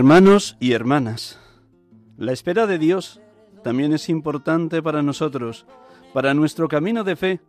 Hermanos 0.00 0.56
y 0.60 0.72
hermanas, 0.72 1.38
la 2.16 2.32
espera 2.32 2.66
de 2.66 2.78
Dios 2.78 3.20
también 3.62 3.92
es 3.92 4.08
importante 4.08 4.82
para 4.82 5.02
nosotros, 5.02 5.66
para 6.14 6.32
nuestro 6.32 6.68
camino 6.68 7.04
de 7.04 7.16
fe. 7.16 7.40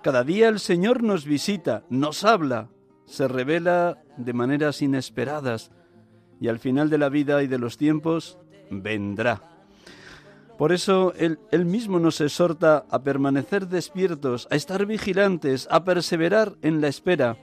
Cada 0.00 0.24
día 0.24 0.48
el 0.48 0.60
Señor 0.60 1.02
nos 1.02 1.26
visita, 1.26 1.84
nos 1.90 2.24
habla, 2.24 2.70
se 3.04 3.28
revela 3.28 3.98
de 4.16 4.32
maneras 4.32 4.80
inesperadas 4.80 5.72
y 6.40 6.48
al 6.48 6.58
final 6.58 6.88
de 6.88 6.96
la 6.96 7.10
vida 7.10 7.42
y 7.42 7.48
de 7.48 7.58
los 7.58 7.76
tiempos 7.76 8.38
vendrá. 8.70 9.42
Por 10.56 10.72
eso 10.72 11.12
él, 11.18 11.66
mismo 11.66 12.00
nos 12.00 12.22
exhorta 12.22 12.86
a 12.88 13.02
permanecer 13.02 13.68
despiertos, 13.68 14.48
a 14.50 14.56
estar 14.56 14.86
vigilantes, 14.86 15.68
a 15.70 15.84
perseverar 15.84 16.54
en 16.62 16.80
la 16.80 16.88
espera. 16.88 17.36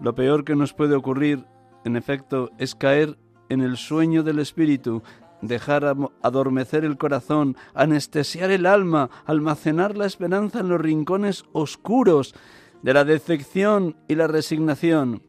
Lo 0.00 0.14
peor 0.14 0.44
que 0.46 0.56
nos 0.56 0.72
puede 0.72 0.94
ocurrir, 0.94 1.44
en 1.84 1.96
efecto, 1.96 2.50
es 2.56 2.74
caer 2.74 3.18
en 3.54 3.62
el 3.62 3.76
sueño 3.76 4.22
del 4.22 4.38
espíritu, 4.38 5.02
dejar 5.40 5.96
adormecer 6.22 6.84
el 6.84 6.98
corazón, 6.98 7.56
anestesiar 7.74 8.50
el 8.50 8.66
alma, 8.66 9.10
almacenar 9.24 9.96
la 9.96 10.06
esperanza 10.06 10.60
en 10.60 10.68
los 10.68 10.80
rincones 10.80 11.44
oscuros 11.52 12.34
de 12.82 12.94
la 12.94 13.04
decepción 13.04 13.96
y 14.08 14.14
la 14.14 14.26
resignación. 14.26 15.22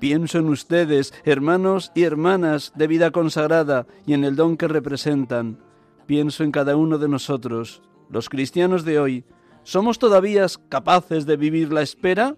Pienso 0.00 0.38
en 0.38 0.48
ustedes, 0.48 1.14
hermanos 1.24 1.92
y 1.94 2.02
hermanas 2.02 2.72
de 2.74 2.86
vida 2.86 3.10
consagrada, 3.10 3.86
y 4.06 4.12
en 4.12 4.24
el 4.24 4.36
don 4.36 4.56
que 4.56 4.68
representan. 4.68 5.58
Pienso 6.06 6.44
en 6.44 6.52
cada 6.52 6.76
uno 6.76 6.98
de 6.98 7.08
nosotros, 7.08 7.82
los 8.10 8.28
cristianos 8.28 8.84
de 8.84 8.98
hoy. 8.98 9.24
¿Somos 9.62 9.98
todavía 9.98 10.46
capaces 10.68 11.24
de 11.24 11.36
vivir 11.36 11.72
la 11.72 11.80
espera? 11.80 12.36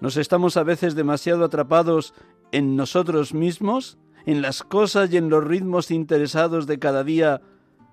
¿Nos 0.00 0.16
estamos 0.16 0.56
a 0.56 0.62
veces 0.62 0.94
demasiado 0.94 1.44
atrapados 1.44 2.14
en 2.52 2.76
nosotros 2.76 3.34
mismos, 3.34 3.98
en 4.26 4.42
las 4.42 4.62
cosas 4.62 5.12
y 5.12 5.16
en 5.16 5.30
los 5.30 5.44
ritmos 5.44 5.90
interesados 5.90 6.66
de 6.66 6.78
cada 6.78 7.04
día, 7.04 7.40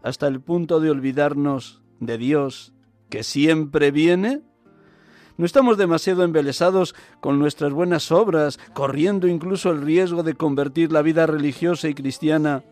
hasta 0.03 0.27
el 0.27 0.41
punto 0.41 0.79
de 0.79 0.91
olvidarnos 0.91 1.81
de 1.99 2.17
Dios, 2.17 2.73
que 3.09 3.23
siempre 3.23 3.91
viene? 3.91 4.41
¿No 5.37 5.45
estamos 5.45 5.77
demasiado 5.77 6.23
embelesados 6.23 6.95
con 7.19 7.39
nuestras 7.39 7.73
buenas 7.73 8.11
obras, 8.11 8.57
corriendo 8.73 9.27
incluso 9.27 9.71
el 9.71 9.81
riesgo 9.81 10.23
de 10.23 10.35
convertir 10.35 10.91
la 10.91 11.01
vida 11.01 11.25
religiosa 11.25 11.89
y 11.89 11.93
cristiana 11.93 12.63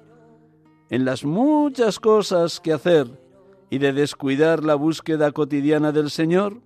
en 0.89 1.05
las 1.05 1.25
muchas 1.25 1.99
cosas 1.99 2.59
que 2.59 2.71
hacer 2.71 3.19
y 3.69 3.79
de 3.79 3.91
descuidar 3.91 4.63
la 4.63 4.75
búsqueda 4.75 5.31
cotidiana 5.31 5.91
del 5.91 6.09
Señor? 6.09 6.61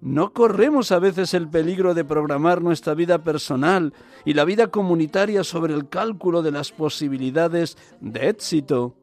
¿No 0.00 0.32
corremos 0.32 0.92
a 0.92 0.98
veces 0.98 1.34
el 1.34 1.48
peligro 1.48 1.94
de 1.94 2.04
programar 2.04 2.62
nuestra 2.62 2.94
vida 2.94 3.24
personal 3.24 3.94
y 4.24 4.34
la 4.34 4.44
vida 4.44 4.68
comunitaria 4.68 5.42
sobre 5.42 5.74
el 5.74 5.88
cálculo 5.88 6.42
de 6.42 6.50
las 6.50 6.70
posibilidades 6.70 7.76
de 8.00 8.28
éxito, 8.28 8.94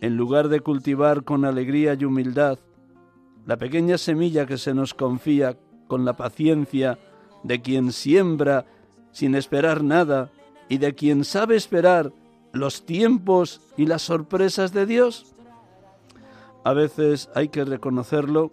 en 0.00 0.16
lugar 0.16 0.48
de 0.48 0.60
cultivar 0.60 1.24
con 1.24 1.44
alegría 1.44 1.94
y 1.94 2.04
humildad 2.04 2.58
la 3.46 3.56
pequeña 3.56 3.96
semilla 3.96 4.44
que 4.44 4.58
se 4.58 4.74
nos 4.74 4.92
confía 4.92 5.56
con 5.86 6.04
la 6.04 6.16
paciencia 6.16 6.98
de 7.42 7.62
quien 7.62 7.92
siembra 7.92 8.66
sin 9.10 9.34
esperar 9.34 9.82
nada 9.82 10.30
y 10.68 10.76
de 10.76 10.94
quien 10.94 11.24
sabe 11.24 11.56
esperar 11.56 12.12
los 12.52 12.84
tiempos 12.84 13.62
y 13.76 13.86
las 13.86 14.02
sorpresas 14.02 14.74
de 14.74 14.84
Dios? 14.84 15.34
A 16.62 16.74
veces 16.74 17.30
hay 17.34 17.48
que 17.48 17.64
reconocerlo, 17.64 18.52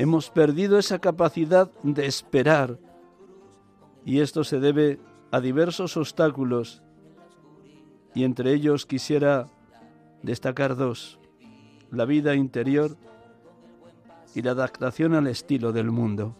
hemos 0.00 0.30
perdido 0.30 0.78
esa 0.78 0.98
capacidad 0.98 1.70
de 1.82 2.06
esperar. 2.06 2.78
Y 4.06 4.20
esto 4.20 4.44
se 4.44 4.58
debe 4.58 4.98
a 5.30 5.40
diversos 5.40 5.94
obstáculos. 5.98 6.82
Y 8.14 8.24
entre 8.24 8.54
ellos 8.54 8.86
quisiera 8.86 9.46
destacar 10.22 10.74
dos, 10.74 11.20
la 11.90 12.06
vida 12.06 12.34
interior 12.34 12.96
y 14.34 14.40
la 14.40 14.52
adaptación 14.52 15.12
al 15.14 15.26
estilo 15.26 15.70
del 15.70 15.90
mundo. 15.90 16.34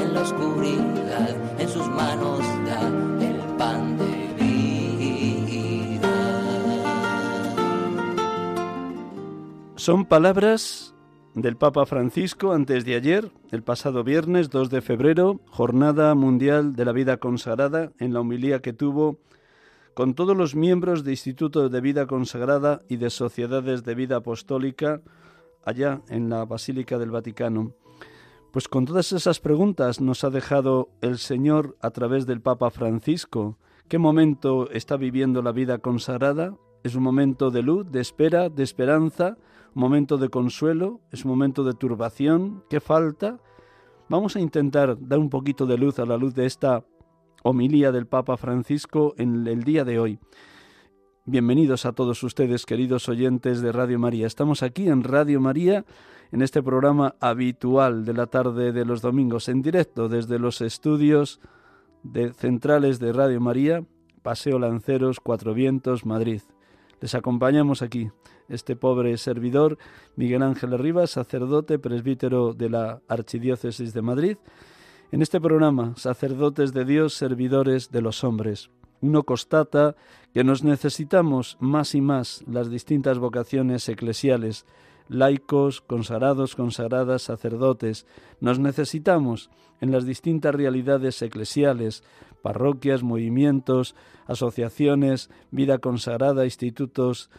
En 0.00 0.14
la 0.14 0.20
oscuridad, 0.20 1.34
en 1.58 1.68
sus 1.68 1.88
manos 1.88 2.40
el 3.20 3.56
pan 3.56 3.96
de 3.96 4.19
Son 9.80 10.04
palabras 10.04 10.94
del 11.34 11.56
Papa 11.56 11.86
Francisco 11.86 12.52
antes 12.52 12.84
de 12.84 12.96
ayer, 12.96 13.32
el 13.50 13.62
pasado 13.62 14.04
viernes 14.04 14.50
2 14.50 14.68
de 14.68 14.82
febrero, 14.82 15.40
Jornada 15.46 16.14
Mundial 16.14 16.76
de 16.76 16.84
la 16.84 16.92
Vida 16.92 17.16
Consagrada, 17.16 17.90
en 17.98 18.12
la 18.12 18.20
homilía 18.20 18.60
que 18.60 18.74
tuvo 18.74 19.20
con 19.94 20.12
todos 20.12 20.36
los 20.36 20.54
miembros 20.54 21.02
de 21.02 21.12
Institutos 21.12 21.70
de 21.70 21.80
Vida 21.80 22.06
Consagrada 22.06 22.82
y 22.90 22.98
de 22.98 23.08
Sociedades 23.08 23.82
de 23.82 23.94
Vida 23.94 24.16
Apostólica 24.16 25.00
allá 25.64 26.02
en 26.10 26.28
la 26.28 26.44
Basílica 26.44 26.98
del 26.98 27.10
Vaticano. 27.10 27.72
Pues 28.52 28.68
con 28.68 28.84
todas 28.84 29.12
esas 29.12 29.40
preguntas 29.40 29.98
nos 29.98 30.24
ha 30.24 30.28
dejado 30.28 30.90
el 31.00 31.16
Señor 31.16 31.78
a 31.80 31.88
través 31.88 32.26
del 32.26 32.42
Papa 32.42 32.70
Francisco. 32.70 33.56
¿Qué 33.88 33.96
momento 33.96 34.70
está 34.72 34.98
viviendo 34.98 35.40
la 35.40 35.52
vida 35.52 35.78
consagrada? 35.78 36.54
¿Es 36.84 36.94
un 36.96 37.02
momento 37.02 37.50
de 37.50 37.62
luz, 37.62 37.90
de 37.90 38.02
espera, 38.02 38.50
de 38.50 38.62
esperanza? 38.62 39.38
¿Un 39.72 39.82
momento 39.82 40.18
de 40.18 40.28
consuelo? 40.28 41.00
¿Es 41.12 41.24
un 41.24 41.30
momento 41.30 41.62
de 41.62 41.74
turbación? 41.74 42.64
¿Qué 42.68 42.80
falta? 42.80 43.38
Vamos 44.08 44.34
a 44.34 44.40
intentar 44.40 44.96
dar 45.00 45.20
un 45.20 45.30
poquito 45.30 45.64
de 45.64 45.78
luz 45.78 46.00
a 46.00 46.06
la 46.06 46.16
luz 46.16 46.34
de 46.34 46.44
esta 46.44 46.84
homilía 47.44 47.92
del 47.92 48.08
Papa 48.08 48.36
Francisco 48.36 49.14
en 49.16 49.46
el 49.46 49.62
día 49.62 49.84
de 49.84 50.00
hoy. 50.00 50.18
Bienvenidos 51.24 51.86
a 51.86 51.92
todos 51.92 52.20
ustedes, 52.24 52.66
queridos 52.66 53.08
oyentes 53.08 53.60
de 53.60 53.70
Radio 53.70 54.00
María. 54.00 54.26
Estamos 54.26 54.64
aquí 54.64 54.88
en 54.88 55.04
Radio 55.04 55.40
María, 55.40 55.84
en 56.32 56.42
este 56.42 56.64
programa 56.64 57.14
habitual 57.20 58.04
de 58.04 58.14
la 58.14 58.26
tarde 58.26 58.72
de 58.72 58.84
los 58.84 59.02
domingos, 59.02 59.48
en 59.48 59.62
directo 59.62 60.08
desde 60.08 60.40
los 60.40 60.62
estudios 60.62 61.40
de 62.02 62.32
centrales 62.32 62.98
de 62.98 63.12
Radio 63.12 63.40
María, 63.40 63.84
Paseo 64.22 64.58
Lanceros, 64.58 65.20
Cuatro 65.20 65.54
Vientos, 65.54 66.04
Madrid. 66.04 66.40
Les 67.00 67.14
acompañamos 67.14 67.82
aquí, 67.82 68.10
este 68.50 68.76
pobre 68.76 69.16
servidor, 69.16 69.78
Miguel 70.16 70.42
Ángel 70.42 70.78
Rivas, 70.78 71.10
sacerdote, 71.10 71.78
presbítero 71.78 72.52
de 72.52 72.68
la 72.68 73.00
Archidiócesis 73.08 73.94
de 73.94 74.02
Madrid, 74.02 74.36
en 75.12 75.22
este 75.22 75.40
programa, 75.40 75.94
sacerdotes 75.96 76.72
de 76.72 76.84
Dios, 76.84 77.14
servidores 77.14 77.90
de 77.90 78.02
los 78.02 78.22
hombres, 78.22 78.70
uno 79.00 79.22
constata 79.22 79.96
que 80.34 80.44
nos 80.44 80.62
necesitamos 80.62 81.56
más 81.58 81.94
y 81.94 82.00
más 82.00 82.44
las 82.46 82.70
distintas 82.70 83.18
vocaciones 83.18 83.88
eclesiales, 83.88 84.66
laicos, 85.08 85.80
consagrados, 85.80 86.54
consagradas, 86.54 87.22
sacerdotes. 87.22 88.06
Nos 88.40 88.58
necesitamos 88.58 89.50
en 89.80 89.90
las 89.90 90.04
distintas 90.04 90.54
realidades 90.54 91.20
eclesiales, 91.22 92.04
parroquias, 92.42 93.02
movimientos, 93.02 93.96
asociaciones, 94.26 95.30
vida 95.50 95.78
consagrada, 95.78 96.44
institutos 96.44 97.30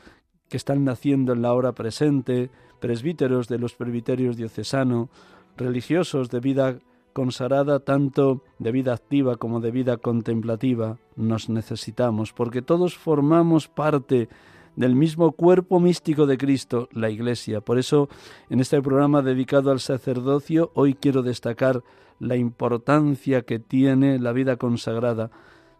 que 0.51 0.57
están 0.57 0.83
naciendo 0.83 1.31
en 1.31 1.41
la 1.41 1.53
hora 1.53 1.71
presente, 1.71 2.49
presbíteros 2.81 3.47
de 3.47 3.57
los 3.57 3.73
presbiterios 3.73 4.35
diocesano, 4.35 5.09
religiosos 5.55 6.29
de 6.29 6.41
vida 6.41 6.79
consagrada, 7.13 7.79
tanto 7.79 8.43
de 8.59 8.73
vida 8.73 8.93
activa 8.93 9.37
como 9.37 9.61
de 9.61 9.71
vida 9.71 9.95
contemplativa, 9.95 10.97
nos 11.15 11.49
necesitamos, 11.49 12.33
porque 12.33 12.61
todos 12.61 12.97
formamos 12.97 13.69
parte 13.69 14.27
del 14.75 14.93
mismo 14.93 15.31
cuerpo 15.31 15.79
místico 15.79 16.25
de 16.25 16.37
Cristo, 16.37 16.89
la 16.91 17.09
Iglesia. 17.09 17.61
Por 17.61 17.79
eso, 17.79 18.09
en 18.49 18.59
este 18.59 18.81
programa 18.81 19.21
dedicado 19.21 19.71
al 19.71 19.79
sacerdocio, 19.79 20.71
hoy 20.73 20.95
quiero 20.95 21.23
destacar 21.23 21.81
la 22.19 22.35
importancia 22.35 23.43
que 23.43 23.59
tiene 23.59 24.19
la 24.19 24.33
vida 24.33 24.57
consagrada. 24.57 25.31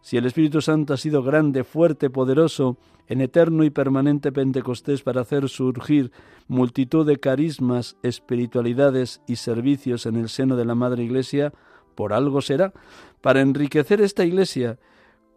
Si 0.02 0.18
el 0.18 0.26
Espíritu 0.26 0.62
Santo 0.62 0.94
ha 0.94 0.98
sido 0.98 1.24
grande, 1.24 1.64
fuerte, 1.64 2.10
poderoso, 2.10 2.78
en 3.08 3.22
eterno 3.22 3.64
y 3.64 3.70
permanente 3.70 4.32
Pentecostés 4.32 5.04
para 5.04 5.22
hacer 5.22 5.50
surgir 5.50 6.12
multitud 6.48 7.06
de 7.06 7.18
carismas, 7.18 7.98
espiritualidades 8.04 9.22
y 9.28 9.36
servicios 9.36 10.06
en 10.06 10.16
el 10.16 10.30
seno 10.30 10.56
de 10.56 10.66
la 10.66 10.76
Madre 10.76 11.04
Iglesia, 11.04 11.54
por 11.96 12.14
algo 12.14 12.42
será, 12.42 12.74
para 13.22 13.42
enriquecer 13.42 14.02
esta 14.02 14.26
Iglesia 14.26 14.80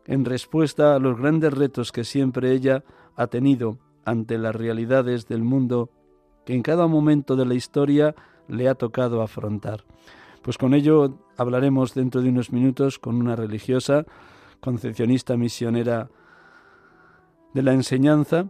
en 0.06 0.24
respuesta 0.24 0.94
a 0.94 0.98
los 0.98 1.18
grandes 1.18 1.52
retos 1.52 1.92
que 1.92 2.04
siempre 2.04 2.52
ella 2.52 2.84
ha 3.16 3.26
tenido 3.26 3.78
ante 4.04 4.38
las 4.38 4.54
realidades 4.54 5.26
del 5.26 5.42
mundo 5.42 5.90
que 6.44 6.54
en 6.54 6.62
cada 6.62 6.86
momento 6.86 7.36
de 7.36 7.46
la 7.46 7.54
historia 7.54 8.14
le 8.48 8.68
ha 8.68 8.74
tocado 8.74 9.22
afrontar. 9.22 9.84
Pues 10.42 10.58
con 10.58 10.74
ello 10.74 11.18
hablaremos 11.36 11.94
dentro 11.94 12.20
de 12.20 12.28
unos 12.28 12.52
minutos 12.52 12.98
con 12.98 13.16
una 13.16 13.34
religiosa, 13.34 14.04
concepcionista 14.64 15.36
misionera 15.36 16.08
de 17.52 17.62
la 17.62 17.74
enseñanza, 17.74 18.46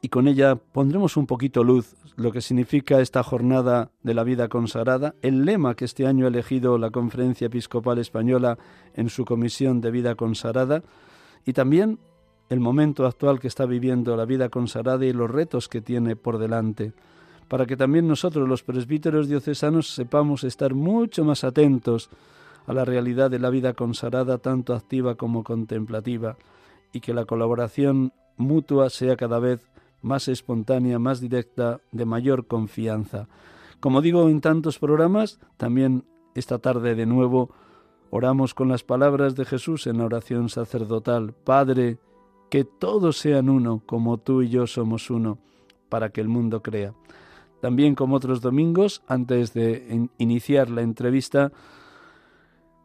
y 0.00 0.08
con 0.08 0.28
ella 0.28 0.56
pondremos 0.56 1.18
un 1.18 1.26
poquito 1.26 1.62
luz 1.62 1.94
lo 2.16 2.32
que 2.32 2.40
significa 2.40 3.02
esta 3.02 3.22
jornada 3.22 3.90
de 4.02 4.14
la 4.14 4.24
vida 4.24 4.48
consagrada, 4.48 5.14
el 5.20 5.44
lema 5.44 5.74
que 5.74 5.84
este 5.84 6.06
año 6.06 6.24
ha 6.24 6.28
elegido 6.28 6.78
la 6.78 6.90
Conferencia 6.90 7.48
Episcopal 7.48 7.98
Española 7.98 8.56
en 8.94 9.10
su 9.10 9.26
Comisión 9.26 9.82
de 9.82 9.90
Vida 9.90 10.14
Consagrada, 10.14 10.82
y 11.44 11.52
también 11.52 11.98
el 12.48 12.60
momento 12.60 13.04
actual 13.04 13.38
que 13.38 13.48
está 13.48 13.66
viviendo 13.66 14.16
la 14.16 14.24
vida 14.24 14.48
consagrada 14.48 15.04
y 15.04 15.12
los 15.12 15.30
retos 15.30 15.68
que 15.68 15.82
tiene 15.82 16.16
por 16.16 16.38
delante, 16.38 16.94
para 17.48 17.66
que 17.66 17.76
también 17.76 18.08
nosotros 18.08 18.48
los 18.48 18.62
presbíteros 18.62 19.28
diocesanos 19.28 19.90
sepamos 19.94 20.44
estar 20.44 20.72
mucho 20.72 21.24
más 21.26 21.44
atentos 21.44 22.08
a 22.66 22.72
la 22.72 22.84
realidad 22.84 23.30
de 23.30 23.38
la 23.38 23.50
vida 23.50 23.74
consagrada, 23.74 24.38
tanto 24.38 24.74
activa 24.74 25.14
como 25.14 25.44
contemplativa, 25.44 26.36
y 26.92 27.00
que 27.00 27.14
la 27.14 27.24
colaboración 27.24 28.12
mutua 28.36 28.90
sea 28.90 29.16
cada 29.16 29.38
vez 29.38 29.70
más 30.02 30.28
espontánea, 30.28 30.98
más 30.98 31.20
directa, 31.20 31.80
de 31.92 32.04
mayor 32.04 32.46
confianza. 32.46 33.28
Como 33.80 34.02
digo 34.02 34.28
en 34.28 34.40
tantos 34.40 34.78
programas, 34.78 35.38
también 35.56 36.04
esta 36.34 36.58
tarde 36.58 36.94
de 36.94 37.06
nuevo 37.06 37.50
oramos 38.10 38.54
con 38.54 38.68
las 38.68 38.82
palabras 38.82 39.34
de 39.36 39.44
Jesús 39.44 39.86
en 39.86 39.98
la 39.98 40.04
oración 40.04 40.48
sacerdotal. 40.48 41.32
Padre, 41.32 41.98
que 42.50 42.64
todos 42.64 43.18
sean 43.18 43.48
uno, 43.48 43.82
como 43.84 44.18
tú 44.18 44.42
y 44.42 44.48
yo 44.48 44.66
somos 44.66 45.10
uno, 45.10 45.38
para 45.88 46.10
que 46.10 46.20
el 46.20 46.28
mundo 46.28 46.62
crea. 46.62 46.94
También 47.60 47.94
como 47.94 48.16
otros 48.16 48.40
domingos, 48.40 49.02
antes 49.08 49.52
de 49.54 50.08
iniciar 50.18 50.70
la 50.70 50.82
entrevista 50.82 51.52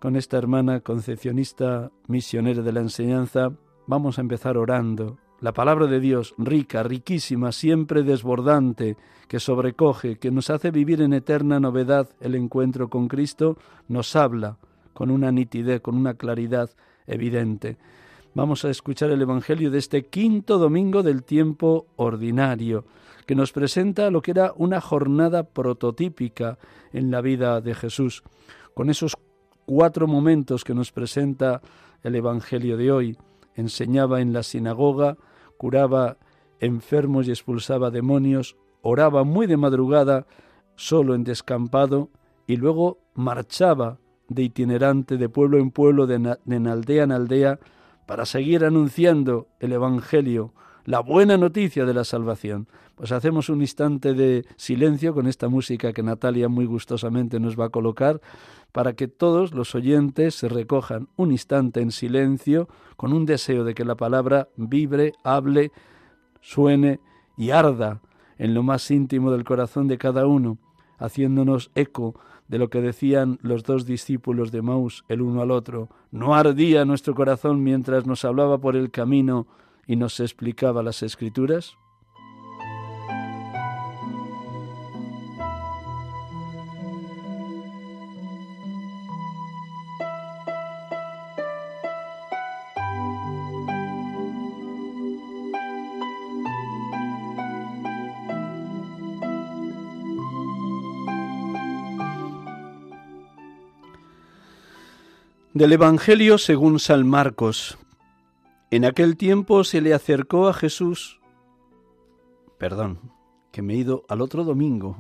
con 0.02 0.16
esta 0.16 0.40
hermana 0.40 0.80
concepcionista 0.80 1.92
misionera 2.08 2.64
de 2.64 2.72
la 2.72 2.80
enseñanza, 2.80 3.52
vamos 3.86 4.18
a 4.18 4.22
empezar 4.22 4.58
orando. 4.58 5.20
La 5.42 5.54
palabra 5.54 5.86
de 5.86 6.00
Dios, 6.00 6.34
rica, 6.40 6.82
riquísima, 6.82 7.52
siempre 7.52 8.02
desbordante, 8.02 8.98
que 9.28 9.40
sobrecoge, 9.40 10.18
que 10.18 10.32
nos 10.32 10.50
hace 10.50 10.72
vivir 10.72 11.04
en 11.04 11.14
eterna 11.14 11.60
novedad 11.60 12.10
el 12.20 12.34
encuentro 12.34 12.90
con 12.90 13.08
Cristo, 13.08 13.60
nos 13.90 14.16
habla 14.16 14.58
con 14.94 15.12
una 15.12 15.32
nitidez, 15.32 15.82
con 15.82 15.96
una 15.96 16.16
claridad 16.16 16.72
evidente. 17.06 17.78
Vamos 18.34 18.66
a 18.66 18.72
escuchar 18.72 19.12
el 19.12 19.22
Evangelio 19.22 19.70
de 19.70 19.78
este 19.78 20.08
quinto 20.08 20.58
domingo 20.58 21.04
del 21.04 21.24
tiempo 21.24 21.86
ordinario, 21.98 22.86
que 23.28 23.36
nos 23.36 23.52
presenta 23.52 24.10
lo 24.10 24.24
que 24.24 24.32
era 24.32 24.52
una 24.56 24.82
jornada 24.82 25.44
prototípica 25.44 26.58
en 26.92 27.12
la 27.12 27.22
vida 27.22 27.62
de 27.62 27.76
Jesús, 27.76 28.24
con 28.74 28.90
esos 28.90 29.16
cuatro 29.74 30.06
momentos 30.06 30.66
que 30.66 30.74
nos 30.74 30.92
presenta 30.92 31.62
el 32.04 32.16
Evangelio 32.16 32.76
de 32.76 32.92
hoy. 32.92 33.18
Enseñaba 33.56 34.20
en 34.20 34.34
la 34.34 34.44
sinagoga, 34.44 35.16
curaba 35.56 36.18
enfermos 36.60 37.26
y 37.26 37.30
expulsaba 37.30 37.90
demonios, 37.90 38.58
oraba 38.82 39.24
muy 39.24 39.48
de 39.48 39.56
madrugada, 39.56 40.28
solo 40.76 41.16
en 41.16 41.24
descampado, 41.24 42.10
y 42.48 42.58
luego 42.58 42.98
marchaba 43.14 44.00
de 44.28 44.44
itinerante 44.44 45.16
de 45.16 45.30
pueblo 45.30 45.58
en 45.58 45.72
pueblo, 45.72 46.06
de, 46.06 46.16
en 46.16 46.68
aldea 46.68 47.06
en 47.06 47.14
aldea, 47.14 47.60
para 48.06 48.26
seguir 48.26 48.66
anunciando 48.66 49.48
el 49.62 49.72
Evangelio, 49.72 50.54
la 50.86 51.00
buena 51.00 51.38
noticia 51.38 51.86
de 51.86 51.94
la 51.94 52.04
salvación. 52.04 52.68
Pues 52.96 53.12
hacemos 53.12 53.50
un 53.50 53.62
instante 53.62 54.14
de 54.14 54.46
silencio 54.58 55.14
con 55.14 55.28
esta 55.28 55.50
música 55.50 55.94
que 55.94 56.04
Natalia 56.04 56.50
muy 56.50 56.66
gustosamente 56.66 57.40
nos 57.40 57.60
va 57.60 57.66
a 57.66 57.70
colocar 57.70 58.22
para 58.72 58.94
que 58.94 59.08
todos 59.08 59.54
los 59.54 59.76
oyentes 59.76 60.36
se 60.36 60.48
recojan 60.48 61.08
un 61.18 61.32
instante 61.32 61.82
en 61.82 61.92
silencio 61.92 62.68
con 62.96 63.14
un 63.14 63.26
deseo 63.26 63.64
de 63.64 63.74
que 63.74 63.86
la 63.86 63.96
palabra 63.96 64.50
vibre, 64.56 65.14
hable, 65.24 65.72
suene 66.42 67.00
y 67.38 67.52
arda 67.52 68.02
en 68.38 68.54
lo 68.54 68.64
más 68.64 68.90
íntimo 68.92 69.32
del 69.32 69.44
corazón 69.44 69.88
de 69.88 69.98
cada 69.98 70.26
uno, 70.26 70.58
haciéndonos 70.98 71.72
eco 71.76 72.16
de 72.48 72.58
lo 72.58 72.70
que 72.70 72.82
decían 72.82 73.40
los 73.42 73.64
dos 73.64 73.86
discípulos 73.86 74.52
de 74.52 74.62
Maús 74.62 75.06
el 75.08 75.22
uno 75.22 75.42
al 75.42 75.52
otro. 75.52 75.90
No 76.12 76.36
ardía 76.36 76.86
nuestro 76.86 77.16
corazón 77.16 77.64
mientras 77.64 78.06
nos 78.06 78.26
hablaba 78.26 78.58
por 78.58 78.76
el 78.76 78.92
camino 78.92 79.48
y 79.88 79.96
nos 79.96 80.20
explicaba 80.20 80.84
las 80.84 81.04
escrituras. 81.04 81.76
Del 105.54 105.74
Evangelio 105.74 106.40
según 106.40 106.80
San 106.80 107.08
Marcos. 107.08 107.78
En 108.72 108.86
aquel 108.86 109.18
tiempo 109.18 109.66
se 109.66 109.82
le 109.82 109.94
acercó 109.94 110.48
a 110.48 110.54
Jesús. 110.54 111.20
Perdón, 112.58 113.12
que 113.52 113.62
me 113.62 113.74
he 113.74 113.78
ido 113.78 114.06
al 114.08 114.22
otro 114.22 114.46
domingo, 114.46 114.96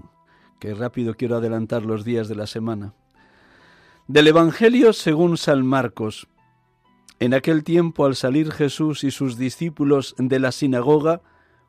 que 0.59 0.73
rápido 0.73 1.15
quiero 1.15 1.37
adelantar 1.37 1.83
los 1.83 2.03
días 2.03 2.27
de 2.27 2.35
la 2.35 2.47
semana. 2.47 2.93
Del 4.07 4.27
Evangelio 4.27 4.91
según 4.91 5.37
San 5.37 5.65
Marcos. 5.65 6.27
En 7.19 7.33
aquel 7.33 7.63
tiempo, 7.63 8.05
al 8.05 8.17
salir 8.17 8.51
Jesús 8.51 9.05
y 9.05 9.11
sus 9.11 9.37
discípulos 9.37 10.15
de 10.17 10.39
la 10.39 10.51
sinagoga, 10.51 11.21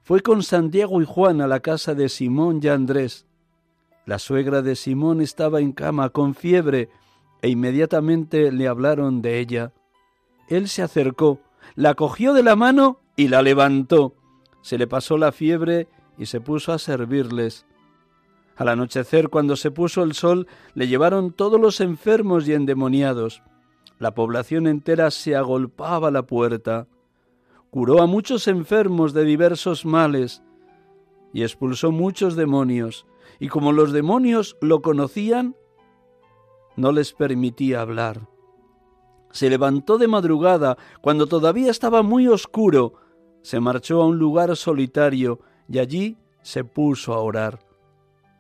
fue 0.03 0.23
con 0.23 0.43
Santiago 0.43 1.01
y 1.03 1.05
Juan 1.05 1.41
a 1.41 1.47
la 1.47 1.61
casa 1.61 1.95
de 1.95 2.09
Simón 2.09 2.59
y 2.65 2.67
Andrés. 2.67 3.27
La 4.07 4.19
suegra 4.19 4.61
de 4.61 4.75
Simón 4.75 5.21
estaba 5.21 5.61
en 5.61 5.71
cama 5.71 6.09
con 6.09 6.35
fiebre 6.35 6.89
e 7.43 7.49
inmediatamente 7.49 8.51
le 8.51 8.67
hablaron 8.67 9.23
de 9.23 9.39
ella. 9.39 9.73
Él 10.49 10.69
se 10.69 10.83
acercó, 10.83 11.39
la 11.75 11.95
cogió 11.95 12.33
de 12.33 12.43
la 12.43 12.57
mano 12.57 13.01
y 13.17 13.29
la 13.29 13.43
levantó. 13.43 14.15
Se 14.63 14.79
le 14.79 14.87
pasó 14.87 15.19
la 15.19 15.33
fiebre 15.33 15.89
y 16.19 16.27
se 16.27 16.41
puso 16.41 16.73
a 16.73 16.79
servirles. 16.79 17.67
Al 18.57 18.69
anochecer, 18.69 19.29
cuando 19.29 19.57
se 19.57 19.71
puso 19.71 20.03
el 20.03 20.15
sol, 20.15 20.47
le 20.75 20.87
llevaron 20.87 21.33
todos 21.33 21.61
los 21.61 21.81
enfermos 21.81 22.47
y 22.47 22.53
endemoniados. 22.53 23.43
La 23.99 24.15
población 24.15 24.67
entera 24.67 25.11
se 25.11 25.35
agolpaba 25.35 26.09
a 26.09 26.11
la 26.11 26.27
puerta. 26.27 26.87
Curó 27.71 28.03
a 28.03 28.07
muchos 28.07 28.49
enfermos 28.49 29.15
de 29.15 29.25
diversos 29.25 29.87
males 29.87 30.43
y 31.33 31.43
expulsó 31.43 31.91
muchos 31.91 32.37
demonios. 32.37 33.07
Y 33.41 33.49
como 33.49 33.73
los 33.73 33.93
demonios 33.93 34.57
lo 34.61 34.83
conocían, 34.83 35.57
no 36.77 36.93
les 36.93 37.13
permitía 37.13 37.81
hablar. 37.81 38.29
Se 39.33 39.51
levantó 39.51 39.99
de 39.99 40.09
madrugada, 40.09 40.77
cuando 41.01 41.27
todavía 41.27 41.71
estaba 41.71 42.03
muy 42.03 42.29
oscuro, 42.29 42.95
se 43.43 43.61
marchó 43.61 44.03
a 44.03 44.07
un 44.07 44.19
lugar 44.19 44.55
solitario 44.57 45.41
y 45.69 45.79
allí 45.79 46.17
se 46.43 46.65
puso 46.65 47.15
a 47.15 47.19
orar. 47.19 47.59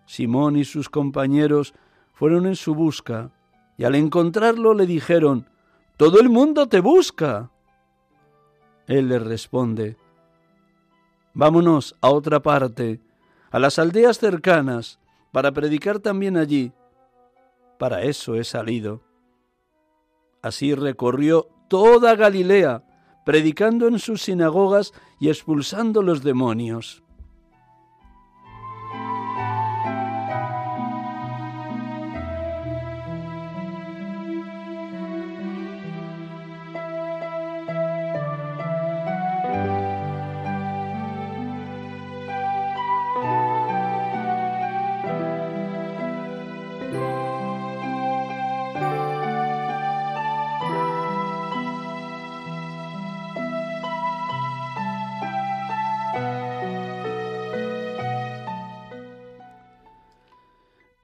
Simón 0.07 0.57
y 0.57 0.65
sus 0.65 0.89
compañeros 0.89 1.75
fueron 2.13 2.47
en 2.47 2.57
su 2.57 2.75
busca, 2.75 3.33
y 3.77 3.85
al 3.85 3.95
encontrarlo 3.95 4.75
le 4.75 4.87
dijeron, 4.87 5.49
Todo 5.97 6.21
el 6.21 6.29
mundo 6.29 6.69
te 6.69 6.81
busca. 6.81 7.51
Él 8.87 9.09
les 9.09 9.23
responde, 9.23 9.97
Vámonos 11.35 11.97
a 12.03 12.11
otra 12.11 12.41
parte, 12.43 13.01
a 13.51 13.59
las 13.59 13.79
aldeas 13.79 14.19
cercanas, 14.19 15.01
para 15.33 15.53
predicar 15.53 15.99
también 15.99 16.37
allí, 16.37 16.73
Para 17.79 18.03
eso 18.03 18.35
he 18.37 18.45
salido. 18.45 19.01
Así 20.43 20.75
recorrió 20.75 21.49
toda 21.69 22.17
Galilea, 22.17 22.85
predicando 23.25 23.87
en 23.87 23.99
sus 23.99 24.23
sinagogas 24.23 24.93
y 25.21 25.29
expulsando 25.29 26.03
los 26.03 26.23
demonios. 26.23 27.02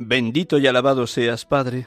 Bendito 0.08 0.56
y 0.56 0.66
alabado 0.66 1.06
seas, 1.06 1.44
Padre, 1.44 1.86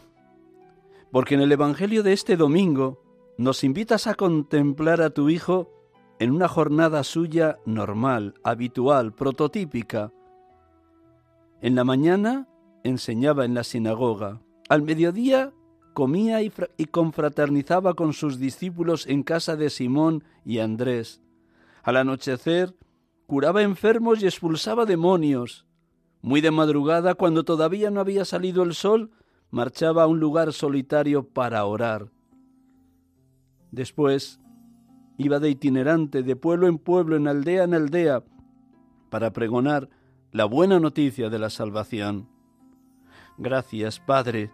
porque 1.11 1.33
en 1.33 1.41
el 1.41 1.51
Evangelio 1.51 2.03
de 2.03 2.13
este 2.13 2.37
domingo 2.37 3.01
nos 3.39 3.63
invitas 3.63 4.05
a 4.05 4.13
contemplar 4.13 5.01
a 5.01 5.09
tu 5.09 5.29
Hijo 5.29 5.71
en 6.19 6.29
una 6.29 6.47
jornada 6.47 7.03
suya 7.03 7.57
normal, 7.65 8.35
habitual, 8.43 9.15
prototípica. 9.15 10.13
En 11.63 11.73
la 11.73 11.83
mañana 11.83 12.47
enseñaba 12.83 13.43
en 13.43 13.55
la 13.55 13.63
sinagoga, 13.63 14.39
al 14.69 14.83
mediodía 14.83 15.51
comía 15.95 16.43
y, 16.43 16.51
confraternizaba 16.91 17.95
con 17.95 18.13
sus 18.13 18.37
discípulos 18.37 19.07
en 19.07 19.23
casa 19.23 19.55
de 19.55 19.71
Simón 19.71 20.23
y 20.45 20.59
Andrés. 20.59 21.23
Al 21.81 21.97
anochecer 21.97 22.75
curaba 23.25 23.63
enfermos 23.63 24.21
y 24.21 24.25
expulsaba 24.25 24.85
demonios. 24.85 25.65
Muy 26.21 26.41
de 26.41 26.51
madrugada, 26.51 27.15
cuando 27.15 27.43
todavía 27.43 27.89
no 27.89 27.99
había 27.99 28.25
salido 28.25 28.63
el 28.63 28.73
sol, 28.73 29.11
marchaba 29.49 30.03
a 30.03 30.07
un 30.07 30.19
lugar 30.19 30.53
solitario 30.53 31.27
para 31.27 31.65
orar. 31.65 32.11
Después 33.71 34.39
iba 35.17 35.39
de 35.39 35.49
itinerante, 35.49 36.23
de 36.23 36.35
pueblo 36.35 36.67
en 36.67 36.77
pueblo, 36.77 37.15
en 37.15 37.27
aldea 37.27 37.63
en 37.63 37.73
aldea, 37.73 38.23
para 39.09 39.33
pregonar 39.33 39.89
la 40.31 40.45
buena 40.45 40.79
noticia 40.79 41.29
de 41.29 41.39
la 41.39 41.49
salvación. 41.49 42.29
Gracias, 43.37 43.99
Padre, 43.99 44.51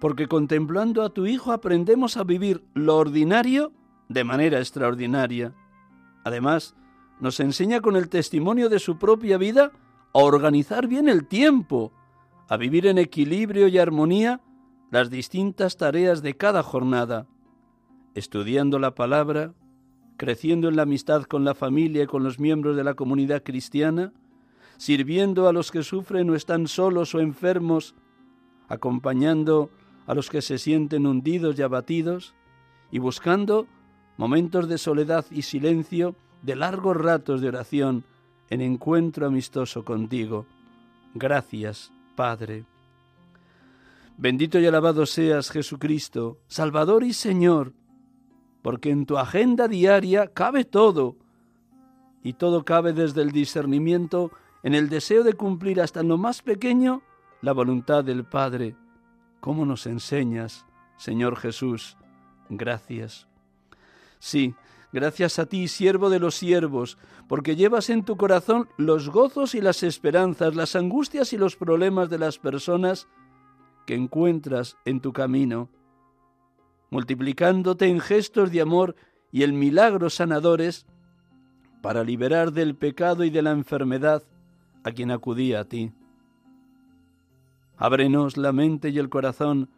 porque 0.00 0.28
contemplando 0.28 1.02
a 1.02 1.10
tu 1.10 1.26
Hijo 1.26 1.52
aprendemos 1.52 2.16
a 2.16 2.24
vivir 2.24 2.64
lo 2.74 2.96
ordinario 2.96 3.72
de 4.08 4.24
manera 4.24 4.58
extraordinaria. 4.58 5.54
Además, 6.24 6.74
nos 7.20 7.40
enseña 7.40 7.80
con 7.80 7.96
el 7.96 8.08
testimonio 8.08 8.68
de 8.68 8.78
su 8.78 8.98
propia 8.98 9.38
vida 9.38 9.72
a 10.14 10.18
organizar 10.20 10.86
bien 10.86 11.08
el 11.08 11.26
tiempo, 11.26 11.92
a 12.48 12.56
vivir 12.56 12.86
en 12.86 12.98
equilibrio 12.98 13.66
y 13.66 13.78
armonía 13.78 14.40
las 14.90 15.10
distintas 15.10 15.76
tareas 15.76 16.22
de 16.22 16.36
cada 16.36 16.62
jornada, 16.62 17.26
estudiando 18.14 18.78
la 18.78 18.94
palabra, 18.94 19.54
creciendo 20.16 20.68
en 20.68 20.76
la 20.76 20.82
amistad 20.82 21.24
con 21.24 21.44
la 21.44 21.54
familia 21.54 22.04
y 22.04 22.06
con 22.06 22.22
los 22.22 22.38
miembros 22.38 22.76
de 22.76 22.84
la 22.84 22.94
comunidad 22.94 23.42
cristiana, 23.42 24.12
sirviendo 24.76 25.48
a 25.48 25.52
los 25.52 25.72
que 25.72 25.82
sufren 25.82 26.30
o 26.30 26.36
están 26.36 26.68
solos 26.68 27.12
o 27.16 27.20
enfermos, 27.20 27.96
acompañando 28.68 29.70
a 30.06 30.14
los 30.14 30.30
que 30.30 30.42
se 30.42 30.58
sienten 30.58 31.06
hundidos 31.06 31.58
y 31.58 31.62
abatidos, 31.62 32.34
y 32.92 33.00
buscando 33.00 33.66
momentos 34.16 34.68
de 34.68 34.78
soledad 34.78 35.24
y 35.32 35.42
silencio, 35.42 36.14
de 36.42 36.54
largos 36.54 36.96
ratos 36.96 37.40
de 37.40 37.48
oración, 37.48 38.04
en 38.50 38.60
encuentro 38.60 39.26
amistoso 39.26 39.84
contigo. 39.84 40.46
Gracias, 41.14 41.92
Padre. 42.16 42.64
Bendito 44.16 44.58
y 44.58 44.66
alabado 44.66 45.06
seas, 45.06 45.50
Jesucristo, 45.50 46.38
Salvador 46.46 47.02
y 47.02 47.12
Señor, 47.12 47.72
porque 48.62 48.90
en 48.90 49.06
tu 49.06 49.18
agenda 49.18 49.66
diaria 49.66 50.28
cabe 50.28 50.64
todo, 50.64 51.16
y 52.22 52.34
todo 52.34 52.64
cabe 52.64 52.92
desde 52.92 53.22
el 53.22 53.32
discernimiento 53.32 54.30
en 54.62 54.74
el 54.74 54.88
deseo 54.88 55.22
de 55.24 55.34
cumplir 55.34 55.80
hasta 55.80 56.02
lo 56.02 56.16
más 56.16 56.42
pequeño 56.42 57.02
la 57.42 57.52
voluntad 57.52 58.02
del 58.02 58.24
Padre. 58.24 58.74
¿Cómo 59.40 59.66
nos 59.66 59.86
enseñas, 59.86 60.64
Señor 60.96 61.36
Jesús? 61.36 61.98
Gracias. 62.48 63.26
Sí, 64.18 64.54
Gracias 64.94 65.40
a 65.40 65.46
ti, 65.46 65.66
siervo 65.66 66.08
de 66.08 66.20
los 66.20 66.36
siervos, 66.36 66.98
porque 67.26 67.56
llevas 67.56 67.90
en 67.90 68.04
tu 68.04 68.16
corazón 68.16 68.68
los 68.76 69.08
gozos 69.10 69.56
y 69.56 69.60
las 69.60 69.82
esperanzas, 69.82 70.54
las 70.54 70.76
angustias 70.76 71.32
y 71.32 71.36
los 71.36 71.56
problemas 71.56 72.10
de 72.10 72.18
las 72.18 72.38
personas 72.38 73.08
que 73.86 73.96
encuentras 73.96 74.76
en 74.84 75.00
tu 75.00 75.12
camino, 75.12 75.68
multiplicándote 76.90 77.88
en 77.88 77.98
gestos 77.98 78.52
de 78.52 78.60
amor 78.60 78.94
y 79.32 79.42
en 79.42 79.58
milagros 79.58 80.14
sanadores 80.14 80.86
para 81.82 82.04
liberar 82.04 82.52
del 82.52 82.76
pecado 82.76 83.24
y 83.24 83.30
de 83.30 83.42
la 83.42 83.50
enfermedad 83.50 84.22
a 84.84 84.92
quien 84.92 85.10
acudía 85.10 85.58
a 85.58 85.64
ti. 85.64 85.90
Ábrenos 87.76 88.36
la 88.36 88.52
mente 88.52 88.90
y 88.90 89.00
el 89.00 89.08
corazón 89.08 89.70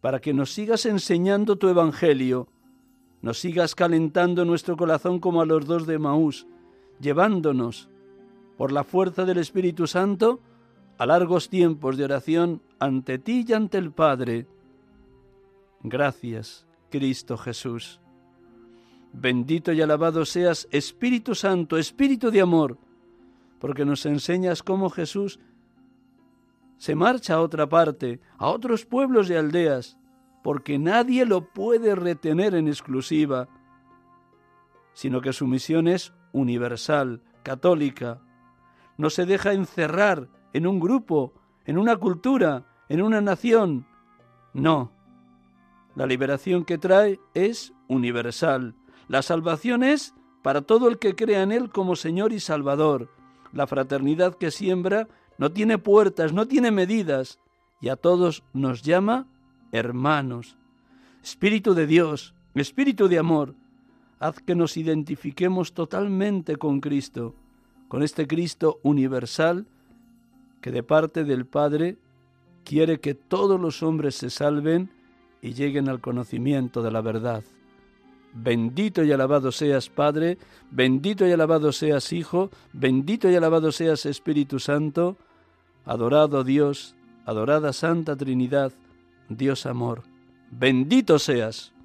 para 0.00 0.20
que 0.20 0.34
nos 0.34 0.52
sigas 0.52 0.84
enseñando 0.84 1.54
tu 1.54 1.68
Evangelio, 1.68 2.48
nos 3.22 3.38
sigas 3.38 3.74
calentando 3.74 4.44
nuestro 4.44 4.76
corazón 4.76 5.18
como 5.20 5.40
a 5.40 5.46
los 5.46 5.66
dos 5.66 5.86
de 5.86 5.98
Maús, 5.98 6.46
llevándonos, 7.00 7.88
por 8.56 8.72
la 8.72 8.84
fuerza 8.84 9.24
del 9.24 9.38
Espíritu 9.38 9.86
Santo, 9.86 10.40
a 10.98 11.06
largos 11.06 11.48
tiempos 11.48 11.96
de 11.96 12.04
oración 12.04 12.62
ante 12.78 13.18
ti 13.18 13.44
y 13.46 13.52
ante 13.52 13.78
el 13.78 13.92
Padre. 13.92 14.46
Gracias, 15.82 16.66
Cristo 16.90 17.36
Jesús. 17.36 18.00
Bendito 19.12 19.72
y 19.72 19.82
alabado 19.82 20.24
seas, 20.24 20.68
Espíritu 20.70 21.34
Santo, 21.34 21.76
Espíritu 21.78 22.30
de 22.30 22.40
amor, 22.40 22.78
porque 23.58 23.84
nos 23.84 24.04
enseñas 24.06 24.62
cómo 24.62 24.90
Jesús 24.90 25.38
se 26.78 26.94
marcha 26.94 27.34
a 27.34 27.40
otra 27.40 27.68
parte, 27.68 28.20
a 28.36 28.48
otros 28.48 28.84
pueblos 28.84 29.30
y 29.30 29.34
aldeas, 29.34 29.96
porque 30.46 30.78
nadie 30.78 31.26
lo 31.26 31.40
puede 31.40 31.96
retener 31.96 32.54
en 32.54 32.68
exclusiva, 32.68 33.48
sino 34.92 35.20
que 35.20 35.32
su 35.32 35.48
misión 35.48 35.88
es 35.88 36.14
universal, 36.30 37.20
católica. 37.42 38.22
No 38.96 39.10
se 39.10 39.26
deja 39.26 39.54
encerrar 39.54 40.28
en 40.52 40.68
un 40.68 40.78
grupo, 40.78 41.34
en 41.64 41.78
una 41.78 41.96
cultura, 41.96 42.64
en 42.88 43.02
una 43.02 43.20
nación. 43.20 43.88
No. 44.52 44.92
La 45.96 46.06
liberación 46.06 46.64
que 46.64 46.78
trae 46.78 47.18
es 47.34 47.72
universal. 47.88 48.76
La 49.08 49.22
salvación 49.22 49.82
es 49.82 50.14
para 50.44 50.62
todo 50.62 50.86
el 50.86 51.00
que 51.00 51.16
crea 51.16 51.42
en 51.42 51.50
Él 51.50 51.70
como 51.70 51.96
Señor 51.96 52.32
y 52.32 52.38
Salvador. 52.38 53.10
La 53.52 53.66
fraternidad 53.66 54.36
que 54.36 54.52
siembra 54.52 55.08
no 55.38 55.50
tiene 55.50 55.78
puertas, 55.78 56.32
no 56.32 56.46
tiene 56.46 56.70
medidas, 56.70 57.40
y 57.80 57.88
a 57.88 57.96
todos 57.96 58.44
nos 58.52 58.82
llama 58.82 59.26
hermanos. 59.72 60.56
Espíritu 61.22 61.74
de 61.74 61.86
Dios, 61.86 62.34
Espíritu 62.54 63.08
de 63.08 63.18
amor, 63.18 63.54
haz 64.18 64.40
que 64.40 64.54
nos 64.54 64.76
identifiquemos 64.76 65.74
totalmente 65.74 66.56
con 66.56 66.80
Cristo, 66.80 67.34
con 67.88 68.02
este 68.02 68.26
Cristo 68.26 68.80
universal 68.82 69.66
que 70.60 70.72
de 70.72 70.82
parte 70.82 71.24
del 71.24 71.46
Padre 71.46 71.98
quiere 72.64 72.98
que 72.98 73.14
todos 73.14 73.60
los 73.60 73.82
hombres 73.82 74.16
se 74.16 74.30
salven 74.30 74.90
y 75.42 75.52
lleguen 75.52 75.88
al 75.88 76.00
conocimiento 76.00 76.82
de 76.82 76.90
la 76.90 77.00
verdad. 77.00 77.44
Bendito 78.32 79.04
y 79.04 79.12
alabado 79.12 79.52
seas 79.52 79.88
Padre, 79.88 80.38
bendito 80.70 81.26
y 81.26 81.32
alabado 81.32 81.72
seas 81.72 82.12
Hijo, 82.12 82.50
bendito 82.72 83.30
y 83.30 83.34
alabado 83.34 83.70
seas 83.70 84.04
Espíritu 84.06 84.58
Santo, 84.58 85.16
adorado 85.84 86.42
Dios, 86.42 86.96
adorada 87.24 87.72
Santa 87.72 88.16
Trinidad, 88.16 88.72
Dios 89.28 89.66
amor, 89.66 90.04
bendito 90.50 91.18
seas. 91.18 91.75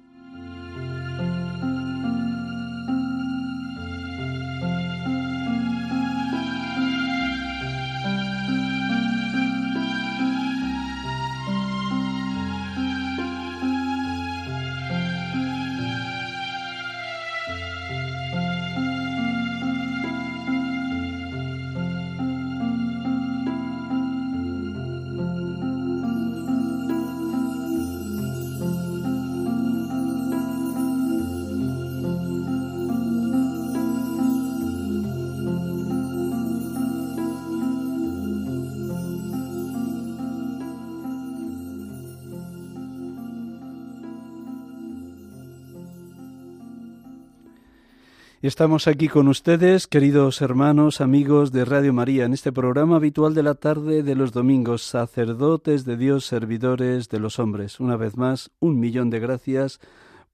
Estamos 48.48 48.88
aquí 48.88 49.06
con 49.06 49.28
ustedes, 49.28 49.86
queridos 49.86 50.42
hermanos, 50.42 51.00
amigos 51.00 51.52
de 51.52 51.64
Radio 51.64 51.92
María, 51.92 52.24
en 52.24 52.32
este 52.32 52.50
programa 52.50 52.96
habitual 52.96 53.34
de 53.34 53.44
la 53.44 53.54
tarde 53.54 54.02
de 54.02 54.16
los 54.16 54.32
domingos, 54.32 54.82
sacerdotes 54.82 55.84
de 55.84 55.96
Dios, 55.96 56.26
servidores 56.26 57.08
de 57.08 57.20
los 57.20 57.38
hombres. 57.38 57.78
Una 57.78 57.96
vez 57.96 58.16
más, 58.16 58.50
un 58.58 58.80
millón 58.80 59.10
de 59.10 59.20
gracias 59.20 59.78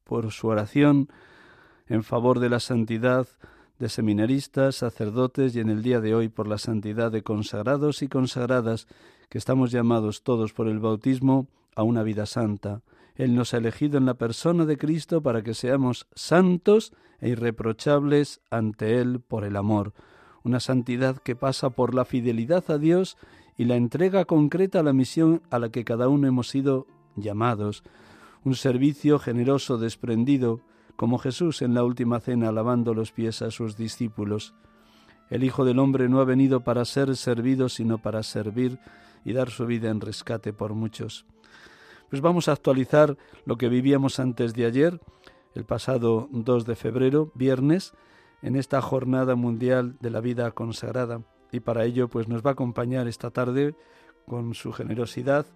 por 0.05 0.33
su 0.33 0.47
oración 0.47 1.11
en 1.87 2.03
favor 2.03 2.41
de 2.41 2.49
la 2.49 2.61
santidad 2.61 3.29
de 3.79 3.91
seminaristas, 3.91 4.77
sacerdotes 4.77 5.55
y 5.55 5.61
en 5.61 5.69
el 5.69 5.83
día 5.83 6.01
de 6.01 6.15
hoy 6.15 6.31
por 6.31 6.49
la 6.49 6.57
santidad 6.57 7.13
de 7.13 7.23
consagrados 7.23 8.01
y 8.01 8.09
consagradas, 8.09 8.87
que 9.29 9.37
estamos 9.37 9.71
llamados 9.71 10.23
todos 10.23 10.55
por 10.55 10.67
el 10.69 10.79
bautismo 10.79 11.47
a 11.77 11.83
una 11.83 12.03
vida 12.03 12.25
santa. 12.25 12.81
Él 13.19 13.35
nos 13.35 13.53
ha 13.53 13.59
elegido 13.59 13.99
en 13.99 14.07
la 14.07 14.15
persona 14.15 14.65
de 14.65 14.79
Cristo 14.79 15.21
para 15.23 15.43
que 15.43 15.53
seamos 15.53 16.07
santos 16.15 16.93
e 17.21 17.31
irreprochables 17.31 18.41
ante 18.49 19.01
Él 19.01 19.21
por 19.21 19.45
el 19.45 19.57
amor, 19.57 19.93
una 20.45 20.61
santidad 20.61 21.19
que 21.19 21.35
pasa 21.35 21.71
por 21.71 21.95
la 21.95 22.05
fidelidad 22.05 22.71
a 22.71 22.79
Dios 22.79 23.19
y 23.57 23.65
la 23.65 23.75
entrega 23.75 24.25
concreta 24.25 24.81
a 24.81 24.83
la 24.85 24.93
misión 24.93 25.43
a 25.51 25.59
la 25.59 25.71
que 25.71 25.85
cada 25.85 26.09
uno 26.09 26.29
hemos 26.29 26.49
sido 26.49 26.87
llamados, 27.17 27.83
un 28.45 28.55
servicio 28.55 29.19
generoso, 29.19 29.79
desprendido, 29.79 30.61
como 30.95 31.19
Jesús 31.19 31.61
en 31.61 31.75
la 31.75 31.83
última 31.83 32.21
cena 32.21 32.53
lavando 32.53 32.95
los 32.95 33.11
pies 33.11 33.43
a 33.43 33.51
sus 33.51 33.77
discípulos. 33.77 34.55
El 35.29 35.43
Hijo 35.43 35.65
del 35.65 35.81
Hombre 35.81 36.09
no 36.09 36.21
ha 36.21 36.25
venido 36.25 36.61
para 36.61 36.85
ser 36.85 37.17
servido, 37.17 37.69
sino 37.69 37.99
para 37.99 38.23
servir 38.23 38.79
y 39.25 39.33
dar 39.33 39.51
su 39.51 39.67
vida 39.67 39.91
en 39.91 40.01
rescate 40.01 40.53
por 40.53 40.75
muchos. 40.75 41.27
Pues 42.11 42.23
vamos 42.23 42.49
a 42.49 42.53
actualizar 42.53 43.17
lo 43.45 43.57
que 43.57 43.69
vivíamos 43.69 44.19
antes 44.19 44.55
de 44.55 44.65
ayer, 44.65 45.01
el 45.55 45.65
pasado 45.65 46.29
2 46.31 46.65
de 46.65 46.77
febrero, 46.77 47.31
viernes, 47.35 47.93
en 48.43 48.57
esta 48.57 48.81
jornada 48.81 49.35
mundial 49.35 49.97
de 50.01 50.11
la 50.11 50.21
vida 50.21 50.51
consagrada. 50.53 51.23
Y 51.53 51.61
para 51.61 51.85
ello, 51.85 52.09
pues 52.09 52.29
nos 52.29 52.45
va 52.45 52.51
a 52.51 52.53
acompañar 52.53 53.09
esta 53.09 53.31
tarde, 53.31 53.75
con 54.27 54.55
su 54.55 54.73
generosidad, 54.73 55.47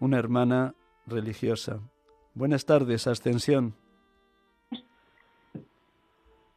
una 0.00 0.18
hermana 0.18 0.74
religiosa. 1.06 1.80
Buenas 2.34 2.66
tardes, 2.66 3.06
Ascensión. 3.06 3.74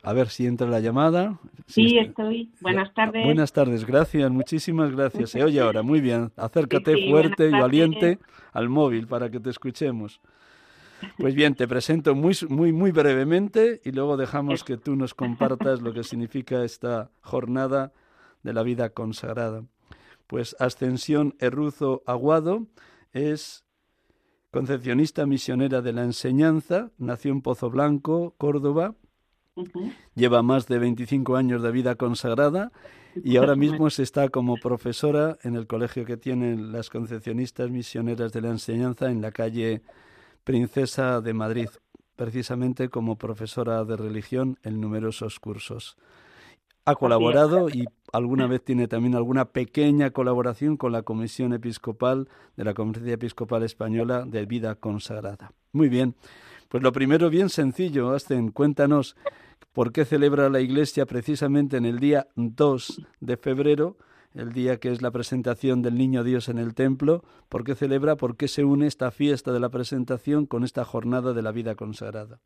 A 0.01 0.13
ver 0.13 0.29
si 0.29 0.48
entra 0.48 0.68
la 0.68 0.79
llamada. 0.79 1.39
Sí, 1.68 1.98
estoy. 1.98 2.51
Buenas 2.62 2.94
tardes. 2.94 3.25
Buenas 3.25 3.51
tardes, 3.51 3.86
gracias, 3.86 4.32
muchísimas 4.32 4.91
gracias. 4.91 5.32
Se 5.32 5.44
oye 5.44 5.60
ahora, 5.60 5.84
muy 5.84 6.00
bien. 6.00 6.32
Acércate 6.38 7.10
fuerte 7.10 7.48
y 7.48 7.51
valiente 7.51 8.20
al 8.53 8.70
móvil 8.70 9.08
para 9.08 9.29
que 9.29 9.39
te 9.39 9.50
escuchemos. 9.50 10.22
Pues 11.17 11.36
bien, 11.36 11.56
te 11.56 11.67
presento 11.67 12.15
muy, 12.15 12.36
muy, 12.50 12.71
muy 12.71 12.91
brevemente 12.91 13.82
y 13.84 13.91
luego 13.91 14.17
dejamos 14.17 14.63
que 14.63 14.78
tú 14.78 14.95
nos 14.95 15.13
compartas 15.13 15.82
lo 15.82 15.93
que 15.93 16.04
significa 16.04 16.63
esta 16.63 17.12
jornada 17.21 17.93
de 18.43 18.54
la 18.54 18.63
vida 18.63 18.89
consagrada. 18.89 19.63
Pues 20.28 20.56
Ascensión 20.60 21.36
Erruzo 21.39 22.04
Aguado 22.06 22.67
es 23.12 23.65
concepcionista 24.52 25.26
misionera 25.26 25.82
de 25.82 25.93
la 25.93 26.04
enseñanza, 26.04 26.91
nació 26.97 27.32
en 27.32 27.41
Pozo 27.41 27.69
Blanco, 27.69 28.36
Córdoba, 28.38 28.95
lleva 30.15 30.41
más 30.41 30.67
de 30.67 30.80
25 30.80 31.36
años 31.36 31.62
de 31.62 31.72
vida 31.72 31.95
consagrada 31.95 32.72
y 33.24 33.38
ahora 33.38 33.56
mismo 33.56 33.89
se 33.89 34.04
está 34.04 34.30
como 34.30 34.58
profesora 34.58 35.38
en 35.43 35.56
el 35.56 35.67
colegio 35.67 36.06
que 36.06 36.17
tienen 36.17 36.72
las 36.72 36.89
concepcionistas 36.89 37.69
misioneras 37.69 38.32
de 38.32 38.41
la 38.41 38.50
enseñanza 38.50 39.10
en 39.10 39.22
la 39.22 39.32
calle 39.32 39.82
Princesa 40.43 41.22
de 41.22 41.34
Madrid, 41.34 41.69
precisamente 42.15 42.89
como 42.89 43.17
profesora 43.17 43.84
de 43.86 43.98
religión 43.98 44.58
en 44.63 44.82
numerosos 44.82 45.39
cursos. 45.39 45.98
Ha 46.86 46.95
colaborado 46.95 47.69
y 47.69 47.86
alguna 48.12 48.48
vez 48.48 48.63
tiene 48.63 48.88
también 48.88 49.15
alguna 49.15 49.45
pequeña 49.45 50.10
colaboración 50.12 50.76
con 50.76 50.91
la 50.91 51.04
Comisión 51.04 51.54
Episcopal 51.54 52.28
de 52.56 52.63
la 52.63 52.74
Conferencia 52.74 53.13
Episcopal 53.13 53.63
Española 53.63 54.26
de 54.26 54.45
Vida 54.45 54.76
Consagrada. 54.76 55.52
Muy 55.72 55.89
bien, 55.89 56.15
pues 56.67 56.82
lo 56.82 56.91
primero 56.91 57.30
bien 57.30 57.50
sencillo, 57.50 58.12
Asten, 58.12 58.52
cuéntanos 58.52 59.15
por 59.73 59.91
qué 59.91 60.05
celebra 60.05 60.49
la 60.49 60.62
Iglesia 60.62 61.05
precisamente 61.05 61.77
en 61.77 61.86
el 61.86 61.99
día 61.99 62.27
2 62.36 63.01
de 63.19 63.38
febrero 63.38 63.97
el 64.36 64.53
día 64.53 64.79
que 64.79 64.91
es 64.91 65.01
la 65.01 65.12
presentación 65.12 65.82
del 65.82 65.95
Niño 65.95 66.23
Dios 66.23 66.49
en 66.49 66.60
el 66.60 66.75
templo, 66.75 67.23
¿por 67.49 67.63
qué 67.63 67.75
celebra, 67.75 68.15
por 68.15 68.38
qué 68.38 68.47
se 68.47 68.63
une 68.63 68.86
esta 68.86 69.12
fiesta 69.12 69.51
de 69.51 69.60
la 69.60 69.69
presentación 69.69 70.45
con 70.45 70.63
esta 70.63 70.86
jornada 70.86 71.34
de 71.34 71.41
la 71.41 71.51
vida 71.51 71.75
consagrada? 71.75 72.39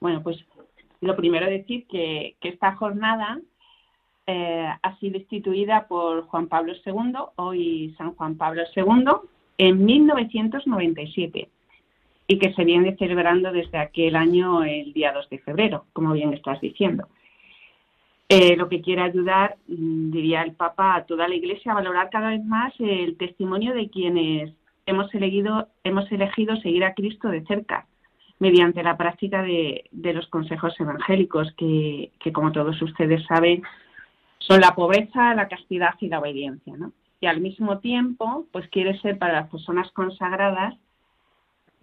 Bueno, 0.00 0.22
pues 0.22 0.44
lo 1.00 1.14
primero 1.16 1.46
decir 1.46 1.86
que, 1.86 2.36
esta 2.40 2.74
jornada 2.76 3.38
eh, 4.26 4.68
ha 4.82 4.98
sido 4.98 5.18
instituida 5.18 5.86
por 5.88 6.22
Juan 6.26 6.48
Pablo 6.48 6.72
II, 6.84 7.14
hoy 7.36 7.94
San 7.98 8.14
Juan 8.14 8.36
Pablo 8.36 8.62
II, 8.74 9.04
en 9.58 9.84
1997 9.84 11.48
y 12.26 12.38
que 12.38 12.52
se 12.54 12.64
viene 12.64 12.96
celebrando 12.96 13.52
desde 13.52 13.78
aquel 13.78 14.16
año 14.16 14.64
el 14.64 14.92
día 14.92 15.12
2 15.12 15.28
de 15.30 15.38
febrero, 15.38 15.86
como 15.92 16.12
bien 16.12 16.32
estás 16.32 16.60
diciendo. 16.60 17.08
Eh, 18.28 18.56
lo 18.56 18.68
que 18.68 18.80
quiere 18.80 19.02
ayudar, 19.02 19.56
mm, 19.68 20.10
diría 20.10 20.42
el 20.42 20.52
Papa, 20.52 20.96
a 20.96 21.04
toda 21.04 21.28
la 21.28 21.36
Iglesia 21.36 21.72
a 21.72 21.76
valorar 21.76 22.10
cada 22.10 22.30
vez 22.30 22.44
más 22.44 22.74
el 22.80 23.16
testimonio 23.16 23.72
de 23.72 23.88
quienes 23.88 24.52
hemos 24.84 25.14
elegido, 25.14 25.68
hemos 25.84 26.10
elegido 26.10 26.56
seguir 26.56 26.84
a 26.84 26.94
Cristo 26.94 27.28
de 27.28 27.44
cerca 27.44 27.86
mediante 28.38 28.82
la 28.82 28.96
práctica 28.96 29.42
de, 29.42 29.84
los 29.92 30.26
consejos 30.28 30.74
evangélicos, 30.78 31.52
que, 31.56 32.10
como 32.34 32.52
todos 32.52 32.80
ustedes 32.82 33.24
saben, 33.26 33.62
son 34.38 34.60
la 34.60 34.74
pobreza, 34.74 35.34
la 35.34 35.48
castidad 35.48 35.94
y 36.00 36.08
la 36.08 36.18
obediencia. 36.18 36.74
Y 37.20 37.26
al 37.26 37.40
mismo 37.40 37.78
tiempo, 37.78 38.46
pues 38.52 38.68
quiere 38.68 38.98
ser 39.00 39.18
para 39.18 39.40
las 39.40 39.50
personas 39.50 39.90
consagradas 39.92 40.74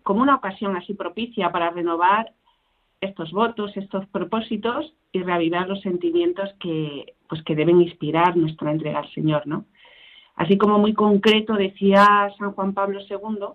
como 0.03 0.21
una 0.21 0.35
ocasión 0.35 0.75
así 0.75 0.93
propicia 0.93 1.51
para 1.51 1.69
renovar 1.69 2.31
estos 3.01 3.31
votos, 3.31 3.75
estos 3.75 4.05
propósitos 4.07 4.93
y 5.11 5.21
reavivar 5.21 5.67
los 5.67 5.81
sentimientos 5.81 6.49
que, 6.59 7.15
pues, 7.27 7.43
que 7.43 7.55
deben 7.55 7.81
inspirar 7.81 8.37
nuestra 8.37 8.71
entrega 8.71 8.99
al 8.99 9.11
Señor, 9.13 9.45
¿no? 9.45 9.65
Así 10.35 10.57
como 10.57 10.79
muy 10.79 10.93
concreto 10.93 11.53
decía 11.53 12.31
San 12.37 12.53
Juan 12.53 12.73
Pablo 12.73 12.99
II 13.07 13.47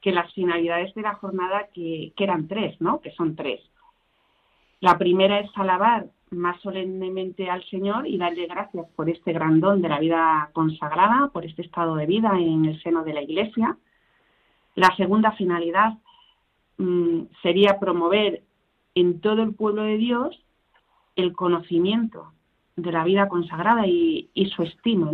que 0.00 0.12
las 0.12 0.32
finalidades 0.32 0.94
de 0.94 1.02
la 1.02 1.14
jornada 1.14 1.68
que, 1.72 2.12
eran 2.16 2.46
tres, 2.46 2.80
¿no? 2.80 3.00
Que 3.00 3.10
son 3.12 3.36
tres. 3.36 3.60
La 4.80 4.98
primera 4.98 5.40
es 5.40 5.50
alabar 5.54 6.06
más 6.30 6.60
solemnemente 6.60 7.48
al 7.48 7.64
Señor 7.64 8.06
y 8.06 8.18
darle 8.18 8.46
gracias 8.46 8.86
por 8.96 9.08
este 9.08 9.32
gran 9.32 9.60
don 9.60 9.80
de 9.80 9.88
la 9.88 10.00
vida 10.00 10.50
consagrada, 10.52 11.30
por 11.32 11.44
este 11.44 11.62
estado 11.62 11.96
de 11.96 12.06
vida 12.06 12.32
en 12.38 12.66
el 12.66 12.82
seno 12.82 13.04
de 13.04 13.14
la 13.14 13.22
Iglesia. 13.22 13.76
La 14.74 14.94
segunda 14.96 15.32
finalidad 15.32 15.94
mm, 16.78 17.22
sería 17.42 17.78
promover 17.78 18.42
en 18.94 19.20
todo 19.20 19.42
el 19.42 19.54
pueblo 19.54 19.82
de 19.82 19.96
Dios 19.96 20.40
el 21.16 21.32
conocimiento 21.32 22.32
de 22.76 22.92
la 22.92 23.04
vida 23.04 23.28
consagrada 23.28 23.86
y, 23.86 24.28
su 24.54 24.62
estima. 24.62 25.12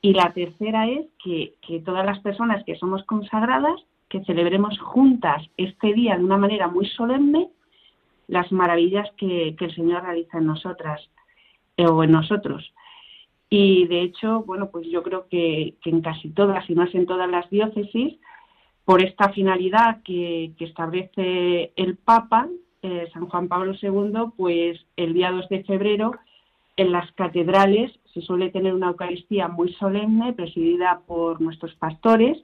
Y 0.00 0.12
la 0.12 0.32
tercera 0.32 0.88
es 0.88 1.06
que, 1.22 1.54
todas 1.84 2.04
las 2.04 2.20
personas 2.20 2.64
que 2.64 2.76
somos 2.76 3.04
consagradas, 3.04 3.80
que 4.08 4.24
celebremos 4.24 4.78
juntas 4.78 5.42
este 5.56 5.92
día 5.92 6.16
de 6.16 6.24
una 6.24 6.38
manera 6.38 6.68
muy 6.68 6.86
solemne 6.86 7.50
las 8.26 8.50
maravillas 8.52 9.08
que, 9.16 9.56
el 9.58 9.74
Señor 9.74 10.02
realiza 10.02 10.38
en 10.38 10.46
nosotras 10.46 11.00
eh, 11.76 11.86
o 11.86 12.02
en 12.02 12.12
nosotros. 12.12 12.72
Y 13.50 13.86
de 13.86 14.02
hecho, 14.02 14.42
bueno, 14.42 14.70
pues 14.70 14.86
yo 14.88 15.02
creo 15.02 15.26
que, 15.28 15.74
en 15.84 16.00
casi 16.00 16.30
todas, 16.30 16.66
si 16.66 16.74
no 16.74 16.84
es 16.84 16.94
en 16.94 17.06
todas 17.06 17.30
las 17.30 17.48
diócesis, 17.50 18.18
por 18.88 19.02
esta 19.02 19.28
finalidad 19.34 20.02
que, 20.02 20.54
establece 20.60 21.72
el 21.76 21.98
Papa, 21.98 22.48
eh, 22.80 23.06
San 23.12 23.28
Juan 23.28 23.46
Pablo 23.46 23.74
II, 23.78 24.32
pues 24.34 24.80
el 24.96 25.12
día 25.12 25.30
2 25.30 25.46
de 25.50 25.62
febrero 25.64 26.12
en 26.78 26.92
las 26.92 27.12
catedrales 27.12 27.92
se 28.14 28.22
suele 28.22 28.48
tener 28.48 28.72
una 28.72 28.88
Eucaristía 28.88 29.46
muy 29.46 29.74
solemne 29.74 30.32
presidida 30.32 31.02
por 31.06 31.38
nuestros 31.38 31.74
pastores 31.74 32.38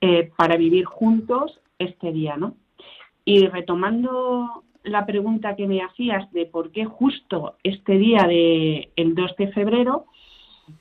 eh, 0.00 0.30
para 0.36 0.56
vivir 0.56 0.84
juntos 0.84 1.58
este 1.80 2.12
día, 2.12 2.36
¿no? 2.36 2.54
Y 3.24 3.48
retomando 3.48 4.62
la 4.84 5.04
pregunta 5.04 5.56
que 5.56 5.66
me 5.66 5.82
hacías 5.82 6.30
de 6.30 6.46
por 6.46 6.70
qué 6.70 6.84
justo 6.84 7.56
este 7.64 7.98
día 7.98 8.22
de 8.28 8.92
el 8.94 9.16
2 9.16 9.34
de 9.36 9.48
febrero, 9.48 10.04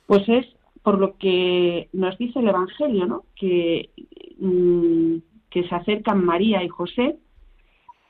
pues 0.06 0.30
es 0.30 0.46
por 0.84 1.00
lo 1.00 1.18
que 1.18 1.90
nos 1.92 2.16
dice 2.20 2.38
el 2.38 2.50
Evangelio, 2.50 3.08
¿no? 3.08 3.24
Que, 3.36 3.90
mm, 4.40 5.18
que 5.50 5.68
se 5.68 5.76
acercan 5.76 6.24
María 6.24 6.64
y 6.64 6.70
José 6.70 7.18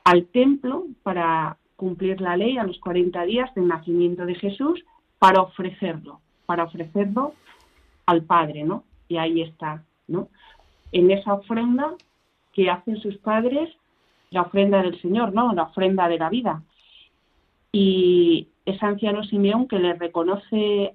al 0.04 0.26
templo 0.26 0.86
para 1.02 1.58
cumplir 1.76 2.20
la 2.20 2.36
ley 2.36 2.58
a 2.58 2.64
los 2.64 2.78
40 2.80 3.22
días 3.24 3.54
del 3.54 3.68
nacimiento 3.68 4.24
de 4.24 4.34
Jesús 4.34 4.84
para 5.18 5.42
ofrecerlo, 5.42 6.20
para 6.46 6.64
ofrecerlo 6.64 7.34
al 8.06 8.22
Padre, 8.22 8.64
¿no? 8.64 8.84
Y 9.08 9.18
ahí 9.18 9.42
está, 9.42 9.84
¿no? 10.08 10.28
En 10.92 11.10
esa 11.10 11.34
ofrenda 11.34 11.94
que 12.52 12.70
hacen 12.70 12.96
sus 12.98 13.16
padres, 13.18 13.68
la 14.30 14.42
ofrenda 14.42 14.82
del 14.82 15.00
Señor, 15.02 15.34
¿no? 15.34 15.52
La 15.52 15.64
ofrenda 15.64 16.08
de 16.08 16.18
la 16.18 16.30
vida. 16.30 16.62
y 17.72 18.48
es 18.64 18.82
anciano 18.82 19.22
Simeón 19.22 19.68
que 19.68 19.78
le 19.78 19.94
reconoce 19.94 20.94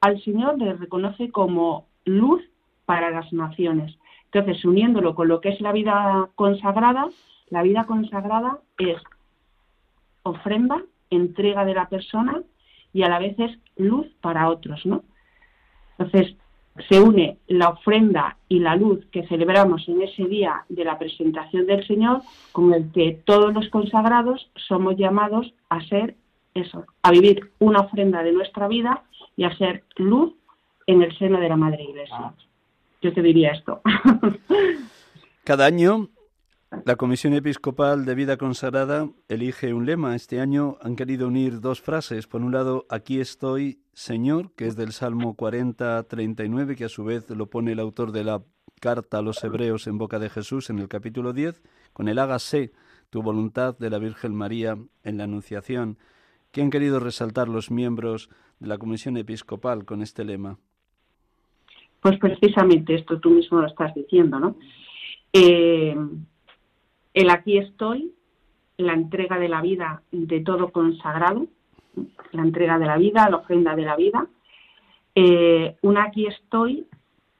al 0.00 0.22
Señor, 0.22 0.58
le 0.58 0.72
reconoce 0.72 1.30
como 1.30 1.86
luz 2.04 2.42
para 2.86 3.10
las 3.10 3.32
naciones. 3.32 3.96
Entonces, 4.32 4.64
uniéndolo 4.64 5.14
con 5.14 5.28
lo 5.28 5.40
que 5.40 5.50
es 5.50 5.60
la 5.60 5.72
vida 5.72 6.28
consagrada, 6.34 7.08
la 7.48 7.62
vida 7.62 7.84
consagrada 7.84 8.58
es 8.78 8.96
ofrenda, 10.22 10.82
entrega 11.10 11.64
de 11.64 11.74
la 11.74 11.88
persona 11.88 12.42
y 12.92 13.02
a 13.02 13.08
la 13.08 13.18
vez 13.18 13.38
es 13.38 13.58
luz 13.76 14.06
para 14.20 14.48
otros, 14.48 14.84
¿no? 14.84 15.02
Entonces, 15.98 16.36
se 16.88 17.00
une 17.00 17.38
la 17.46 17.70
ofrenda 17.70 18.36
y 18.48 18.58
la 18.58 18.76
luz 18.76 19.06
que 19.10 19.26
celebramos 19.26 19.88
en 19.88 20.02
ese 20.02 20.24
día 20.24 20.64
de 20.68 20.84
la 20.84 20.98
presentación 20.98 21.66
del 21.66 21.86
Señor, 21.86 22.20
con 22.52 22.74
el 22.74 22.92
que 22.92 23.20
todos 23.24 23.54
los 23.54 23.68
consagrados 23.70 24.50
somos 24.56 24.96
llamados 24.96 25.54
a 25.70 25.80
ser 25.86 26.16
eso, 26.54 26.84
a 27.02 27.10
vivir 27.10 27.52
una 27.58 27.80
ofrenda 27.80 28.22
de 28.22 28.32
nuestra 28.32 28.68
vida 28.68 29.04
y 29.36 29.44
a 29.44 29.56
ser 29.56 29.84
luz 29.96 30.34
en 30.86 31.02
el 31.02 31.16
seno 31.18 31.40
de 31.40 31.48
la 31.48 31.56
Madre 31.56 31.82
Iglesia. 31.82 32.32
Te 33.12 33.22
diría 33.22 33.52
esto. 33.52 33.80
Cada 35.44 35.66
año 35.66 36.10
la 36.84 36.96
Comisión 36.96 37.32
Episcopal 37.34 38.04
de 38.04 38.14
Vida 38.14 38.36
Consagrada 38.36 39.08
elige 39.28 39.72
un 39.72 39.86
lema. 39.86 40.14
Este 40.14 40.40
año 40.40 40.76
han 40.82 40.96
querido 40.96 41.28
unir 41.28 41.60
dos 41.60 41.80
frases. 41.80 42.26
Por 42.26 42.42
un 42.42 42.52
lado, 42.52 42.86
aquí 42.90 43.20
estoy, 43.20 43.80
Señor, 43.92 44.52
que 44.54 44.66
es 44.66 44.76
del 44.76 44.92
Salmo 44.92 45.36
40-39, 45.36 46.76
que 46.76 46.84
a 46.84 46.88
su 46.88 47.04
vez 47.04 47.30
lo 47.30 47.48
pone 47.48 47.72
el 47.72 47.80
autor 47.80 48.12
de 48.12 48.24
la 48.24 48.42
carta 48.80 49.18
a 49.18 49.22
los 49.22 49.42
hebreos 49.42 49.86
en 49.86 49.96
boca 49.98 50.18
de 50.18 50.28
Jesús 50.28 50.68
en 50.68 50.78
el 50.78 50.88
capítulo 50.88 51.32
10, 51.32 51.62
con 51.92 52.08
el 52.08 52.18
hágase 52.18 52.72
tu 53.10 53.22
voluntad 53.22 53.78
de 53.78 53.90
la 53.90 53.98
Virgen 53.98 54.34
María 54.34 54.76
en 55.04 55.16
la 55.16 55.24
Anunciación. 55.24 55.98
¿Qué 56.50 56.62
han 56.62 56.70
querido 56.70 57.00
resaltar 57.00 57.48
los 57.48 57.70
miembros 57.70 58.28
de 58.58 58.68
la 58.68 58.78
Comisión 58.78 59.16
Episcopal 59.16 59.84
con 59.84 60.02
este 60.02 60.24
lema? 60.24 60.58
Pues 62.00 62.18
precisamente 62.18 62.94
esto 62.94 63.18
tú 63.18 63.30
mismo 63.30 63.60
lo 63.60 63.66
estás 63.66 63.94
diciendo, 63.94 64.38
¿no? 64.38 64.56
Eh, 65.32 65.96
el 67.14 67.30
aquí 67.30 67.58
estoy, 67.58 68.12
la 68.76 68.92
entrega 68.92 69.38
de 69.38 69.48
la 69.48 69.62
vida 69.62 70.02
de 70.12 70.40
todo 70.40 70.70
consagrado, 70.70 71.46
la 72.32 72.42
entrega 72.42 72.78
de 72.78 72.86
la 72.86 72.98
vida, 72.98 73.28
la 73.30 73.38
ofrenda 73.38 73.74
de 73.74 73.82
la 73.82 73.96
vida. 73.96 74.26
Eh, 75.14 75.76
un 75.82 75.96
aquí 75.96 76.26
estoy 76.26 76.86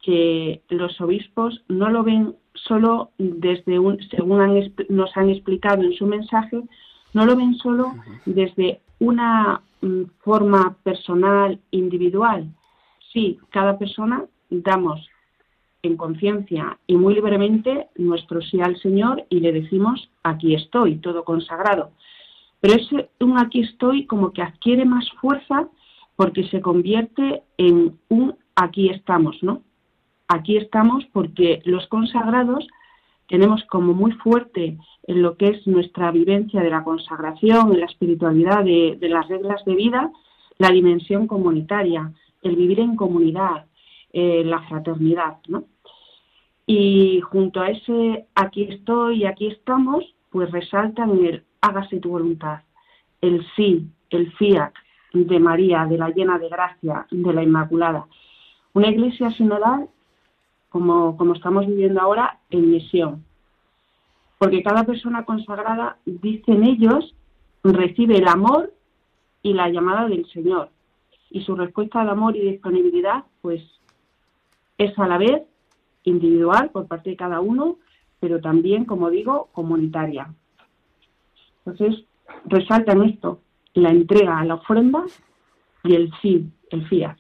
que 0.02 0.62
los 0.68 1.00
obispos 1.00 1.62
no 1.68 1.90
lo 1.90 2.04
ven 2.04 2.36
solo 2.54 3.10
desde 3.18 3.78
un, 3.78 3.98
según 4.08 4.72
nos 4.88 5.16
han 5.16 5.30
explicado 5.30 5.82
en 5.82 5.92
su 5.92 6.06
mensaje, 6.06 6.62
no 7.12 7.26
lo 7.26 7.36
ven 7.36 7.54
solo 7.56 7.94
desde 8.24 8.80
una 8.98 9.60
mm, 9.82 10.02
forma 10.20 10.76
personal, 10.82 11.60
individual. 11.70 12.48
Sí, 13.12 13.38
cada 13.50 13.78
persona 13.78 14.24
damos 14.50 15.06
en 15.82 15.96
conciencia 15.96 16.78
y 16.86 16.96
muy 16.96 17.14
libremente 17.14 17.88
nuestro 17.96 18.42
sí 18.42 18.60
al 18.60 18.76
Señor 18.78 19.24
y 19.30 19.40
le 19.40 19.52
decimos, 19.52 20.10
aquí 20.22 20.54
estoy, 20.54 20.96
todo 20.96 21.24
consagrado. 21.24 21.92
Pero 22.60 22.74
ese 22.74 23.08
un 23.20 23.38
aquí 23.38 23.60
estoy 23.60 24.06
como 24.06 24.32
que 24.32 24.42
adquiere 24.42 24.84
más 24.84 25.08
fuerza 25.20 25.68
porque 26.16 26.48
se 26.48 26.60
convierte 26.60 27.42
en 27.58 27.98
un 28.08 28.36
aquí 28.54 28.88
estamos, 28.88 29.36
¿no? 29.42 29.62
Aquí 30.28 30.56
estamos 30.56 31.04
porque 31.12 31.62
los 31.64 31.86
consagrados 31.88 32.66
tenemos 33.28 33.62
como 33.64 33.92
muy 33.92 34.12
fuerte 34.12 34.78
en 35.06 35.22
lo 35.22 35.36
que 35.36 35.48
es 35.48 35.66
nuestra 35.66 36.10
vivencia 36.10 36.62
de 36.62 36.70
la 36.70 36.82
consagración, 36.84 37.72
en 37.72 37.80
la 37.80 37.86
espiritualidad 37.86 38.64
de, 38.64 38.96
de 38.98 39.08
las 39.08 39.28
reglas 39.28 39.64
de 39.64 39.74
vida, 39.74 40.10
la 40.58 40.70
dimensión 40.70 41.26
comunitaria, 41.26 42.12
el 42.42 42.56
vivir 42.56 42.80
en 42.80 42.96
comunidad, 42.96 43.66
la 44.16 44.62
fraternidad, 44.62 45.38
¿no? 45.48 45.64
Y 46.66 47.20
junto 47.20 47.60
a 47.60 47.68
ese 47.68 48.26
aquí 48.34 48.62
estoy 48.64 49.22
y 49.22 49.26
aquí 49.26 49.48
estamos, 49.48 50.04
pues 50.30 50.50
resaltan 50.50 51.10
el 51.24 51.44
hágase 51.60 52.00
tu 52.00 52.10
voluntad, 52.10 52.60
el 53.20 53.44
sí, 53.54 53.86
el 54.10 54.32
fiat 54.32 54.72
de 55.12 55.38
María, 55.38 55.86
de 55.86 55.98
la 55.98 56.10
llena 56.10 56.38
de 56.38 56.48
gracia, 56.48 57.06
de 57.10 57.32
la 57.32 57.42
Inmaculada. 57.42 58.06
Una 58.72 58.88
iglesia 58.88 59.30
sinodal, 59.30 59.88
como, 60.68 61.16
como 61.16 61.34
estamos 61.34 61.66
viviendo 61.66 62.00
ahora, 62.00 62.40
en 62.50 62.70
misión. 62.70 63.24
Porque 64.38 64.62
cada 64.62 64.84
persona 64.84 65.24
consagrada, 65.24 65.98
dicen 66.04 66.64
ellos, 66.64 67.14
recibe 67.62 68.18
el 68.18 68.28
amor 68.28 68.72
y 69.42 69.54
la 69.54 69.70
llamada 69.70 70.06
del 70.08 70.26
Señor. 70.26 70.70
Y 71.30 71.42
su 71.42 71.54
respuesta 71.56 72.00
al 72.00 72.10
amor 72.10 72.36
y 72.36 72.50
disponibilidad, 72.50 73.24
pues 73.40 73.62
es 74.78 74.98
a 74.98 75.06
la 75.06 75.18
vez 75.18 75.42
individual 76.04 76.70
por 76.70 76.86
parte 76.86 77.10
de 77.10 77.16
cada 77.16 77.40
uno, 77.40 77.78
pero 78.20 78.40
también, 78.40 78.84
como 78.84 79.10
digo, 79.10 79.48
comunitaria. 79.52 80.32
Entonces, 81.64 82.04
resaltan 82.44 83.02
esto, 83.02 83.40
la 83.74 83.90
entrega 83.90 84.38
a 84.38 84.44
la 84.44 84.54
ofrenda 84.54 85.04
y 85.84 85.94
el 85.94 86.12
sí, 86.22 86.48
el 86.70 86.86
fiat. 86.88 87.16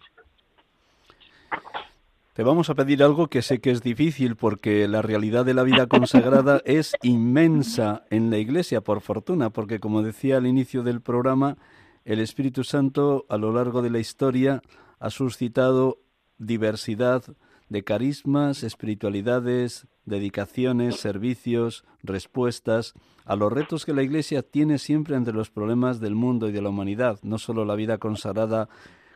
Te 2.32 2.42
vamos 2.42 2.68
a 2.68 2.74
pedir 2.74 3.02
algo 3.02 3.28
que 3.28 3.40
sé 3.40 3.60
que 3.60 3.70
es 3.70 3.82
difícil 3.82 4.36
porque 4.36 4.86
la 4.88 5.00
realidad 5.00 5.46
de 5.46 5.54
la 5.54 5.62
vida 5.62 5.86
consagrada 5.86 6.60
es 6.66 6.94
inmensa 7.02 8.04
en 8.10 8.30
la 8.30 8.36
Iglesia, 8.36 8.82
por 8.82 9.00
fortuna, 9.00 9.50
porque 9.50 9.80
como 9.80 10.02
decía 10.02 10.36
al 10.36 10.46
inicio 10.46 10.82
del 10.82 11.00
programa, 11.00 11.56
el 12.04 12.20
Espíritu 12.20 12.62
Santo 12.62 13.24
a 13.30 13.38
lo 13.38 13.52
largo 13.52 13.80
de 13.80 13.88
la 13.88 14.00
historia 14.00 14.62
ha 15.00 15.08
suscitado 15.08 15.98
diversidad 16.36 17.24
de 17.68 17.82
carismas, 17.82 18.62
espiritualidades, 18.62 19.86
dedicaciones, 20.04 20.96
servicios, 20.96 21.84
respuestas 22.02 22.94
a 23.24 23.36
los 23.36 23.52
retos 23.52 23.84
que 23.84 23.92
la 23.92 24.02
Iglesia 24.02 24.42
tiene 24.42 24.78
siempre 24.78 25.16
entre 25.16 25.34
los 25.34 25.50
problemas 25.50 26.00
del 26.00 26.14
mundo 26.14 26.48
y 26.48 26.52
de 26.52 26.62
la 26.62 26.68
humanidad, 26.68 27.18
no 27.22 27.38
solo 27.38 27.64
la 27.64 27.74
vida 27.74 27.98
consagrada 27.98 28.68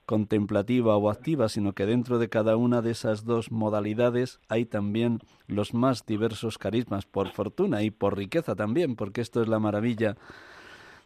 contemplativa 0.04 0.96
o 0.96 1.08
activa, 1.08 1.48
sino 1.48 1.72
que 1.72 1.86
dentro 1.86 2.18
de 2.18 2.28
cada 2.28 2.56
una 2.56 2.82
de 2.82 2.90
esas 2.90 3.24
dos 3.24 3.52
modalidades 3.52 4.40
hay 4.48 4.64
también 4.64 5.20
los 5.46 5.72
más 5.72 6.04
diversos 6.04 6.58
carismas, 6.58 7.06
por 7.06 7.28
fortuna 7.28 7.84
y 7.84 7.92
por 7.92 8.16
riqueza 8.16 8.56
también, 8.56 8.96
porque 8.96 9.20
esto 9.20 9.40
es 9.40 9.46
la 9.46 9.60
maravilla 9.60 10.16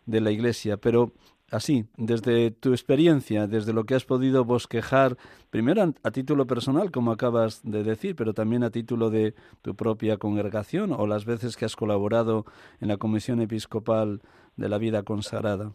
de 0.07 0.23
la 0.23 0.31
Iglesia. 0.31 0.79
Pero 0.79 1.13
así, 1.55 1.87
desde 1.97 2.51
tu 2.51 2.71
experiencia, 2.71 3.47
desde 3.47 3.73
lo 3.73 3.85
que 3.85 3.95
has 3.95 4.05
podido 4.05 4.45
bosquejar, 4.45 5.17
primero 5.51 5.83
a, 6.03 6.11
título 6.11 6.47
personal, 6.47 6.91
como 6.91 7.13
acabas 7.13 7.63
de 7.63 7.85
decir, 7.85 8.17
pero 8.17 8.35
también 8.35 8.65
a 8.65 8.71
título 8.71 9.09
de 9.09 9.35
tu 9.63 9.75
propia 9.77 10.17
congregación 10.17 10.93
o 10.93 11.07
las 11.07 11.25
veces 11.25 11.57
que 11.57 11.65
has 11.65 11.77
colaborado 11.77 12.45
en 12.81 12.89
la 12.89 12.97
Comisión 12.97 13.41
Episcopal 13.41 14.21
de 14.57 14.69
la 14.69 14.79
Vida 14.79 15.05
Consagrada. 15.05 15.73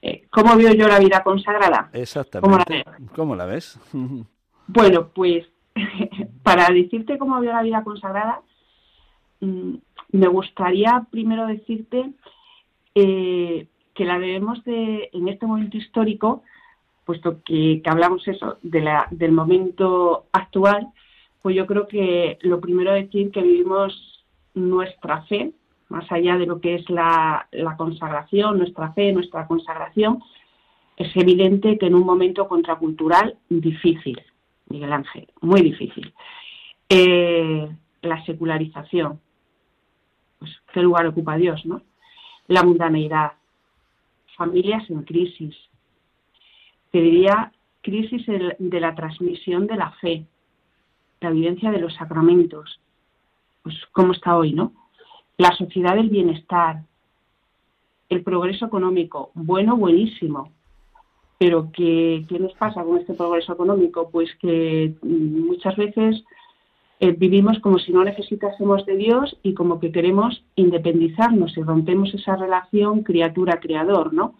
Eh, 0.00 0.26
¿Cómo 0.30 0.56
veo 0.56 0.72
yo 0.74 0.86
la 0.86 0.98
vida 0.98 1.22
consagrada? 1.24 1.90
Exactamente. 1.92 2.84
¿Cómo 3.16 3.34
la, 3.34 3.46
ves? 3.46 3.80
bueno, 4.68 5.08
pues 5.08 5.46
para 6.42 6.68
decirte 6.72 7.18
cómo 7.18 7.40
veo 7.40 7.52
la 7.52 7.62
vida 7.62 7.82
consagrada, 7.82 8.42
mm, 9.40 9.74
me 10.12 10.28
gustaría 10.28 11.06
primero 11.10 11.46
decirte 11.46 12.12
eh, 12.94 13.66
que 13.94 14.04
la 14.04 14.18
debemos 14.18 14.62
de, 14.64 15.10
en 15.12 15.28
este 15.28 15.46
momento 15.46 15.76
histórico, 15.76 16.42
puesto 17.04 17.42
que, 17.44 17.82
hablamos 17.84 18.26
eso 18.26 18.58
de 18.62 18.80
la, 18.80 19.06
del 19.10 19.32
momento 19.32 20.26
actual, 20.32 20.88
pues 21.42 21.54
yo 21.54 21.66
creo 21.66 21.86
que 21.86 22.38
lo 22.42 22.60
primero 22.60 22.92
decir 22.92 23.30
que 23.30 23.42
vivimos 23.42 24.24
nuestra 24.54 25.22
fe, 25.22 25.52
más 25.88 26.10
allá 26.10 26.38
de 26.38 26.46
lo 26.46 26.60
que 26.60 26.76
es 26.76 26.88
la, 26.88 27.48
consagración, 27.76 28.58
nuestra 28.58 28.92
fe, 28.92 29.12
nuestra 29.12 29.46
consagración, 29.46 30.22
es 30.96 31.14
evidente 31.16 31.76
que 31.78 31.86
en 31.86 31.94
un 31.94 32.04
momento 32.04 32.48
contracultural 32.48 33.36
difícil, 33.48 34.20
Miguel 34.68 34.92
Ángel, 34.92 35.28
muy 35.40 35.60
difícil. 35.60 36.14
Eh, 36.88 37.68
la 38.02 38.24
secularización, 38.24 39.20
pues, 40.38 40.52
¿qué 40.72 40.80
lugar 40.80 41.06
ocupa 41.06 41.36
Dios, 41.36 41.64
no? 41.66 41.82
La 42.48 42.62
mundaneidad, 42.62 43.32
familias 44.36 44.88
en 44.90 45.02
crisis. 45.02 45.54
Te 46.90 47.00
diría 47.00 47.52
crisis 47.82 48.24
de 48.26 48.80
la 48.80 48.94
transmisión 48.94 49.66
de 49.66 49.76
la 49.76 49.90
fe, 49.92 50.24
la 51.20 51.30
vivencia 51.30 51.70
de 51.70 51.80
los 51.80 51.94
sacramentos, 51.94 52.80
pues 53.62 53.74
cómo 53.92 54.12
está 54.12 54.36
hoy, 54.36 54.52
¿no? 54.52 54.72
La 55.36 55.54
sociedad 55.56 55.94
del 55.94 56.10
bienestar, 56.10 56.82
el 58.08 58.22
progreso 58.22 58.66
económico, 58.66 59.30
bueno, 59.34 59.76
buenísimo, 59.76 60.52
pero 61.38 61.70
¿qué, 61.72 62.24
¿qué 62.28 62.38
nos 62.38 62.52
pasa 62.54 62.84
con 62.84 62.98
este 62.98 63.14
progreso 63.14 63.52
económico? 63.52 64.08
Pues 64.10 64.30
que 64.36 64.94
muchas 65.02 65.76
veces 65.76 66.22
eh, 67.00 67.12
vivimos 67.12 67.58
como 67.60 67.78
si 67.78 67.92
no 67.92 68.04
necesitásemos 68.04 68.86
de 68.86 68.96
Dios 68.96 69.36
y 69.42 69.54
como 69.54 69.80
que 69.80 69.92
queremos 69.92 70.44
independizarnos 70.54 71.56
y 71.56 71.62
rompemos 71.62 72.14
esa 72.14 72.36
relación 72.36 73.02
criatura-creador, 73.02 74.12
¿no? 74.12 74.34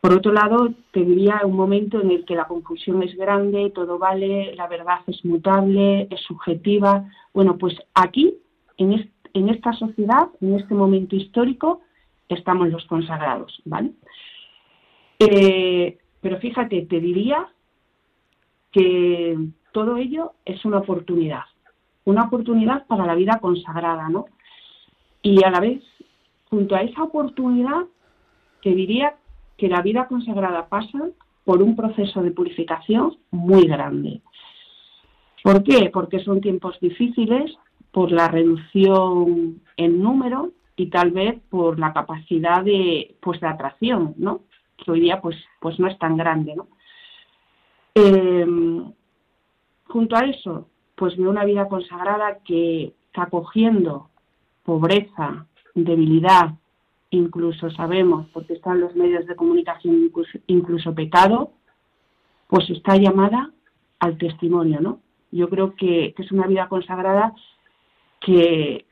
Por 0.00 0.12
otro 0.12 0.32
lado, 0.32 0.74
te 0.92 1.02
diría 1.02 1.40
un 1.44 1.56
momento 1.56 2.00
en 2.02 2.10
el 2.10 2.26
que 2.26 2.34
la 2.34 2.46
confusión 2.46 3.02
es 3.02 3.16
grande, 3.16 3.70
todo 3.74 3.98
vale, 3.98 4.54
la 4.54 4.68
verdad 4.68 4.98
es 5.06 5.24
mutable, 5.24 6.08
es 6.10 6.20
subjetiva. 6.20 7.08
Bueno, 7.32 7.56
pues 7.56 7.74
aquí, 7.94 8.34
en, 8.76 9.10
en 9.32 9.48
esta 9.48 9.72
sociedad, 9.72 10.28
en 10.42 10.56
este 10.56 10.74
momento 10.74 11.16
histórico, 11.16 11.80
estamos 12.28 12.68
los 12.68 12.84
consagrados, 12.84 13.62
¿vale? 13.64 13.92
Eh, 15.18 15.96
pero 16.20 16.38
fíjate, 16.38 16.82
te 16.82 17.00
diría 17.00 17.48
que 18.72 19.38
todo 19.72 19.96
ello 19.96 20.32
es 20.44 20.64
una 20.64 20.78
oportunidad, 20.78 21.44
una 22.04 22.24
oportunidad 22.24 22.86
para 22.86 23.06
la 23.06 23.14
vida 23.14 23.38
consagrada, 23.40 24.08
¿no? 24.08 24.26
Y 25.22 25.42
a 25.44 25.50
la 25.50 25.60
vez, 25.60 25.82
junto 26.50 26.74
a 26.74 26.82
esa 26.82 27.02
oportunidad, 27.02 27.84
te 28.62 28.74
diría 28.74 29.16
que 29.56 29.68
la 29.68 29.82
vida 29.82 30.06
consagrada 30.06 30.68
pasa 30.68 30.98
por 31.44 31.62
un 31.62 31.76
proceso 31.76 32.22
de 32.22 32.30
purificación 32.30 33.16
muy 33.30 33.66
grande. 33.66 34.20
¿Por 35.42 35.62
qué? 35.62 35.90
Porque 35.92 36.20
son 36.20 36.40
tiempos 36.40 36.78
difíciles, 36.80 37.54
por 37.94 38.10
la 38.10 38.28
reducción 38.28 39.62
en 39.76 40.02
número 40.02 40.50
y 40.76 40.86
tal 40.86 41.12
vez 41.12 41.40
por 41.48 41.78
la 41.78 41.92
capacidad 41.92 42.62
de, 42.64 43.16
pues, 43.20 43.40
de 43.40 43.46
atracción, 43.46 44.14
¿no? 44.16 44.40
Que 44.76 44.90
hoy 44.90 45.00
día 45.00 45.20
pues, 45.20 45.36
pues 45.60 45.78
no 45.78 45.86
es 45.86 45.96
tan 45.98 46.16
grande, 46.16 46.56
¿no? 46.56 46.66
Eh, 47.94 48.46
junto 49.86 50.16
a 50.16 50.20
eso, 50.20 50.68
pues 50.96 51.16
veo 51.16 51.30
una 51.30 51.44
vida 51.44 51.68
consagrada 51.68 52.38
que 52.44 52.94
está 53.06 53.26
cogiendo 53.26 54.08
pobreza, 54.64 55.46
debilidad, 55.74 56.54
incluso 57.10 57.70
sabemos, 57.70 58.26
porque 58.32 58.54
están 58.54 58.80
los 58.80 58.94
medios 58.96 59.26
de 59.26 59.36
comunicación, 59.36 60.10
incluso, 60.46 60.94
pecado, 60.94 61.52
pues 62.48 62.68
está 62.70 62.96
llamada 62.96 63.50
al 64.00 64.18
testimonio, 64.18 64.80
¿no? 64.80 65.00
Yo 65.30 65.48
creo 65.48 65.74
que, 65.74 66.14
que 66.16 66.22
es 66.22 66.32
una 66.32 66.46
vida 66.46 66.68
consagrada 66.68 67.34
que, 68.20 68.86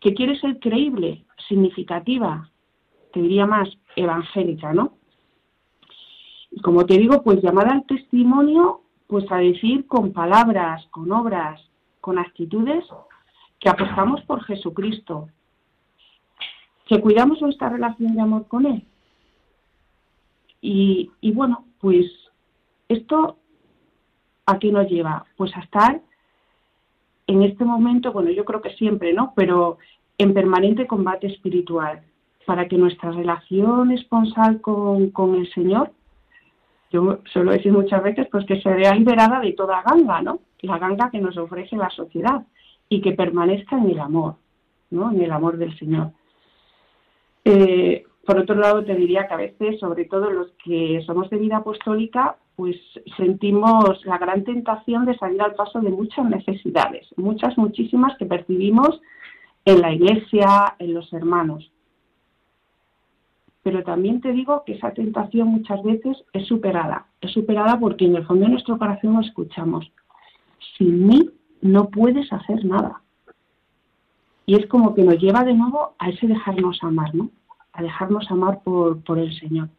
que 0.00 0.14
quiere 0.14 0.38
ser 0.38 0.58
creíble, 0.58 1.24
significativa, 1.48 2.50
te 3.12 3.20
diría 3.20 3.46
más 3.46 3.68
evangélica, 3.96 4.72
¿no? 4.72 4.94
Y 6.50 6.60
como 6.60 6.86
te 6.86 6.98
digo, 6.98 7.22
pues 7.22 7.42
llamada 7.42 7.72
al 7.72 7.86
testimonio, 7.86 8.82
pues 9.14 9.30
a 9.30 9.36
decir 9.36 9.86
con 9.86 10.12
palabras, 10.12 10.84
con 10.90 11.12
obras, 11.12 11.60
con 12.00 12.18
actitudes, 12.18 12.84
que 13.60 13.68
apostamos 13.68 14.20
por 14.22 14.42
Jesucristo, 14.42 15.28
que 16.88 17.00
cuidamos 17.00 17.40
nuestra 17.40 17.68
relación 17.68 18.16
de 18.16 18.20
amor 18.20 18.48
con 18.48 18.66
Él. 18.66 18.84
Y, 20.60 21.12
y 21.20 21.30
bueno, 21.30 21.64
pues 21.80 22.06
esto 22.88 23.36
a 24.46 24.58
qué 24.58 24.72
nos 24.72 24.90
lleva? 24.90 25.26
Pues 25.36 25.56
a 25.56 25.60
estar 25.60 26.00
en 27.28 27.42
este 27.44 27.64
momento, 27.64 28.10
bueno, 28.10 28.32
yo 28.32 28.44
creo 28.44 28.62
que 28.62 28.74
siempre, 28.74 29.12
¿no? 29.12 29.32
Pero 29.36 29.78
en 30.18 30.34
permanente 30.34 30.88
combate 30.88 31.28
espiritual, 31.28 32.02
para 32.46 32.66
que 32.66 32.76
nuestra 32.76 33.12
relación 33.12 33.92
esponsal 33.92 34.60
con, 34.60 35.10
con 35.10 35.36
el 35.36 35.48
Señor, 35.52 35.92
yo 36.94 37.18
suelo 37.32 37.50
decir 37.50 37.72
muchas 37.72 38.02
veces, 38.04 38.28
pues 38.30 38.46
que 38.46 38.60
se 38.60 38.70
vea 38.72 38.94
liberada 38.94 39.40
de 39.40 39.52
toda 39.52 39.82
ganga, 39.82 40.22
¿no? 40.22 40.38
La 40.62 40.78
ganga 40.78 41.10
que 41.10 41.18
nos 41.18 41.36
ofrece 41.36 41.76
la 41.76 41.90
sociedad 41.90 42.46
y 42.88 43.00
que 43.00 43.12
permanezca 43.12 43.76
en 43.76 43.90
el 43.90 43.98
amor, 43.98 44.36
¿no? 44.90 45.10
En 45.10 45.20
el 45.20 45.32
amor 45.32 45.58
del 45.58 45.76
Señor. 45.76 46.12
Eh, 47.44 48.04
por 48.24 48.38
otro 48.38 48.54
lado, 48.54 48.84
te 48.84 48.94
diría 48.94 49.26
que 49.26 49.34
a 49.34 49.38
veces, 49.38 49.80
sobre 49.80 50.04
todo 50.04 50.30
los 50.30 50.52
que 50.64 51.02
somos 51.04 51.28
de 51.30 51.38
vida 51.38 51.56
apostólica, 51.56 52.36
pues 52.54 52.76
sentimos 53.16 54.00
la 54.06 54.18
gran 54.18 54.44
tentación 54.44 55.04
de 55.04 55.18
salir 55.18 55.42
al 55.42 55.56
paso 55.56 55.80
de 55.80 55.90
muchas 55.90 56.24
necesidades, 56.26 57.08
muchas, 57.16 57.58
muchísimas 57.58 58.16
que 58.18 58.26
percibimos 58.26 59.00
en 59.64 59.80
la 59.80 59.92
iglesia, 59.92 60.76
en 60.78 60.94
los 60.94 61.12
hermanos. 61.12 61.73
Pero 63.64 63.82
también 63.82 64.20
te 64.20 64.30
digo 64.32 64.62
que 64.64 64.74
esa 64.74 64.92
tentación 64.92 65.48
muchas 65.48 65.82
veces 65.82 66.22
es 66.34 66.46
superada. 66.46 67.06
Es 67.22 67.32
superada 67.32 67.80
porque 67.80 68.04
en 68.04 68.14
el 68.14 68.26
fondo 68.26 68.44
de 68.44 68.52
nuestro 68.52 68.78
corazón 68.78 69.14
lo 69.14 69.20
escuchamos. 69.22 69.90
Sin 70.76 71.06
mí 71.06 71.30
no 71.62 71.88
puedes 71.88 72.30
hacer 72.30 72.62
nada. 72.66 73.00
Y 74.44 74.56
es 74.56 74.66
como 74.66 74.94
que 74.94 75.02
nos 75.02 75.18
lleva 75.18 75.44
de 75.44 75.54
nuevo 75.54 75.94
a 75.98 76.10
ese 76.10 76.26
dejarnos 76.26 76.78
amar, 76.82 77.14
¿no? 77.14 77.30
A 77.72 77.82
dejarnos 77.82 78.30
amar 78.30 78.62
por, 78.62 79.02
por 79.02 79.18
el 79.18 79.34
Señor. 79.40 79.70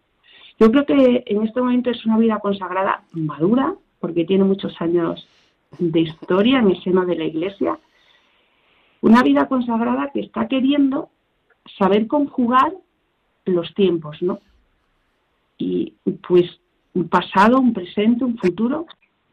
Yo 0.60 0.72
creo 0.72 0.86
que 0.88 1.24
en 1.28 1.44
este 1.44 1.62
momento 1.62 1.92
es 1.92 2.04
una 2.08 2.18
vida 2.18 2.40
consagrada 2.40 3.04
madura, 3.12 3.76
porque 4.00 4.26
tiene 4.26 4.46
muchos 4.46 4.82
años 4.82 5.28
de 5.78 6.00
historia 6.00 6.58
en 6.58 6.72
el 6.72 6.82
seno 6.82 7.06
de 7.06 7.18
la 7.18 7.26
Iglesia. 7.26 7.78
Una 9.02 9.22
vida 9.22 9.48
consagrada 9.48 10.10
que 10.12 10.22
está 10.22 10.48
queriendo 10.48 11.10
saber 11.78 12.08
conjugar 12.08 12.74
los 13.46 13.74
tiempos, 13.74 14.22
¿no? 14.22 14.40
Y 15.58 15.94
pues 16.28 16.46
un 16.94 17.08
pasado, 17.10 17.60
un 17.60 17.74
presente, 17.74 18.26
un 18.26 18.38
futuro, 18.38 18.86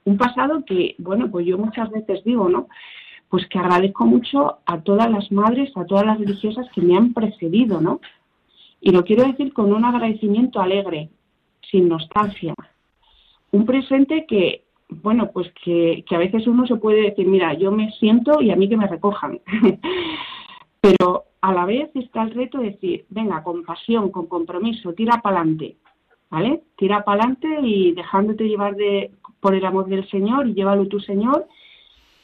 un 0.05 0.17
pasado 0.17 0.65
que, 0.65 0.95
bueno, 0.99 1.31
pues 1.31 1.47
yo 1.47 1.59
muchas 1.59 1.91
veces 1.91 2.23
digo, 2.25 2.49
¿no? 2.49 2.69
Pues 3.29 3.47
que 3.49 3.59
agradezco 3.59 4.05
mucho 4.05 4.59
a 4.67 4.81
todas 4.81 5.11
las 5.11 5.31
madres, 5.33 5.71
a 5.77 5.87
todas 5.87 6.05
las 6.05 6.19
religiosas 6.19 6.67
que 6.75 6.83
me 6.83 6.97
han 6.97 7.13
precedido, 7.13 7.81
¿no? 7.81 8.01
Y 8.81 8.91
lo 8.91 9.05
quiero 9.05 9.25
decir 9.25 9.53
con 9.53 9.73
un 9.73 9.85
agradecimiento 9.85 10.61
alegre, 10.61 11.09
sin 11.71 11.89
nostalgia. 11.89 12.55
Un 13.53 13.65
presente 13.65 14.27
que, 14.27 14.65
bueno, 14.89 15.31
pues 15.31 15.53
que, 15.65 16.05
a 16.11 16.19
veces 16.19 16.47
uno 16.47 16.67
se 16.67 16.77
puede 16.77 17.03
decir, 17.03 17.27
mira, 17.27 17.55
yo 17.55 17.71
me 17.71 17.93
siento 17.93 18.41
y 18.41 18.51
a 18.51 18.57
mí 18.57 18.69
que 18.69 18.77
me 18.77 18.89
recojan. 18.89 19.41
Pero 20.83 21.25
a 21.41 21.53
la 21.53 21.65
vez 21.65 21.91
está 21.95 22.25
el 22.25 22.33
reto 22.33 22.59
de 22.59 22.73
decir, 22.73 23.07
venga, 23.09 23.43
con 23.45 23.65
pasión, 23.65 24.11
con 24.11 24.27
compromiso, 24.27 24.93
tira 24.93 25.23
para 25.23 25.39
adelante, 25.39 25.77
¿vale? 26.29 26.65
Tira 26.77 27.05
para 27.05 27.23
adelante 27.23 27.49
y 27.63 27.93
dejándote 27.93 28.49
llevar 28.49 28.75
de, 28.75 29.13
por 29.39 29.55
el 29.55 29.65
amor 29.65 29.87
del 29.87 30.09
Señor 30.11 30.49
y 30.49 30.55
llévalo 30.55 30.89
tu 30.89 30.99
Señor. 30.99 31.47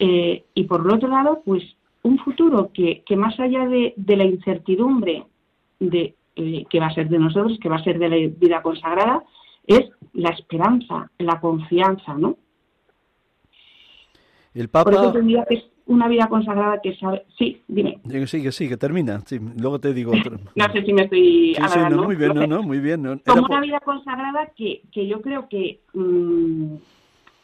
Eh, 0.01 0.45
y 0.55 0.65
por 0.65 0.81
el 0.81 0.91
otro 0.91 1.09
lado, 1.09 1.41
pues 1.45 1.63
un 2.03 2.19
futuro 2.19 2.71
que, 2.75 3.03
que 3.07 3.17
más 3.17 3.39
allá 3.39 3.67
de, 3.67 3.95
de 3.97 4.17
la 4.17 4.25
incertidumbre 4.25 5.25
de 5.79 6.17
eh, 6.41 6.67
que 6.69 6.81
va 6.81 6.87
a 6.87 6.95
ser 6.95 7.09
de 7.09 7.19
nosotros, 7.19 7.59
que 7.61 7.69
va 7.69 7.77
a 7.77 7.85
ser 7.85 7.99
de 7.99 8.09
la 8.09 8.17
vida 8.17 8.63
consagrada, 8.63 9.25
es 9.67 9.91
la 10.15 10.31
esperanza, 10.31 11.11
la 11.19 11.41
confianza, 11.41 12.15
¿no? 12.15 12.37
El 14.55 14.69
Papa... 14.69 14.91
Por 14.91 15.01
eso 15.01 15.13
tendría 15.13 15.45
que 15.45 15.55
es 15.55 15.65
una 15.89 16.07
vida 16.07 16.29
consagrada 16.29 16.81
que 16.83 16.95
sabe... 16.97 17.25
Sí, 17.37 17.63
dime. 17.67 17.99
Sí, 18.27 18.43
que 18.43 18.53
sí, 18.53 18.69
que 18.69 18.77
termina. 18.77 19.21
Sí, 19.27 19.41
luego 19.57 19.81
te 19.81 19.93
digo 19.93 20.13
otro. 20.13 20.39
no 20.55 20.73
sé 20.73 20.85
si 20.85 20.93
me 20.93 21.03
estoy 21.03 21.55
sí, 21.55 21.63
sí, 21.69 21.79
no, 21.91 22.05
muy 22.05 22.15
bien, 22.15 22.35
no, 22.35 22.47
no, 22.47 22.63
muy 22.63 22.79
bien. 22.79 23.03
No. 23.03 23.19
Como 23.27 23.47
una 23.47 23.61
vida 23.61 23.81
consagrada 23.81 24.53
que, 24.57 24.83
que 24.93 25.07
yo 25.07 25.21
creo 25.21 25.49
que... 25.49 25.81
Mmm, 25.95 26.77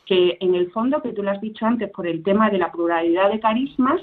que 0.07 0.37
en 0.41 0.55
el 0.55 0.71
fondo, 0.71 1.01
que 1.03 1.13
tú 1.13 1.23
lo 1.23 1.31
has 1.31 1.41
dicho 1.41 1.65
antes, 1.65 1.91
por 1.91 2.07
el 2.07 2.23
tema 2.23 2.51
de 2.51 2.59
la 2.59 2.71
pluralidad 2.71 3.31
de 3.31 3.41
carismas, 3.41 4.01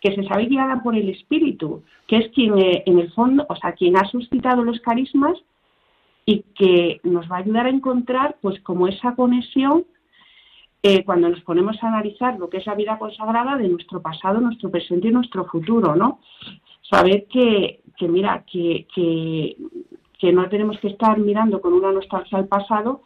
que 0.00 0.14
se 0.14 0.24
sabe 0.24 0.46
guiada 0.46 0.82
por 0.82 0.96
el 0.96 1.08
Espíritu, 1.08 1.82
que 2.06 2.18
es 2.18 2.28
quien 2.32 2.58
eh, 2.58 2.82
en 2.86 2.98
el 2.98 3.12
fondo, 3.12 3.46
o 3.48 3.56
sea, 3.56 3.72
quien 3.72 3.96
ha 3.96 4.04
suscitado 4.06 4.62
los 4.62 4.80
carismas 4.80 5.38
y 6.26 6.44
que 6.54 7.00
nos 7.04 7.30
va 7.30 7.36
a 7.36 7.40
ayudar 7.40 7.66
a 7.66 7.70
encontrar, 7.70 8.36
pues, 8.40 8.60
como 8.60 8.88
esa 8.88 9.14
conexión 9.14 9.84
eh, 10.86 11.02
cuando 11.02 11.30
nos 11.30 11.40
ponemos 11.40 11.82
a 11.82 11.88
analizar 11.88 12.38
lo 12.38 12.50
que 12.50 12.58
es 12.58 12.66
la 12.66 12.74
vida 12.74 12.98
consagrada 12.98 13.56
de 13.56 13.68
nuestro 13.68 14.02
pasado, 14.02 14.38
nuestro 14.38 14.70
presente 14.70 15.08
y 15.08 15.12
nuestro 15.12 15.46
futuro, 15.46 15.96
¿no? 15.96 16.20
Saber 16.82 17.24
que, 17.26 17.80
que 17.96 18.06
mira, 18.06 18.44
que, 18.44 18.86
que, 18.94 19.56
no 20.30 20.46
tenemos 20.50 20.78
que 20.80 20.88
estar 20.88 21.18
mirando 21.18 21.62
con 21.62 21.72
una 21.72 21.90
nostalgia 21.90 22.36
al 22.36 22.48
pasado 22.48 23.02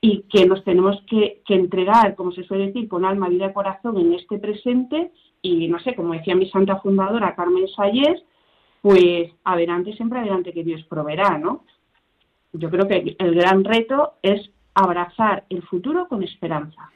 y 0.00 0.22
que 0.30 0.46
nos 0.46 0.64
tenemos 0.64 0.96
que, 1.06 1.42
que, 1.46 1.54
entregar, 1.54 2.14
como 2.14 2.32
se 2.32 2.44
suele 2.44 2.68
decir, 2.68 2.88
con 2.88 3.04
alma, 3.04 3.28
vida 3.28 3.50
y 3.50 3.52
corazón 3.52 3.98
en 3.98 4.14
este 4.14 4.38
presente 4.38 5.10
y 5.42 5.68
no 5.68 5.78
sé, 5.80 5.94
como 5.94 6.14
decía 6.14 6.34
mi 6.34 6.48
santa 6.48 6.80
fundadora 6.80 7.34
Carmen 7.34 7.68
Salles, 7.68 8.22
pues 8.80 9.30
adelante, 9.44 9.92
siempre 9.92 10.20
adelante 10.20 10.54
que 10.54 10.64
Dios 10.64 10.82
proveerá, 10.84 11.36
¿no? 11.36 11.64
Yo 12.54 12.70
creo 12.70 12.88
que 12.88 13.14
el 13.18 13.34
gran 13.34 13.62
reto 13.64 14.14
es 14.22 14.53
abrazar 14.74 15.44
el 15.48 15.62
futuro 15.62 16.08
con 16.08 16.22
esperanza. 16.22 16.90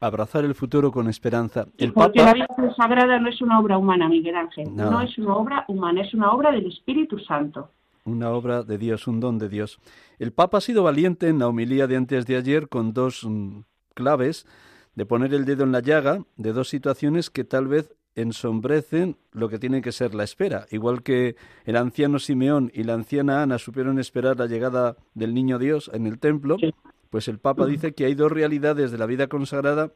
Abrazar 0.00 0.44
el 0.44 0.54
futuro 0.54 0.90
con 0.90 1.08
esperanza. 1.08 1.66
El 1.76 1.92
Porque 1.92 2.22
la 2.22 2.32
vida 2.32 2.46
consagrada 2.46 3.18
no 3.18 3.28
es 3.28 3.40
una 3.42 3.60
obra 3.60 3.76
humana, 3.76 4.08
Miguel 4.08 4.34
Ángel. 4.34 4.74
No. 4.74 4.90
no 4.90 5.00
es 5.02 5.16
una 5.18 5.34
obra 5.34 5.64
humana, 5.68 6.00
es 6.00 6.14
una 6.14 6.32
obra 6.32 6.50
del 6.50 6.66
Espíritu 6.66 7.18
Santo. 7.18 7.70
Una 8.06 8.30
obra 8.30 8.62
de 8.62 8.78
Dios, 8.78 9.06
un 9.06 9.20
don 9.20 9.38
de 9.38 9.50
Dios. 9.50 9.78
El 10.18 10.32
Papa 10.32 10.58
ha 10.58 10.62
sido 10.62 10.82
valiente 10.82 11.28
en 11.28 11.38
la 11.38 11.48
homilía 11.48 11.86
de 11.86 11.96
antes 11.96 12.24
de 12.24 12.36
ayer 12.36 12.68
con 12.68 12.94
dos 12.94 13.24
mm, 13.24 13.60
claves 13.94 14.46
de 14.94 15.04
poner 15.04 15.34
el 15.34 15.44
dedo 15.44 15.64
en 15.64 15.72
la 15.72 15.80
llaga 15.80 16.24
de 16.36 16.52
dos 16.54 16.68
situaciones 16.70 17.28
que 17.28 17.44
tal 17.44 17.68
vez 17.68 17.94
ensombrecen 18.14 19.16
lo 19.32 19.48
que 19.48 19.58
tiene 19.58 19.82
que 19.82 19.92
ser 19.92 20.14
la 20.14 20.24
espera. 20.24 20.66
Igual 20.70 21.02
que 21.02 21.36
el 21.64 21.76
anciano 21.76 22.18
Simeón 22.18 22.70
y 22.74 22.84
la 22.84 22.94
anciana 22.94 23.42
Ana 23.42 23.58
supieron 23.58 23.98
esperar 23.98 24.38
la 24.38 24.46
llegada 24.46 24.96
del 25.14 25.34
niño 25.34 25.58
Dios 25.58 25.90
en 25.92 26.06
el 26.06 26.18
templo, 26.18 26.56
pues 27.10 27.28
el 27.28 27.38
Papa 27.38 27.66
dice 27.66 27.92
que 27.92 28.04
hay 28.04 28.14
dos 28.14 28.32
realidades 28.32 28.90
de 28.90 28.98
la 28.98 29.06
vida 29.06 29.26
consagrada 29.26 29.92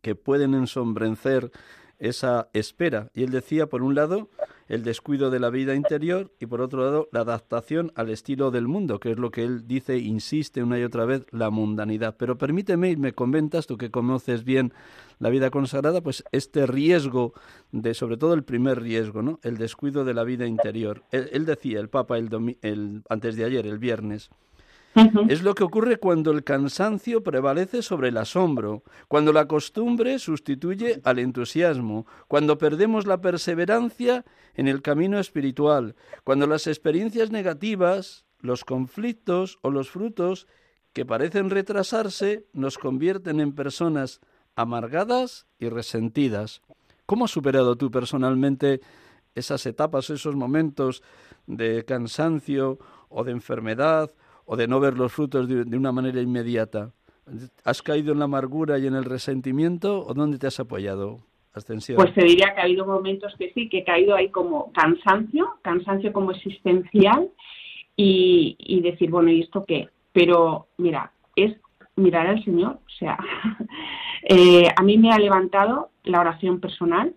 que 0.00 0.14
pueden 0.14 0.54
ensombrecer 0.54 1.52
esa 1.98 2.48
espera. 2.52 3.10
Y 3.14 3.22
él 3.22 3.30
decía, 3.30 3.68
por 3.68 3.82
un 3.82 3.94
lado, 3.94 4.28
el 4.68 4.82
descuido 4.82 5.30
de 5.30 5.38
la 5.38 5.50
vida 5.50 5.74
interior 5.74 6.32
y 6.40 6.46
por 6.46 6.60
otro 6.60 6.84
lado, 6.84 7.08
la 7.12 7.20
adaptación 7.20 7.92
al 7.94 8.10
estilo 8.10 8.50
del 8.50 8.66
mundo, 8.66 8.98
que 8.98 9.12
es 9.12 9.18
lo 9.18 9.30
que 9.30 9.44
él 9.44 9.68
dice, 9.68 9.98
insiste 9.98 10.62
una 10.62 10.78
y 10.78 10.82
otra 10.82 11.04
vez, 11.04 11.26
la 11.30 11.50
mundanidad. 11.50 12.16
Pero 12.18 12.38
permíteme 12.38 12.90
y 12.90 12.96
me 12.96 13.12
comentas, 13.12 13.66
tú 13.66 13.76
que 13.76 13.90
conoces 13.90 14.42
bien 14.42 14.72
la 15.20 15.28
vida 15.28 15.50
consagrada, 15.50 16.00
pues 16.00 16.24
este 16.32 16.66
riesgo 16.66 17.34
de, 17.70 17.94
sobre 17.94 18.16
todo 18.16 18.34
el 18.34 18.42
primer 18.42 18.82
riesgo, 18.82 19.22
¿no? 19.22 19.38
El 19.42 19.56
descuido 19.56 20.04
de 20.04 20.14
la 20.14 20.24
vida 20.24 20.46
interior. 20.46 21.04
Él, 21.12 21.46
decía, 21.46 21.78
el 21.78 21.88
Papa, 21.88 22.18
el, 22.18 22.56
el 22.62 23.02
antes 23.08 23.36
de 23.36 23.44
ayer, 23.44 23.66
el 23.66 23.78
viernes, 23.78 24.30
es 25.28 25.42
lo 25.42 25.54
que 25.54 25.64
ocurre 25.64 25.96
cuando 25.96 26.32
el 26.32 26.44
cansancio 26.44 27.22
prevalece 27.22 27.82
sobre 27.82 28.08
el 28.08 28.16
asombro, 28.16 28.82
cuando 29.08 29.32
la 29.32 29.46
costumbre 29.46 30.18
sustituye 30.18 31.00
al 31.04 31.18
entusiasmo, 31.18 32.06
cuando 32.28 32.58
perdemos 32.58 33.06
la 33.06 33.20
perseverancia 33.20 34.24
en 34.54 34.68
el 34.68 34.82
camino 34.82 35.18
espiritual, 35.18 35.96
cuando 36.24 36.46
las 36.46 36.66
experiencias 36.66 37.30
negativas, 37.30 38.26
los 38.40 38.64
conflictos 38.64 39.58
o 39.62 39.70
los 39.70 39.88
frutos 39.90 40.46
que 40.92 41.06
parecen 41.06 41.48
retrasarse 41.48 42.46
nos 42.52 42.76
convierten 42.76 43.40
en 43.40 43.54
personas 43.54 44.20
amargadas 44.56 45.46
y 45.58 45.68
resentidas. 45.68 46.60
¿Cómo 47.06 47.24
has 47.24 47.30
superado 47.30 47.76
tú 47.76 47.90
personalmente 47.90 48.80
esas 49.34 49.64
etapas, 49.64 50.10
esos 50.10 50.36
momentos 50.36 51.02
de 51.46 51.84
cansancio 51.86 52.78
o 53.08 53.24
de 53.24 53.32
enfermedad 53.32 54.10
o 54.52 54.56
de 54.56 54.68
no 54.68 54.80
ver 54.80 54.98
los 54.98 55.10
frutos 55.10 55.48
de, 55.48 55.76
una 55.76 55.92
manera 55.92 56.20
inmediata? 56.20 56.90
¿Has 57.64 57.80
caído 57.80 58.12
en 58.12 58.18
la 58.18 58.26
amargura 58.26 58.78
y 58.78 58.86
en 58.86 58.94
el 58.94 59.06
resentimiento 59.06 60.04
o 60.06 60.12
dónde 60.12 60.38
te 60.38 60.46
has 60.46 60.60
apoyado? 60.60 61.20
Ascensión. 61.54 61.96
Pues 61.96 62.12
te 62.12 62.22
diría 62.22 62.52
que 62.54 62.60
ha 62.60 62.64
habido 62.64 62.84
momentos 62.84 63.34
que 63.38 63.50
sí, 63.54 63.70
que 63.70 63.78
he 63.78 63.84
caído 63.84 64.14
ahí 64.14 64.28
como 64.28 64.70
cansancio, 64.72 65.54
cansancio 65.62 66.12
como 66.12 66.32
existencial 66.32 67.30
y, 67.96 68.56
y 68.58 68.82
decir, 68.82 69.08
bueno, 69.08 69.30
¿y 69.30 69.40
esto 69.40 69.64
qué? 69.66 69.88
Pero 70.12 70.66
mira, 70.76 71.12
es 71.34 71.56
mirar 71.96 72.26
al 72.26 72.44
Señor, 72.44 72.72
o 72.74 72.90
sea, 72.98 73.16
eh, 74.28 74.68
a 74.76 74.82
mí 74.82 74.98
me 74.98 75.12
ha 75.12 75.18
levantado 75.18 75.92
la 76.04 76.20
oración 76.20 76.60
personal, 76.60 77.14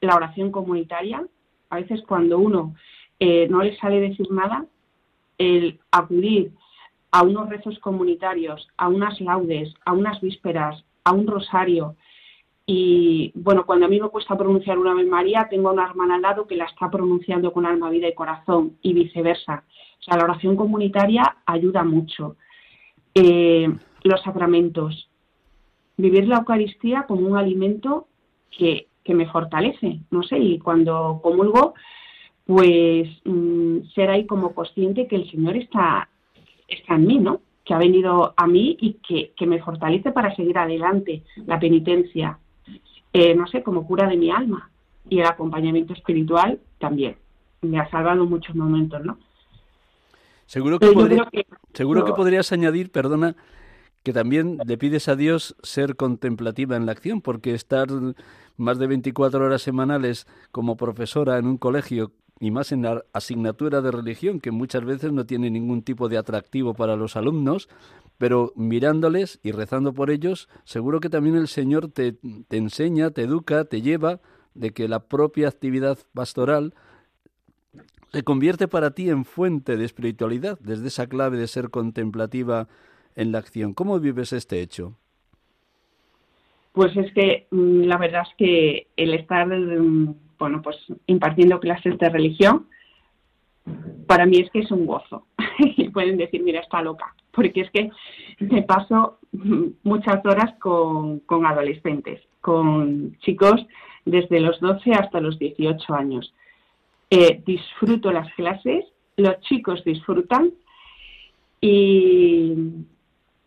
la 0.00 0.16
oración 0.16 0.50
comunitaria, 0.50 1.24
a 1.70 1.76
veces 1.76 2.02
cuando 2.08 2.38
uno 2.38 2.74
eh, 3.20 3.46
no 3.48 3.62
le 3.62 3.76
sale 3.76 4.00
decir 4.00 4.28
nada, 4.32 4.66
el 5.40 5.80
acudir 5.90 6.52
a 7.10 7.22
unos 7.22 7.48
rezos 7.48 7.78
comunitarios, 7.78 8.68
a 8.76 8.88
unas 8.88 9.18
laudes, 9.22 9.74
a 9.86 9.92
unas 9.94 10.20
vísperas, 10.20 10.84
a 11.02 11.12
un 11.12 11.26
rosario. 11.26 11.96
Y 12.66 13.32
bueno, 13.34 13.64
cuando 13.64 13.86
a 13.86 13.88
mí 13.88 13.98
me 13.98 14.10
cuesta 14.10 14.36
pronunciar 14.36 14.78
una 14.78 14.92
Ave 14.92 15.06
María, 15.06 15.48
tengo 15.50 15.72
una 15.72 15.86
hermana 15.86 16.16
al 16.16 16.22
lado 16.22 16.46
que 16.46 16.56
la 16.56 16.66
está 16.66 16.90
pronunciando 16.90 17.52
con 17.54 17.64
alma, 17.64 17.88
vida 17.88 18.06
y 18.06 18.14
corazón, 18.14 18.76
y 18.82 18.92
viceversa. 18.92 19.64
O 19.98 20.02
sea, 20.02 20.18
la 20.18 20.24
oración 20.24 20.56
comunitaria 20.56 21.38
ayuda 21.46 21.84
mucho. 21.84 22.36
Eh, 23.14 23.66
los 24.04 24.22
sacramentos. 24.22 25.08
Vivir 25.96 26.28
la 26.28 26.36
Eucaristía 26.36 27.06
como 27.08 27.26
un 27.26 27.36
alimento 27.38 28.08
que, 28.50 28.88
que 29.02 29.14
me 29.14 29.26
fortalece, 29.26 30.00
no 30.10 30.22
sé, 30.22 30.38
y 30.38 30.58
cuando 30.58 31.20
comulgo, 31.22 31.74
pues 32.50 33.08
mm, 33.24 33.92
ser 33.94 34.10
ahí 34.10 34.26
como 34.26 34.52
consciente 34.52 35.06
que 35.06 35.14
el 35.14 35.30
Señor 35.30 35.56
está, 35.56 36.08
está 36.66 36.96
en 36.96 37.06
mí, 37.06 37.18
¿no? 37.20 37.42
Que 37.64 37.74
ha 37.74 37.78
venido 37.78 38.34
a 38.36 38.48
mí 38.48 38.76
y 38.80 38.94
que, 38.94 39.32
que 39.36 39.46
me 39.46 39.62
fortalece 39.62 40.10
para 40.10 40.34
seguir 40.34 40.58
adelante. 40.58 41.22
La 41.46 41.60
penitencia, 41.60 42.40
eh, 43.12 43.36
no 43.36 43.46
sé, 43.46 43.62
como 43.62 43.86
cura 43.86 44.08
de 44.08 44.16
mi 44.16 44.32
alma. 44.32 44.68
Y 45.08 45.20
el 45.20 45.26
acompañamiento 45.26 45.92
espiritual 45.92 46.58
también. 46.80 47.14
Me 47.60 47.78
ha 47.78 47.88
salvado 47.88 48.26
muchos 48.26 48.56
momentos, 48.56 49.00
¿no? 49.04 49.16
Seguro 50.46 50.80
que, 50.80 50.88
seguro 51.72 52.04
que 52.04 52.12
podrías 52.14 52.50
añadir, 52.50 52.90
perdona, 52.90 53.36
que 54.02 54.12
también 54.12 54.58
le 54.66 54.76
pides 54.76 55.06
a 55.06 55.14
Dios 55.14 55.54
ser 55.62 55.94
contemplativa 55.94 56.74
en 56.74 56.86
la 56.86 56.90
acción, 56.90 57.20
porque 57.20 57.54
estar 57.54 57.86
más 58.56 58.80
de 58.80 58.88
24 58.88 59.44
horas 59.44 59.62
semanales 59.62 60.26
como 60.50 60.76
profesora 60.76 61.38
en 61.38 61.46
un 61.46 61.56
colegio 61.56 62.10
y 62.40 62.50
más 62.50 62.72
en 62.72 62.82
la 62.82 63.04
asignatura 63.12 63.82
de 63.82 63.90
religión, 63.90 64.40
que 64.40 64.50
muchas 64.50 64.84
veces 64.84 65.12
no 65.12 65.26
tiene 65.26 65.50
ningún 65.50 65.82
tipo 65.82 66.08
de 66.08 66.16
atractivo 66.16 66.72
para 66.74 66.96
los 66.96 67.14
alumnos, 67.16 67.68
pero 68.16 68.52
mirándoles 68.56 69.38
y 69.42 69.52
rezando 69.52 69.92
por 69.92 70.10
ellos, 70.10 70.48
seguro 70.64 71.00
que 71.00 71.10
también 71.10 71.36
el 71.36 71.48
Señor 71.48 71.88
te, 71.88 72.12
te 72.48 72.56
enseña, 72.56 73.10
te 73.10 73.22
educa, 73.22 73.66
te 73.66 73.82
lleva 73.82 74.20
de 74.54 74.72
que 74.72 74.88
la 74.88 75.00
propia 75.00 75.48
actividad 75.48 75.98
pastoral 76.14 76.74
se 78.12 78.24
convierte 78.24 78.68
para 78.68 78.92
ti 78.92 79.08
en 79.08 79.24
fuente 79.24 79.76
de 79.76 79.84
espiritualidad, 79.84 80.58
desde 80.60 80.88
esa 80.88 81.06
clave 81.06 81.36
de 81.36 81.46
ser 81.46 81.70
contemplativa 81.70 82.68
en 83.16 83.32
la 83.32 83.38
acción. 83.38 83.74
¿Cómo 83.74 84.00
vives 84.00 84.32
este 84.32 84.60
hecho? 84.60 84.96
Pues 86.72 86.96
es 86.96 87.12
que 87.12 87.46
mm, 87.50 87.82
la 87.82 87.98
verdad 87.98 88.22
es 88.28 88.34
que 88.36 88.86
el 88.96 89.14
estar 89.14 89.46
mm, 89.46 90.14
bueno, 90.40 90.62
pues 90.62 90.76
impartiendo 91.06 91.60
clases 91.60 91.98
de 91.98 92.08
religión, 92.08 92.66
para 94.06 94.26
mí 94.26 94.38
es 94.38 94.50
que 94.50 94.60
es 94.60 94.70
un 94.70 94.86
gozo. 94.86 95.26
y 95.58 95.90
pueden 95.90 96.16
decir, 96.16 96.42
mira, 96.42 96.60
está 96.60 96.82
loca, 96.82 97.14
porque 97.30 97.60
es 97.60 97.70
que 97.70 97.90
me 98.40 98.62
paso 98.62 99.18
muchas 99.84 100.24
horas 100.24 100.54
con, 100.58 101.22
adolescentes, 101.46 102.20
con 102.40 103.16
chicos 103.18 103.64
desde 104.06 104.40
los 104.40 104.58
12 104.60 104.92
hasta 104.92 105.20
los 105.20 105.38
18 105.38 105.94
años. 105.94 106.34
Eh, 107.10 107.42
disfruto 107.44 108.10
las 108.10 108.32
clases, 108.34 108.84
los 109.16 109.38
chicos 109.40 109.84
disfrutan 109.84 110.52
y 111.60 112.54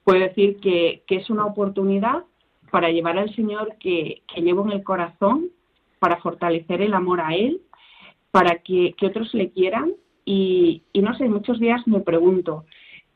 puedo 0.04 0.20
decir 0.20 0.58
que, 0.60 1.04
es 1.08 1.30
una 1.30 1.46
oportunidad 1.46 2.24
para 2.70 2.90
llevar 2.90 3.18
al 3.18 3.34
Señor 3.36 3.76
que, 3.80 4.22
que 4.28 4.42
llevo 4.42 4.64
en 4.66 4.74
el 4.74 4.84
corazón 4.84 5.50
para 6.04 6.18
fortalecer 6.18 6.82
el 6.82 6.94
amor 6.94 7.22
a 7.22 7.34
Él, 7.34 7.62
para 8.30 8.58
que, 8.58 8.94
otros 9.04 9.34
le 9.34 9.52
quieran. 9.52 9.94
Y, 10.26 10.84
no 10.96 11.16
sé, 11.16 11.30
muchos 11.30 11.62
días 11.62 11.82
me 11.88 12.02
pregunto, 12.02 12.66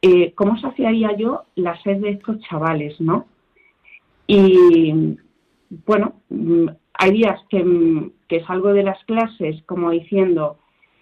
eh, 0.02 0.32
¿cómo 0.36 0.58
saciaría 0.58 1.12
yo 1.18 1.44
la 1.56 1.78
sed 1.84 1.98
de 1.98 2.12
estos 2.12 2.40
chavales, 2.48 2.96
no? 3.02 3.26
Y 4.26 5.18
bueno, 5.86 6.22
mm, 6.30 6.68
hay 6.94 7.12
días 7.12 7.38
que, 7.50 7.62
mm, 7.62 8.12
que 8.30 8.46
salgo 8.46 8.72
de 8.72 8.84
las 8.84 9.04
clases 9.04 9.62
como 9.64 9.92
diciendo, 9.92 10.60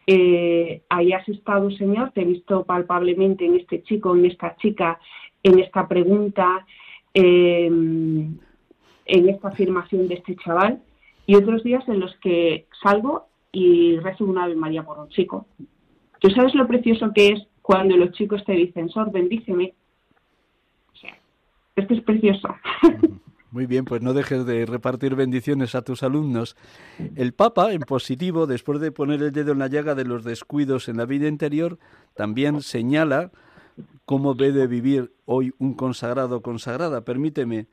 eh, 0.07 0.81
ahí 0.89 1.13
has 1.13 1.29
estado, 1.29 1.69
Señor, 1.69 2.13
te 2.13 2.21
he 2.21 2.25
visto 2.25 2.63
palpablemente 2.63 3.45
en 3.45 3.57
este 3.57 3.83
chico, 3.83 4.15
en 4.15 4.25
esta 4.25 4.55
chica, 4.55 4.99
en 5.43 5.59
esta 5.59 5.87
pregunta, 5.87 6.65
eh, 7.13 7.67
en 7.67 9.29
esta 9.29 9.49
afirmación 9.49 10.07
de 10.07 10.15
este 10.15 10.35
chaval 10.37 10.81
y 11.25 11.35
otros 11.35 11.63
días 11.63 11.87
en 11.87 11.99
los 11.99 12.15
que 12.17 12.67
salgo 12.83 13.27
y 13.51 13.97
rezo 13.99 14.25
una 14.25 14.43
Ave 14.43 14.55
María 14.55 14.83
por 14.83 14.99
un 14.99 15.09
chico. 15.09 15.47
¿Tú 16.19 16.29
sabes 16.29 16.53
lo 16.55 16.67
precioso 16.67 17.11
que 17.13 17.29
es 17.29 17.47
cuando 17.61 17.97
los 17.97 18.11
chicos 18.11 18.43
te 18.45 18.53
dicen, 18.53 18.89
Sor, 18.89 19.11
bendíceme? 19.11 19.73
O 20.93 20.97
sea, 20.97 21.17
esto 21.75 21.93
es 21.93 22.01
precioso. 22.01 22.49
Muy 23.51 23.67
bien, 23.67 23.85
pues 23.85 24.01
no 24.01 24.13
dejes 24.13 24.45
de 24.45 24.65
repartir 24.65 25.15
bendiciones 25.15 25.75
a 25.75 25.81
tus 25.81 26.03
alumnos. 26.03 26.57
El 27.15 27.33
Papa, 27.33 27.71
en 27.71 27.79
positivo, 27.81 28.47
después 28.47 28.81
de 28.81 28.91
poner 28.91 29.23
el 29.23 29.31
dedo 29.31 29.53
en 29.53 29.59
la 29.59 29.67
llaga 29.67 29.95
de 29.95 30.03
los 30.03 30.25
descuidos 30.25 30.89
en 30.89 30.97
la 30.97 31.05
vida 31.05 31.29
interior, 31.29 31.79
también 32.15 32.61
señala 32.61 33.31
cómo 34.03 34.33
debe 34.33 34.67
vivir 34.67 35.13
hoy 35.23 35.53
un 35.57 35.73
consagrado 35.73 36.37
o 36.37 36.41
consagrada. 36.41 37.05
Permíteme. 37.05 37.67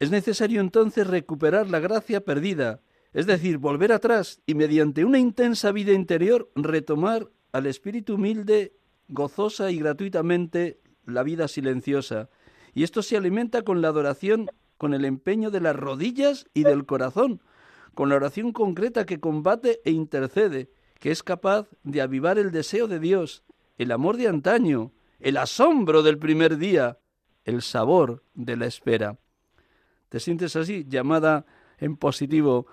Es 0.00 0.10
necesario 0.10 0.60
entonces 0.60 1.06
recuperar 1.06 1.68
la 1.68 1.78
gracia 1.78 2.24
perdida, 2.24 2.80
es 3.12 3.26
decir, 3.26 3.58
volver 3.58 3.92
atrás 3.92 4.40
y 4.46 4.54
mediante 4.54 5.04
una 5.04 5.18
intensa 5.18 5.72
vida 5.72 5.92
interior 5.92 6.50
retomar 6.54 7.28
al 7.52 7.66
espíritu 7.66 8.14
humilde, 8.14 8.76
gozosa 9.08 9.70
y 9.70 9.78
gratuitamente 9.78 10.80
la 11.04 11.22
vida 11.22 11.48
silenciosa. 11.48 12.30
Y 12.72 12.84
esto 12.84 13.02
se 13.02 13.16
alimenta 13.16 13.62
con 13.62 13.82
la 13.82 13.88
adoración, 13.88 14.48
con 14.78 14.94
el 14.94 15.04
empeño 15.04 15.50
de 15.50 15.60
las 15.60 15.74
rodillas 15.74 16.46
y 16.54 16.62
del 16.62 16.86
corazón, 16.86 17.42
con 17.94 18.08
la 18.08 18.16
oración 18.16 18.52
concreta 18.52 19.04
que 19.06 19.18
combate 19.18 19.80
e 19.84 19.90
intercede, 19.90 20.70
que 21.00 21.10
es 21.10 21.22
capaz 21.22 21.68
de 21.82 22.00
avivar 22.00 22.38
el 22.38 22.52
deseo 22.52 22.86
de 22.86 23.00
Dios, 23.00 23.42
el 23.78 23.90
amor 23.90 24.16
de 24.16 24.28
antaño, 24.28 24.92
el 25.18 25.36
asombro 25.36 26.02
del 26.02 26.18
primer 26.18 26.58
día, 26.58 26.98
el 27.44 27.62
sabor 27.62 28.22
de 28.34 28.56
la 28.56 28.66
espera. 28.66 29.18
¿Te 30.08 30.20
sientes 30.20 30.54
así, 30.56 30.86
llamada 30.88 31.46
en 31.78 31.96
positivo 31.96 32.66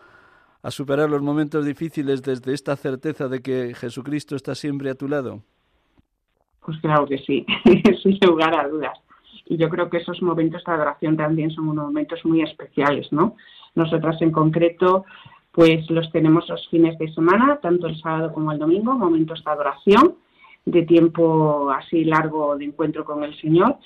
a 0.67 0.71
superar 0.71 1.09
los 1.09 1.21
momentos 1.21 1.65
difíciles 1.65 2.21
desde 2.21 2.53
esta 2.53 2.75
certeza 2.75 3.29
de 3.29 3.41
que 3.41 3.73
Jesucristo 3.73 4.35
está 4.35 4.53
siempre 4.53 4.89
a 4.89 4.95
tu 4.95 5.07
lado? 5.07 5.41
Pues 6.59 6.77
claro 6.81 7.05
que 7.05 7.19
sí, 7.19 7.45
sin 8.03 8.17
lugar 8.27 8.53
a 8.53 8.67
dudas. 8.67 8.97
Y 9.45 9.55
yo 9.55 9.69
creo 9.69 9.89
que 9.89 9.99
esos 9.99 10.21
momentos 10.21 10.61
de 10.65 10.73
adoración 10.73 11.15
también 11.15 11.51
son 11.51 11.69
unos 11.69 11.85
momentos 11.85 12.19
muy 12.25 12.41
especiales, 12.41 13.07
¿no? 13.13 13.37
Nosotras 13.75 14.21
en 14.21 14.31
concreto, 14.33 15.05
pues 15.53 15.89
los 15.89 16.11
tenemos 16.11 16.49
los 16.49 16.67
fines 16.67 16.97
de 16.97 17.13
semana, 17.13 17.61
tanto 17.61 17.87
el 17.87 17.97
sábado 18.01 18.33
como 18.33 18.51
el 18.51 18.59
domingo, 18.59 18.91
momentos 18.91 19.41
de 19.45 19.49
adoración, 19.49 20.15
de 20.65 20.81
tiempo 20.81 21.71
así 21.71 22.03
largo 22.03 22.57
de 22.57 22.65
encuentro 22.65 23.05
con 23.05 23.23
el 23.23 23.39
Señor 23.39 23.77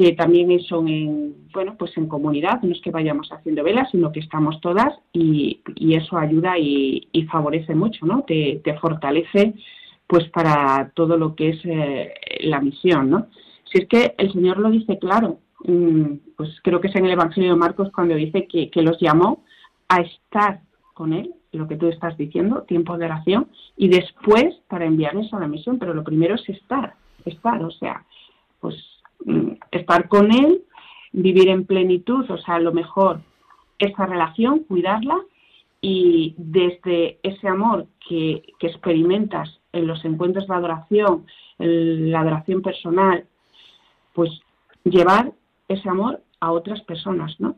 que 0.00 0.12
también 0.12 0.58
son 0.60 0.88
en, 0.88 1.34
bueno, 1.52 1.74
pues 1.78 1.94
en 1.98 2.08
comunidad, 2.08 2.62
no 2.62 2.72
es 2.72 2.80
que 2.80 2.90
vayamos 2.90 3.30
haciendo 3.30 3.62
velas, 3.62 3.90
sino 3.90 4.10
que 4.10 4.20
estamos 4.20 4.58
todas 4.62 4.98
y, 5.12 5.60
eso 5.76 6.16
ayuda 6.16 6.58
y, 6.58 7.06
favorece 7.30 7.74
mucho, 7.74 8.06
¿no? 8.06 8.24
Te, 8.26 8.62
fortalece 8.80 9.52
pues 10.06 10.26
para 10.30 10.90
todo 10.94 11.18
lo 11.18 11.34
que 11.34 11.50
es 11.50 11.60
eh, 11.64 12.14
la 12.44 12.62
misión, 12.62 13.10
¿no? 13.10 13.26
Si 13.70 13.82
es 13.82 13.88
que 13.88 14.14
el 14.16 14.32
Señor 14.32 14.56
lo 14.56 14.70
dice 14.70 14.98
claro, 14.98 15.40
mm, 15.64 16.34
pues 16.34 16.48
creo 16.62 16.80
que 16.80 16.88
es 16.88 16.96
en 16.96 17.04
el 17.04 17.12
Evangelio 17.12 17.50
de 17.50 17.58
Marcos 17.58 17.90
cuando 17.94 18.14
dice 18.14 18.46
que, 18.46 18.70
que 18.70 18.80
los 18.80 18.98
llamó 19.00 19.44
a 19.88 20.00
estar 20.00 20.62
con 20.94 21.12
Él, 21.12 21.34
lo 21.52 21.68
que 21.68 21.76
tú 21.76 21.88
estás 21.88 22.16
diciendo, 22.16 22.62
tiempo 22.62 22.96
de 22.96 23.04
oración, 23.04 23.48
y 23.76 23.88
después 23.88 24.54
para 24.66 24.86
enviarles 24.86 25.30
a 25.34 25.40
la 25.40 25.46
misión, 25.46 25.78
pero 25.78 25.92
lo 25.92 26.04
primero 26.04 26.36
es 26.36 26.48
estar, 26.48 26.94
estar, 27.26 27.62
o 27.62 27.70
sea, 27.70 28.06
pues 28.60 28.76
estar 29.70 30.08
con 30.08 30.32
él, 30.32 30.62
vivir 31.12 31.48
en 31.48 31.64
plenitud, 31.64 32.30
o 32.30 32.38
sea, 32.38 32.56
a 32.56 32.60
lo 32.60 32.72
mejor 32.72 33.20
esa 33.78 34.06
relación, 34.06 34.60
cuidarla 34.60 35.18
y 35.80 36.34
desde 36.36 37.18
ese 37.22 37.48
amor 37.48 37.86
que, 38.06 38.42
experimentas 38.60 39.60
en 39.72 39.86
los 39.86 40.04
encuentros 40.04 40.46
de 40.46 40.54
adoración, 40.54 41.26
en 41.58 42.10
la 42.10 42.20
adoración 42.20 42.62
personal, 42.62 43.26
pues 44.14 44.30
llevar 44.84 45.32
ese 45.68 45.88
amor 45.88 46.22
a 46.40 46.52
otras 46.52 46.80
personas, 46.82 47.38
¿no? 47.38 47.56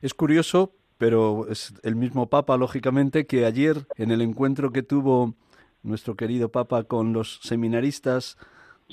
Es 0.00 0.14
curioso, 0.14 0.72
pero 0.98 1.46
es 1.50 1.74
el 1.82 1.96
mismo 1.96 2.28
Papa, 2.28 2.56
lógicamente, 2.56 3.26
que 3.26 3.44
ayer 3.44 3.86
en 3.96 4.10
el 4.10 4.22
encuentro 4.22 4.70
que 4.70 4.82
tuvo 4.82 5.34
nuestro 5.82 6.16
querido 6.16 6.50
Papa 6.50 6.84
con 6.84 7.12
los 7.12 7.40
seminaristas 7.42 8.38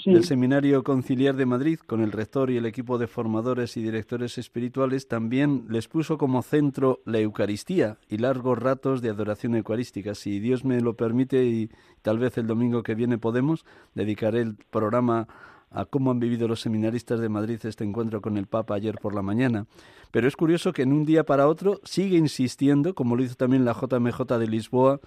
del 0.05 0.23
Seminario 0.23 0.83
Conciliar 0.83 1.35
de 1.35 1.45
Madrid, 1.45 1.79
con 1.79 2.01
el 2.01 2.11
rector 2.11 2.49
y 2.49 2.57
el 2.57 2.65
equipo 2.65 2.97
de 2.97 3.07
formadores 3.07 3.77
y 3.77 3.83
directores 3.83 4.37
espirituales, 4.37 5.07
también 5.07 5.65
les 5.69 5.87
puso 5.87 6.17
como 6.17 6.41
centro 6.41 7.01
la 7.05 7.19
Eucaristía 7.19 7.97
y 8.09 8.17
largos 8.17 8.57
ratos 8.57 9.01
de 9.01 9.09
adoración 9.09 9.55
eucarística. 9.55 10.15
Si 10.15 10.39
Dios 10.39 10.65
me 10.65 10.81
lo 10.81 10.95
permite 10.95 11.45
y 11.45 11.69
tal 12.01 12.17
vez 12.17 12.37
el 12.37 12.47
domingo 12.47 12.81
que 12.81 12.95
viene 12.95 13.17
podemos, 13.17 13.65
dedicaré 13.93 14.41
el 14.41 14.55
programa 14.71 15.27
a 15.69 15.85
cómo 15.85 16.11
han 16.11 16.19
vivido 16.19 16.47
los 16.47 16.61
seminaristas 16.61 17.19
de 17.19 17.29
Madrid 17.29 17.59
este 17.63 17.83
encuentro 17.83 18.21
con 18.21 18.37
el 18.37 18.47
Papa 18.47 18.75
ayer 18.75 18.95
por 19.01 19.13
la 19.15 19.21
mañana. 19.21 19.65
Pero 20.11 20.27
es 20.27 20.35
curioso 20.35 20.73
que 20.73 20.83
en 20.83 20.93
un 20.93 21.05
día 21.05 21.23
para 21.23 21.47
otro 21.47 21.79
sigue 21.83 22.17
insistiendo, 22.17 22.93
como 22.93 23.15
lo 23.15 23.23
hizo 23.23 23.35
también 23.35 23.65
la 23.65 23.73
JMJ 23.73 24.37
de 24.37 24.47
Lisboa, 24.47 24.99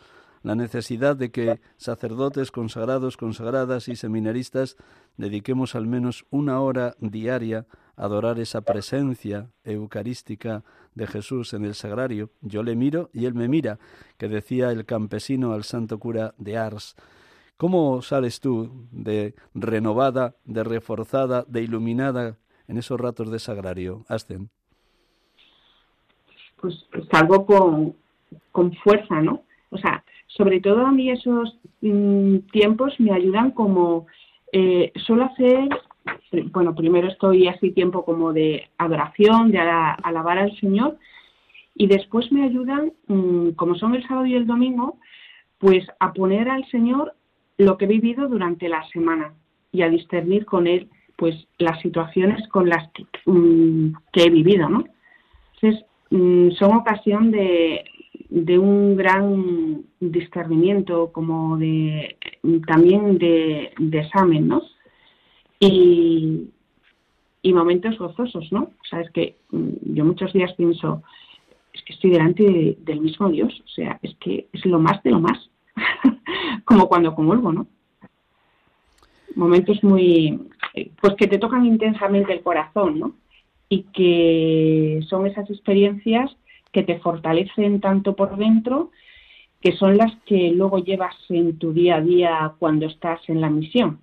la 0.47 0.55
necesidad 0.55 1.17
de 1.17 1.33
que 1.33 1.59
sacerdotes, 1.77 2.53
consagrados, 2.53 3.17
consagradas 3.17 3.89
y 3.89 3.97
seminaristas 3.97 4.77
dediquemos 5.17 5.75
al 5.75 5.89
menos 5.89 6.25
una 6.31 6.61
hora 6.61 6.95
diaria 7.01 7.67
a 7.97 8.05
adorar 8.05 8.39
esa 8.39 8.61
presencia 8.61 9.51
eucarística 9.65 10.63
de 10.95 11.09
Jesús 11.09 11.53
en 11.53 11.65
el 11.65 11.75
sagrario. 11.75 12.31
Yo 12.43 12.63
le 12.63 12.77
miro 12.77 13.11
y 13.13 13.25
él 13.25 13.35
me 13.35 13.49
mira, 13.49 13.81
que 14.19 14.29
decía 14.29 14.71
el 14.71 14.85
campesino 14.85 15.53
al 15.53 15.65
santo 15.65 15.99
cura 15.99 16.33
de 16.39 16.57
Ars. 16.57 16.95
¿Cómo 17.57 18.01
sales 18.01 18.39
tú 18.39 18.87
de 18.93 19.35
renovada, 19.53 20.37
de 20.45 20.63
reforzada, 20.63 21.45
de 21.49 21.63
iluminada 21.63 22.37
en 22.69 22.79
esos 22.79 23.01
ratos 23.01 23.33
de 23.33 23.41
sagrario, 23.41 24.05
Asten? 24.09 24.49
Pues 26.61 26.87
salgo 27.11 27.45
con, 27.45 27.97
con 28.53 28.73
fuerza, 28.77 29.21
¿no? 29.21 29.43
O 29.71 29.79
sea, 29.79 30.05
sobre 30.27 30.61
todo 30.61 30.87
a 30.87 30.93
mí 30.93 31.11
esos 31.11 31.59
mm, 31.81 32.39
tiempos 32.53 32.99
me 32.99 33.13
ayudan 33.13 33.51
como 33.53 34.07
eh, 34.53 34.93
solo 35.07 35.25
hacer, 35.25 35.69
bueno, 36.53 36.75
primero 36.75 37.09
estoy 37.09 37.49
así 37.49 37.73
tiempo 37.73 38.05
como 38.05 38.33
de 38.33 38.69
adoración, 38.79 39.51
de 39.51 39.59
alabar 39.59 40.39
al 40.39 40.57
Señor, 40.59 40.99
y 41.75 41.87
después 41.87 42.31
me 42.33 42.45
ayudan, 42.45 42.93
mm, 43.07 43.51
como 43.51 43.75
son 43.75 43.95
el 43.95 44.07
sábado 44.07 44.27
y 44.27 44.35
el 44.35 44.47
domingo, 44.47 44.99
pues 45.59 45.87
a 46.01 46.13
poner 46.13 46.49
al 46.49 46.67
Señor 46.71 47.15
lo 47.59 47.77
que 47.77 47.87
he 47.87 47.89
vivido 47.89 48.29
durante 48.29 48.69
la 48.69 48.87
semana 48.89 49.35
y 49.73 49.83
a 49.83 49.89
discernir 49.89 50.45
con 50.45 50.67
Él 50.67 50.89
pues 51.17 51.35
las 51.59 51.81
situaciones 51.81 52.47
con 52.49 52.69
las 52.69 52.91
que, 52.93 53.07
mm, 53.25 53.95
he 54.13 54.31
vivido, 54.31 54.69
¿no? 54.69 54.85
Entonces, 55.55 55.87
son 56.59 56.77
ocasión 56.77 57.31
de, 57.31 57.85
de 58.29 58.59
un 58.59 58.97
gran 58.97 59.85
discernimiento, 60.01 61.13
como 61.13 61.57
de 61.57 62.17
también 62.67 63.19
de, 63.19 63.73
examen, 63.93 64.49
¿no? 64.49 64.63
Y, 65.61 66.51
y 67.43 67.53
momentos 67.53 67.99
gozosos, 67.99 68.51
¿no? 68.53 68.63
O 68.63 68.85
sea, 68.89 69.01
es 69.01 69.11
que 69.11 69.37
mm, 69.51 69.95
yo 69.95 70.05
muchos 70.05 70.33
días 70.33 70.53
pienso, 70.55 71.03
es 71.73 71.83
que 71.85 71.93
estoy 71.93 72.11
delante 72.11 72.77
del 72.81 73.01
mismo 73.01 73.29
Dios, 73.29 73.63
o 73.65 73.69
sea, 73.69 73.99
es 74.03 74.15
que 74.17 74.49
es 74.53 74.65
lo 74.67 74.79
más 74.79 75.03
de 75.03 75.11
lo 75.11 75.21
más, 75.21 75.51
como 76.65 76.89
cuando 76.89 77.15
comulgo, 77.15 77.53
¿no? 77.53 77.67
Momentos 79.35 79.83
muy, 79.85 80.49
pues 81.01 81.15
que 81.15 81.27
te 81.27 81.39
tocan 81.39 81.67
intensamente 81.67 82.33
el 82.33 82.43
corazón, 82.43 82.99
¿no? 82.99 83.13
Y 83.69 83.83
que 83.93 85.01
son 85.09 85.27
esas 85.27 85.51
experiencias 85.51 86.35
que 86.77 86.83
te 86.83 86.99
fortalecen 86.99 87.81
tanto 87.81 88.15
por 88.15 88.37
dentro, 88.37 88.91
que 89.63 89.73
son 89.79 89.97
las 89.97 90.15
que 90.27 90.51
luego 90.51 90.77
llevas 90.77 91.17
en 91.31 91.59
tu 91.59 91.73
día 91.73 91.97
a 91.97 92.01
día 92.03 92.53
cuando 92.59 92.85
estás 92.85 93.19
en 93.29 93.41
la 93.41 93.49
misión. 93.49 94.01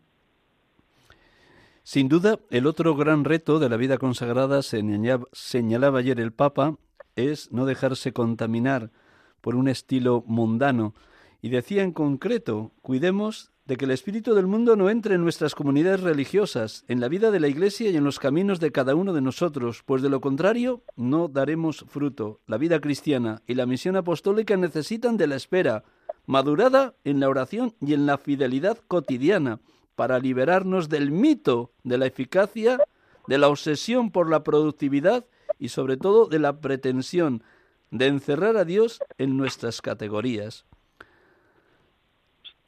Sin 1.83 2.09
duda, 2.09 2.39
el 2.49 2.65
otro 2.65 2.95
gran 2.95 3.25
reto 3.25 3.59
de 3.59 3.69
la 3.69 3.77
vida 3.77 3.99
consagrada, 3.99 4.63
señalaba 4.63 5.99
ayer 5.99 6.19
el 6.19 6.33
Papa, 6.33 6.77
es 7.15 7.51
no 7.51 7.67
dejarse 7.67 8.11
contaminar 8.11 8.89
por 9.39 9.55
un 9.55 9.67
estilo 9.67 10.23
mundano. 10.25 10.95
Y 11.43 11.49
decía 11.49 11.83
en 11.83 11.91
concreto, 11.91 12.71
cuidemos 12.81 13.51
de 13.65 13.77
que 13.77 13.85
el 13.85 13.91
espíritu 13.91 14.33
del 14.33 14.47
mundo 14.47 14.75
no 14.75 14.89
entre 14.89 15.15
en 15.15 15.23
nuestras 15.23 15.55
comunidades 15.55 16.01
religiosas, 16.01 16.83
en 16.87 16.99
la 16.99 17.07
vida 17.07 17.31
de 17.31 17.39
la 17.39 17.47
Iglesia 17.47 17.89
y 17.89 17.95
en 17.95 18.03
los 18.03 18.19
caminos 18.19 18.59
de 18.59 18.71
cada 18.71 18.93
uno 18.93 19.13
de 19.13 19.21
nosotros, 19.21 19.83
pues 19.85 20.01
de 20.01 20.09
lo 20.09 20.19
contrario 20.19 20.83
no 20.97 21.29
daremos 21.29 21.85
fruto. 21.87 22.41
La 22.45 22.57
vida 22.57 22.81
cristiana 22.81 23.41
y 23.47 23.55
la 23.55 23.65
misión 23.65 23.95
apostólica 23.95 24.57
necesitan 24.57 25.15
de 25.15 25.27
la 25.27 25.35
espera, 25.35 25.85
madurada 26.25 26.95
en 27.05 27.21
la 27.21 27.29
oración 27.29 27.73
y 27.79 27.93
en 27.93 28.05
la 28.05 28.17
fidelidad 28.17 28.77
cotidiana, 28.87 29.59
para 29.95 30.19
liberarnos 30.19 30.89
del 30.89 31.11
mito 31.11 31.71
de 31.83 31.97
la 31.97 32.07
eficacia, 32.07 32.79
de 33.27 33.37
la 33.37 33.47
obsesión 33.47 34.11
por 34.11 34.29
la 34.29 34.43
productividad 34.43 35.25
y 35.57 35.69
sobre 35.69 35.97
todo 35.97 36.25
de 36.25 36.39
la 36.39 36.59
pretensión 36.59 37.43
de 37.91 38.07
encerrar 38.07 38.57
a 38.57 38.65
Dios 38.65 38.99
en 39.17 39.37
nuestras 39.37 39.81
categorías. 39.81 40.65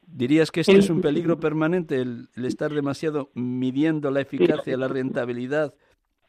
¿Dirías 0.08 0.52
que 0.52 0.62
este 0.62 0.78
es 0.78 0.90
un 0.90 1.02
peligro 1.02 1.40
permanente, 1.40 2.02
el, 2.02 2.28
estar 2.36 2.72
demasiado 2.72 3.30
midiendo 3.34 4.12
la 4.12 4.22
eficacia, 4.22 4.78
la 4.78 4.88
rentabilidad? 4.88 5.74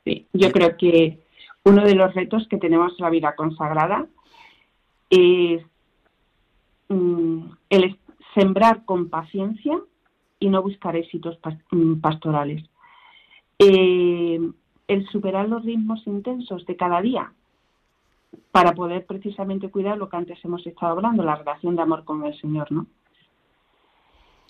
Sí, 0.05 0.27
yo 0.33 0.51
creo 0.51 0.77
que 0.77 1.20
uno 1.64 1.85
de 1.85 1.95
los 1.95 2.14
retos 2.14 2.47
que 2.49 2.59
tenemos 2.59 2.93
en 2.99 3.05
la 3.05 3.11
vida 3.11 3.35
consagrada 3.37 4.07
es 5.11 5.62
mm, 6.89 7.41
el 7.70 7.99
sembrar 8.35 8.85
con 8.85 9.09
paciencia 9.09 9.79
y 10.39 10.49
no 10.49 10.62
buscar 10.62 10.97
éxitos 10.97 11.39
mm, 11.70 12.01
pastorales. 12.01 12.62
Eh, 13.59 14.41
el 14.89 15.07
superar 15.09 15.49
los 15.49 15.64
ritmos 15.64 16.07
intensos 16.07 16.64
de 16.66 16.77
cada 16.77 17.01
día 17.01 17.33
para 18.53 18.72
poder 18.72 19.07
precisamente 19.07 19.70
cuidar 19.70 19.99
lo 19.99 20.09
que 20.09 20.16
antes 20.16 20.45
hemos 20.45 20.66
estado 20.66 20.93
hablando, 20.93 21.22
la 21.22 21.37
relación 21.37 21.77
de 21.77 21.83
amor 21.83 22.05
con 22.05 22.24
el 22.24 22.39
Señor, 22.41 22.70
¿no? 22.70 22.87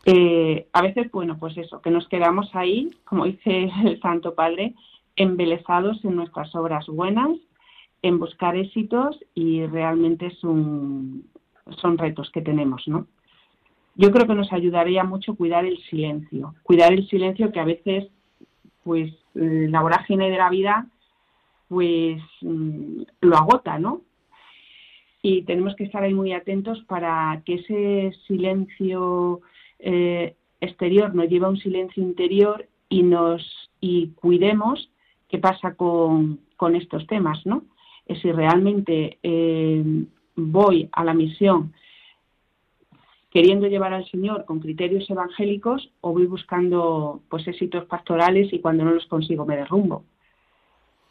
Eh, 0.09 0.69
a 0.73 0.83
veces, 0.83 1.11
bueno, 1.11 1.37
pues 1.37 1.59
eso, 1.59 1.83
que 1.83 1.91
nos 1.91 2.09
quedamos 2.09 2.49
ahí, 2.55 2.91
como 3.05 3.25
dice 3.25 3.71
el 3.85 4.01
Santo 4.01 4.35
Padre, 4.35 4.75
embelesados 5.17 6.05
en 6.05 6.15
nuestras 6.15 6.55
obras 6.55 6.87
buenas, 6.87 7.37
en 8.03 8.21
buscar 8.21 8.55
éxitos 8.57 9.19
y 9.35 9.67
realmente 9.67 10.31
son, 10.37 11.25
retos 11.99 12.31
que 12.31 12.41
tenemos, 12.41 12.87
¿no? 12.87 13.09
Yo 13.97 14.13
creo 14.13 14.29
que 14.29 14.35
nos 14.35 14.53
ayudaría 14.53 15.03
mucho 15.03 15.35
cuidar 15.35 15.65
el 15.65 15.79
silencio, 15.85 16.55
cuidar 16.63 16.93
el 16.93 17.09
silencio 17.09 17.51
que 17.51 17.59
a 17.59 17.65
veces, 17.65 18.07
pues, 18.85 19.13
la 19.35 19.81
vorágine 19.81 20.31
de 20.31 20.37
la 20.37 20.51
vida 20.51 20.87
pues 21.69 22.23
lo 22.41 23.37
agota, 23.37 23.79
¿no? 23.79 24.03
Y 25.21 25.43
tenemos 25.43 25.75
que 25.75 25.85
estar 25.85 26.05
ahí 26.05 26.15
muy 26.15 26.33
atentos 26.33 26.85
para 26.87 27.43
que 27.45 27.55
ese 27.55 28.17
silencio 28.29 29.41
eh, 29.79 30.37
exterior 30.61 31.15
nos 31.15 31.29
lleve 31.29 31.47
a 31.47 31.51
un 31.51 31.59
silencio 31.59 32.03
interior 32.03 32.67
y 32.89 33.03
nos 33.03 33.43
y 33.81 34.09
cuidemos 34.09 34.91
qué 35.29 35.39
pasa 35.39 35.75
con, 35.75 36.41
con 36.57 36.77
estos 36.77 37.07
temas, 37.07 37.45
¿no? 37.45 37.63
Es 38.07 38.21
si 38.21 38.33
realmente 38.33 39.19
eh, 39.23 39.85
voy 40.37 40.89
a 40.93 41.05
la 41.05 41.15
misión 41.15 41.73
queriendo 43.31 43.67
llevar 43.67 43.93
al 43.93 44.09
Señor 44.11 44.45
con 44.47 44.61
criterios 44.61 45.11
evangélicos 45.11 45.91
o 46.01 46.13
voy 46.13 46.27
buscando 46.27 47.21
pues 47.29 47.47
éxitos 47.47 47.85
pastorales 47.85 48.53
y 48.53 48.61
cuando 48.61 48.85
no 48.85 48.93
los 48.93 49.07
consigo 49.07 49.45
me 49.45 49.57
derrumbo. 49.57 50.05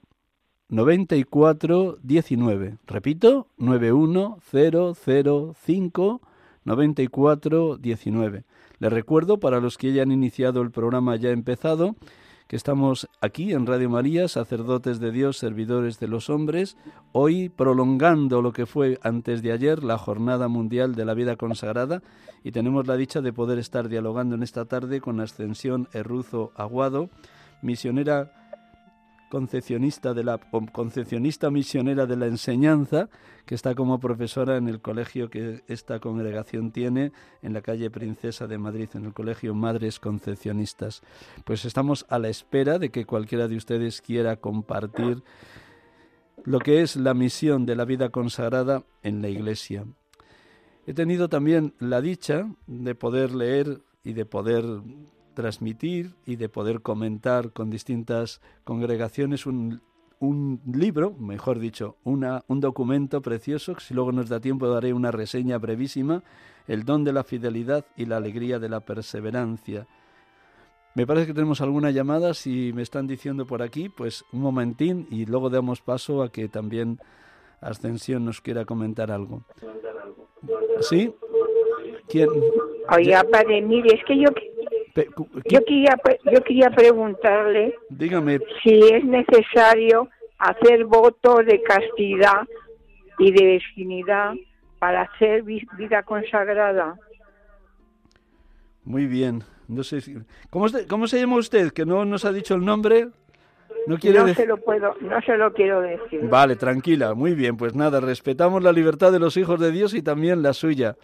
9419. 0.68 2.78
Repito, 2.86 3.48
91005 3.58 6.20
9419. 6.64 8.44
Les 8.84 8.92
recuerdo, 8.92 9.40
para 9.40 9.60
los 9.60 9.78
que 9.78 9.88
hayan 9.88 10.12
iniciado 10.12 10.60
el 10.60 10.70
programa 10.70 11.16
ya 11.16 11.30
empezado, 11.30 11.96
que 12.46 12.56
estamos 12.56 13.08
aquí 13.22 13.54
en 13.54 13.64
Radio 13.64 13.88
María, 13.88 14.28
sacerdotes 14.28 15.00
de 15.00 15.10
Dios, 15.10 15.38
servidores 15.38 15.98
de 16.00 16.06
los 16.06 16.28
hombres, 16.28 16.76
hoy 17.12 17.48
prolongando 17.48 18.42
lo 18.42 18.52
que 18.52 18.66
fue 18.66 18.98
antes 19.02 19.40
de 19.40 19.52
ayer 19.52 19.82
la 19.82 19.96
Jornada 19.96 20.48
Mundial 20.48 20.94
de 20.96 21.06
la 21.06 21.14
Vida 21.14 21.36
Consagrada 21.36 22.02
y 22.42 22.52
tenemos 22.52 22.86
la 22.86 22.98
dicha 22.98 23.22
de 23.22 23.32
poder 23.32 23.58
estar 23.58 23.88
dialogando 23.88 24.34
en 24.34 24.42
esta 24.42 24.66
tarde 24.66 25.00
con 25.00 25.18
Ascensión 25.18 25.88
Erruzo 25.94 26.52
Aguado, 26.54 27.08
misionera 27.62 28.43
concepcionista 29.34 30.14
de 30.14 30.22
la 30.22 30.38
concepcionista 30.72 31.50
misionera 31.50 32.06
de 32.06 32.14
la 32.14 32.26
enseñanza 32.26 33.08
que 33.46 33.56
está 33.56 33.74
como 33.74 33.98
profesora 33.98 34.56
en 34.56 34.68
el 34.68 34.80
colegio 34.80 35.28
que 35.28 35.64
esta 35.66 35.98
congregación 35.98 36.70
tiene 36.70 37.10
en 37.42 37.52
la 37.52 37.60
calle 37.60 37.90
Princesa 37.90 38.46
de 38.46 38.58
Madrid 38.58 38.90
en 38.94 39.06
el 39.06 39.12
colegio 39.12 39.52
Madres 39.52 39.98
Concepcionistas. 39.98 41.02
Pues 41.42 41.64
estamos 41.64 42.06
a 42.08 42.20
la 42.20 42.28
espera 42.28 42.78
de 42.78 42.90
que 42.90 43.06
cualquiera 43.06 43.48
de 43.48 43.56
ustedes 43.56 44.00
quiera 44.02 44.36
compartir 44.36 45.24
lo 46.44 46.60
que 46.60 46.82
es 46.82 46.94
la 46.94 47.12
misión 47.12 47.66
de 47.66 47.74
la 47.74 47.84
vida 47.84 48.10
consagrada 48.10 48.84
en 49.02 49.20
la 49.20 49.30
Iglesia. 49.30 49.84
He 50.86 50.94
tenido 50.94 51.28
también 51.28 51.74
la 51.80 52.00
dicha 52.00 52.46
de 52.68 52.94
poder 52.94 53.34
leer 53.34 53.80
y 54.04 54.12
de 54.12 54.26
poder 54.26 54.64
transmitir 55.34 56.14
y 56.24 56.36
de 56.36 56.48
poder 56.48 56.80
comentar 56.80 57.52
con 57.52 57.70
distintas 57.70 58.40
congregaciones 58.64 59.46
un, 59.46 59.82
un 60.20 60.60
libro, 60.72 61.12
mejor 61.18 61.58
dicho, 61.58 61.96
una, 62.04 62.44
un 62.48 62.60
documento 62.60 63.20
precioso, 63.20 63.74
que 63.74 63.80
si 63.80 63.94
luego 63.94 64.12
nos 64.12 64.28
da 64.28 64.40
tiempo 64.40 64.68
daré 64.68 64.92
una 64.92 65.10
reseña 65.10 65.58
brevísima, 65.58 66.22
El 66.66 66.84
don 66.84 67.04
de 67.04 67.12
la 67.12 67.24
fidelidad 67.24 67.84
y 67.94 68.06
la 68.06 68.16
alegría 68.16 68.58
de 68.58 68.70
la 68.70 68.80
perseverancia. 68.80 69.86
Me 70.94 71.06
parece 71.06 71.26
que 71.26 71.34
tenemos 71.34 71.60
alguna 71.60 71.90
llamada, 71.90 72.32
si 72.32 72.72
me 72.72 72.82
están 72.82 73.06
diciendo 73.06 73.46
por 73.46 73.60
aquí, 73.62 73.88
pues 73.88 74.24
un 74.32 74.40
momentín 74.40 75.06
y 75.10 75.26
luego 75.26 75.50
damos 75.50 75.82
paso 75.82 76.22
a 76.22 76.30
que 76.30 76.48
también 76.48 77.00
Ascensión 77.60 78.24
nos 78.24 78.40
quiera 78.40 78.64
comentar 78.64 79.10
algo. 79.10 79.42
¿Sí? 80.80 81.12
¿Quién? 82.08 82.28
Oiga, 82.94 83.24
padre, 83.24 83.62
mire, 83.62 83.94
es 83.94 84.04
que 84.04 84.18
yo 84.18 84.28
yo 84.94 85.64
quería, 85.64 85.96
yo 86.32 86.42
quería 86.42 86.70
preguntarle 86.70 87.74
Dígame. 87.88 88.38
si 88.62 88.78
es 88.78 89.04
necesario 89.04 90.08
hacer 90.38 90.84
voto 90.84 91.38
de 91.38 91.62
castidad 91.62 92.46
y 93.18 93.32
de 93.32 93.44
virginidad 93.44 94.34
para 94.78 95.02
hacer 95.02 95.42
vida 95.42 96.02
consagrada. 96.02 96.96
Muy 98.84 99.06
bien. 99.06 99.42
No 99.66 99.82
sé 99.82 99.98
¿cómo, 100.50 100.66
¿Cómo 100.88 101.06
se 101.06 101.20
llama 101.20 101.36
usted? 101.36 101.72
Que 101.72 101.86
no 101.86 102.04
nos 102.04 102.24
ha 102.24 102.32
dicho 102.32 102.54
el 102.54 102.64
nombre. 102.64 103.08
No, 103.86 103.98
quiere 103.98 104.18
no 104.18 104.34
se 104.34 104.46
lo 104.46 104.56
puedo, 104.56 104.94
no 105.00 105.20
se 105.22 105.36
lo 105.36 105.52
quiero 105.52 105.80
decir. 105.80 106.26
Vale, 106.28 106.56
tranquila, 106.56 107.14
muy 107.14 107.34
bien. 107.34 107.56
Pues 107.56 107.74
nada, 107.74 108.00
respetamos 108.00 108.62
la 108.62 108.72
libertad 108.72 109.12
de 109.12 109.18
los 109.18 109.36
hijos 109.36 109.60
de 109.60 109.70
Dios 109.72 109.94
y 109.94 110.02
también 110.02 110.42
la 110.42 110.52
suya. 110.54 110.96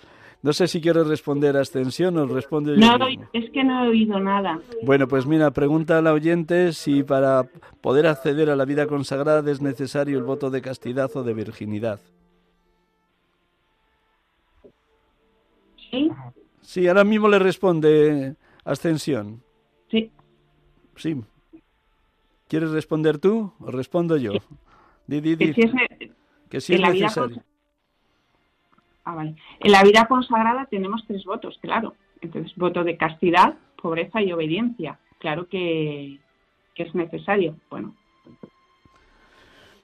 No 0.42 0.54
sé 0.54 0.68
si 0.68 0.80
quieres 0.80 1.06
responder 1.06 1.56
a 1.56 1.60
extensión 1.60 2.16
o 2.16 2.26
responde 2.26 2.76
No, 2.76 2.96
es 3.32 3.50
que 3.50 3.62
no 3.62 3.84
he 3.84 3.88
oído 3.88 4.18
nada. 4.18 4.58
Bueno, 4.82 5.06
pues 5.06 5.26
mira, 5.26 5.50
pregunta 5.50 5.98
a 5.98 6.02
la 6.02 6.14
oyente 6.14 6.72
si 6.72 7.02
para 7.02 7.44
poder 7.82 8.06
acceder 8.06 8.48
a 8.48 8.56
la 8.56 8.64
vida 8.64 8.86
consagrada 8.86 9.50
es 9.50 9.60
necesario 9.60 10.16
el 10.16 10.24
voto 10.24 10.50
de 10.50 10.62
castidad 10.62 11.14
o 11.14 11.22
de 11.22 11.34
virginidad. 11.34 12.00
¿Sí? 15.90 16.10
Sí, 16.62 16.88
ahora 16.88 17.04
mismo 17.04 17.28
le 17.28 17.38
responde 17.38 18.36
Ascensión. 18.64 19.42
Sí. 19.90 20.10
Sí. 20.96 21.20
¿Quieres 22.48 22.70
responder 22.70 23.18
tú 23.18 23.52
o 23.60 23.70
respondo 23.70 24.16
yo? 24.16 24.32
Di, 25.06 25.20
di, 25.20 25.34
di. 25.36 25.52
Que 26.48 26.60
si 26.60 26.74
es, 26.74 26.80
necesario. 26.80 27.42
Ah, 29.18 29.24
en 29.60 29.72
la 29.72 29.82
vida 29.82 30.06
consagrada 30.06 30.66
tenemos 30.66 31.04
tres 31.06 31.24
votos, 31.24 31.58
claro. 31.60 31.94
Entonces, 32.20 32.52
voto 32.56 32.84
de 32.84 32.96
castidad, 32.96 33.54
pobreza 33.80 34.22
y 34.22 34.32
obediencia. 34.32 34.98
Claro 35.18 35.48
que, 35.48 36.18
es 36.76 36.94
necesario. 36.94 37.56
Bueno. 37.70 37.94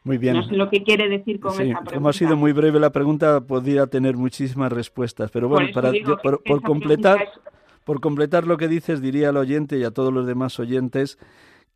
Muy 0.02 0.16
bien. 0.16 0.34
No 0.34 0.44
sé 0.44 0.54
lo 0.54 0.70
que 0.70 0.82
quiere 0.82 1.08
decir 1.08 1.40
con 1.40 1.52
esa 1.52 1.60
pregunta. 1.62 1.94
Como 1.94 2.08
ha 2.08 2.12
sido 2.14 2.36
muy 2.36 2.52
breve 2.52 2.80
la 2.80 2.90
pregunta, 2.90 3.42
podría 3.42 3.86
tener 3.86 4.16
muchísimas 4.16 4.72
respuestas. 4.72 5.30
Pero 5.30 5.48
bueno, 5.48 5.68
para, 5.74 5.92
por, 6.22 6.62
completar, 6.62 7.28
por 7.84 8.00
completar 8.00 8.46
lo 8.46 8.56
que 8.56 8.68
dices, 8.68 9.02
diría 9.02 9.28
al 9.28 9.36
oyente 9.36 9.78
y 9.78 9.84
a 9.84 9.90
todos 9.90 10.12
los 10.12 10.26
demás 10.26 10.58
oyentes 10.58 11.18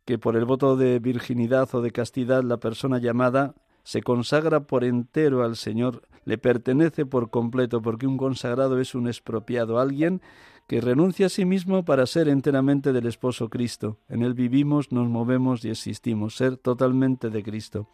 que 0.05 0.17
por 0.17 0.35
el 0.35 0.45
voto 0.45 0.75
de 0.75 0.97
virginidad 0.99 1.69
o 1.73 1.81
de 1.81 1.91
castidad 1.91 2.43
la 2.43 2.57
persona 2.57 2.97
llamada 2.97 3.53
se 3.83 4.01
consagra 4.01 4.61
por 4.61 4.83
entero 4.83 5.43
al 5.43 5.55
Señor, 5.55 6.03
le 6.25 6.37
pertenece 6.37 7.05
por 7.05 7.29
completo, 7.29 7.81
porque 7.81 8.07
un 8.07 8.17
consagrado 8.17 8.79
es 8.79 8.95
un 8.95 9.07
expropiado, 9.07 9.79
alguien 9.79 10.21
que 10.67 10.81
renuncia 10.81 11.25
a 11.25 11.29
sí 11.29 11.43
mismo 11.43 11.83
para 11.83 12.05
ser 12.05 12.29
enteramente 12.29 12.93
del 12.93 13.07
esposo 13.07 13.49
Cristo. 13.49 13.97
En 14.07 14.21
él 14.21 14.33
vivimos, 14.33 14.91
nos 14.91 15.09
movemos 15.09 15.65
y 15.65 15.69
existimos, 15.69 16.35
ser 16.35 16.57
totalmente 16.57 17.29
de 17.29 17.43
Cristo. 17.43 17.87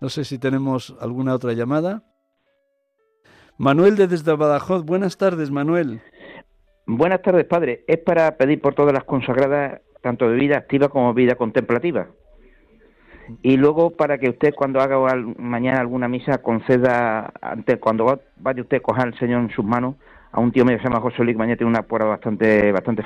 No 0.00 0.08
sé 0.08 0.24
si 0.24 0.38
tenemos 0.38 0.96
alguna 1.00 1.34
otra 1.34 1.52
llamada. 1.52 2.04
Manuel 3.58 3.96
de 3.96 4.08
desde 4.08 4.34
Badajoz, 4.34 4.84
buenas 4.84 5.16
tardes, 5.16 5.50
Manuel. 5.50 6.00
Buenas 6.86 7.22
tardes, 7.22 7.44
padre. 7.44 7.84
Es 7.86 7.98
para 7.98 8.36
pedir 8.36 8.60
por 8.60 8.74
todas 8.74 8.92
las 8.92 9.04
consagradas, 9.04 9.80
tanto 10.02 10.28
de 10.28 10.36
vida 10.36 10.56
activa 10.56 10.88
como 10.88 11.14
vida 11.14 11.36
contemplativa. 11.36 12.08
Y 13.42 13.56
luego 13.56 13.90
para 13.90 14.18
que 14.18 14.30
usted 14.30 14.54
cuando 14.54 14.80
haga 14.80 14.98
mañana 15.38 15.80
alguna 15.80 16.08
misa 16.08 16.38
conceda, 16.38 17.32
antes, 17.40 17.78
cuando 17.78 18.20
vaya 18.36 18.62
usted 18.62 18.82
a 18.86 19.02
al 19.02 19.18
Señor 19.18 19.42
en 19.42 19.50
sus 19.50 19.64
manos, 19.64 19.96
a 20.32 20.40
un 20.40 20.52
tío 20.52 20.64
mío 20.64 20.76
que 20.76 20.82
se 20.82 20.88
llama 20.88 21.00
José 21.00 21.22
Luis, 21.24 21.36
mañana 21.36 21.56
tiene 21.56 21.70
una 21.70 21.82
puerta 21.82 22.06
bastante, 22.06 22.72
bastante. 22.72 23.04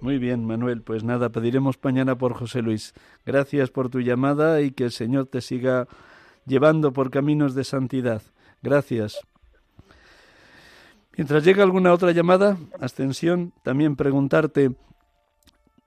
Muy 0.00 0.18
bien, 0.18 0.46
Manuel. 0.46 0.82
Pues 0.82 1.04
nada, 1.04 1.28
pediremos 1.28 1.78
mañana 1.82 2.16
por 2.16 2.32
José 2.32 2.62
Luis. 2.62 2.94
Gracias 3.26 3.70
por 3.70 3.90
tu 3.90 4.00
llamada 4.00 4.62
y 4.62 4.70
que 4.70 4.84
el 4.84 4.92
Señor 4.92 5.26
te 5.26 5.40
siga 5.40 5.86
llevando 6.46 6.92
por 6.92 7.10
caminos 7.10 7.54
de 7.54 7.64
santidad. 7.64 8.22
Gracias. 8.62 9.20
Mientras 11.16 11.44
llega 11.44 11.62
alguna 11.62 11.92
otra 11.92 12.12
llamada, 12.12 12.56
Ascensión, 12.80 13.52
también 13.62 13.94
preguntarte 13.94 14.70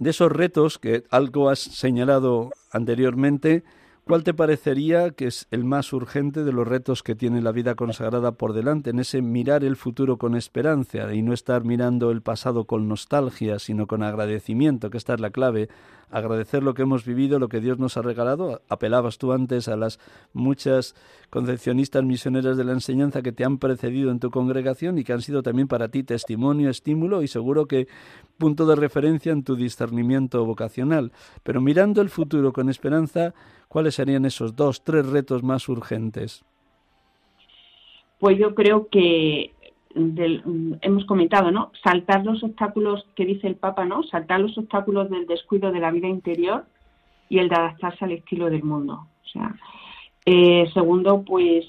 de 0.04 0.12
esos 0.12 0.32
retos 0.32 0.78
que 0.78 1.04
algo 1.10 1.50
has 1.50 1.60
señalado 1.60 2.52
anteriormente, 2.72 3.64
¿Cuál 4.06 4.26
te 4.26 4.34
parecería 4.34 5.12
que 5.12 5.28
es 5.28 5.48
el 5.50 5.64
más 5.64 5.94
urgente 5.94 6.44
de 6.44 6.52
los 6.52 6.68
retos 6.68 7.04
que 7.04 7.16
tiene 7.16 7.42
la 7.42 7.54
vida 7.54 7.76
consagrada 7.76 8.34
por 8.34 8.52
delante, 8.52 8.90
en 8.90 9.00
ese 9.00 9.22
mirar 9.22 9.64
el 9.64 9.78
futuro 9.78 10.18
con 10.18 10.36
esperanza 10.36 11.14
y 11.14 11.22
no 11.22 11.32
estar 11.32 11.64
mirando 11.64 12.12
el 12.12 12.22
pasado 12.22 12.66
con 12.66 12.90
nostalgia, 12.90 13.60
sino 13.60 13.88
con 13.88 14.04
agradecimiento, 14.04 14.90
que 14.90 14.98
esta 14.98 15.14
es 15.14 15.22
la 15.22 15.30
clave, 15.30 15.70
agradecer 16.14 16.64
lo 16.64 16.74
que 16.74 16.84
hemos 16.84 17.06
vivido, 17.06 17.40
lo 17.40 17.50
que 17.50 17.60
Dios 17.60 17.80
nos 17.80 17.98
ha 17.98 18.02
regalado. 18.02 18.62
Apelabas 18.70 19.18
tú 19.18 19.34
antes 19.34 19.68
a 19.68 19.76
las 19.76 20.00
muchas 20.34 20.96
concepcionistas 21.30 22.04
misioneras 22.04 22.58
de 22.58 22.64
la 22.64 22.74
enseñanza 22.74 23.22
que 23.22 23.32
te 23.32 23.44
han 23.44 23.58
precedido 23.58 24.12
en 24.12 24.20
tu 24.20 24.32
congregación 24.32 24.98
y 24.98 25.04
que 25.04 25.14
han 25.14 25.22
sido 25.22 25.44
también 25.44 25.68
para 25.68 25.90
ti 25.90 26.04
testimonio, 26.04 26.70
estímulo 26.70 27.22
y 27.22 27.28
seguro 27.28 27.66
que 27.66 27.88
punto 28.38 28.66
de 28.66 28.76
referencia 28.76 29.32
en 29.32 29.44
tu 29.44 29.56
discernimiento 29.56 30.46
vocacional. 30.46 31.12
Pero 31.44 31.62
mirando 31.62 32.02
el 32.02 32.10
futuro 32.10 32.54
con 32.54 32.70
esperanza, 32.70 33.34
¿Cuáles 33.74 33.96
serían 33.96 34.24
esos 34.26 34.56
dos, 34.56 34.84
tres 34.84 35.08
retos 35.08 35.42
más 35.42 35.68
urgentes? 35.68 36.46
Pues 38.20 38.38
yo 38.38 38.54
creo 38.54 38.88
que 38.88 39.53
hemos 39.96 41.06
comentado, 41.06 41.52
¿no? 41.52 41.72
Saltar 41.84 42.26
los 42.26 42.44
obstáculos 42.44 43.06
que 43.16 43.26
dice 43.26 43.48
el 43.48 43.56
Papa, 43.56 43.86
¿no? 43.86 44.04
Saltar 44.04 44.40
los 44.40 44.58
obstáculos 44.58 45.10
del 45.10 45.28
descuido 45.28 45.72
de 45.72 45.80
la 45.80 45.92
vida 45.92 46.08
interior 46.08 46.66
y 47.30 47.40
el 47.40 47.50
de 47.50 47.56
adaptarse 47.56 48.06
al 48.06 48.12
estilo 48.12 48.50
del 48.50 48.64
mundo. 48.64 49.08
O 49.24 49.28
sea, 49.28 49.56
eh, 50.26 50.70
segundo, 50.74 51.24
pues 51.24 51.66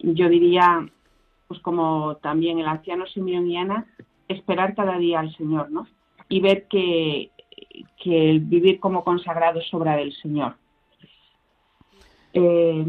yo 0.00 0.28
diría, 0.28 0.88
pues 1.48 1.60
como 1.60 2.16
también 2.16 2.58
el 2.58 2.66
anciano 2.66 3.06
Simeón 3.06 3.46
esperar 4.28 4.74
cada 4.74 4.98
día 4.98 5.20
al 5.20 5.34
Señor, 5.36 5.70
¿no? 5.70 5.86
Y 6.28 6.40
ver 6.40 6.66
que, 6.68 7.30
que 8.02 8.30
el 8.30 8.40
vivir 8.40 8.80
como 8.80 9.04
consagrado 9.04 9.60
es 9.60 9.72
obra 9.74 9.96
del 9.96 10.12
Señor. 10.14 10.56
Eh, 12.32 12.86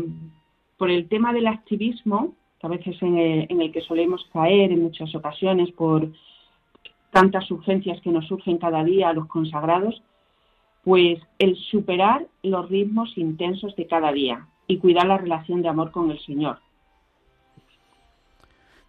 por 0.77 0.91
el 0.91 1.07
tema 1.07 1.33
del 1.33 1.47
activismo, 1.47 2.35
que 2.59 2.67
a 2.67 2.69
veces 2.69 2.95
en 3.01 3.17
el, 3.17 3.71
que 3.71 3.81
solemos 3.81 4.25
caer 4.33 4.71
en 4.71 4.83
muchas 4.83 5.13
ocasiones 5.13 5.71
por 5.71 6.09
tantas 7.11 7.49
urgencias 7.51 8.01
que 8.01 8.11
nos 8.11 8.27
surgen 8.27 8.57
cada 8.57 8.83
día 8.83 9.09
a 9.09 9.13
los 9.13 9.27
consagrados, 9.27 10.01
pues 10.83 11.19
el 11.39 11.55
superar 11.55 12.25
los 12.43 12.69
ritmos 12.69 13.17
intensos 13.17 13.75
de 13.75 13.87
cada 13.87 14.11
día 14.11 14.47
y 14.67 14.77
cuidar 14.77 15.07
la 15.07 15.17
relación 15.17 15.61
de 15.61 15.69
amor 15.69 15.91
con 15.91 16.11
el 16.11 16.19
Señor. 16.19 16.59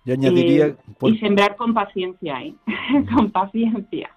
Yo 0.05 0.14
añadiría... 0.14 0.66
Eh, 0.66 0.77
y 1.03 1.19
sembrar 1.19 1.57
con 1.57 1.75
paciencia, 1.75 2.43
¿eh? 2.43 2.55
con 3.14 3.31
paciencia. 3.31 4.11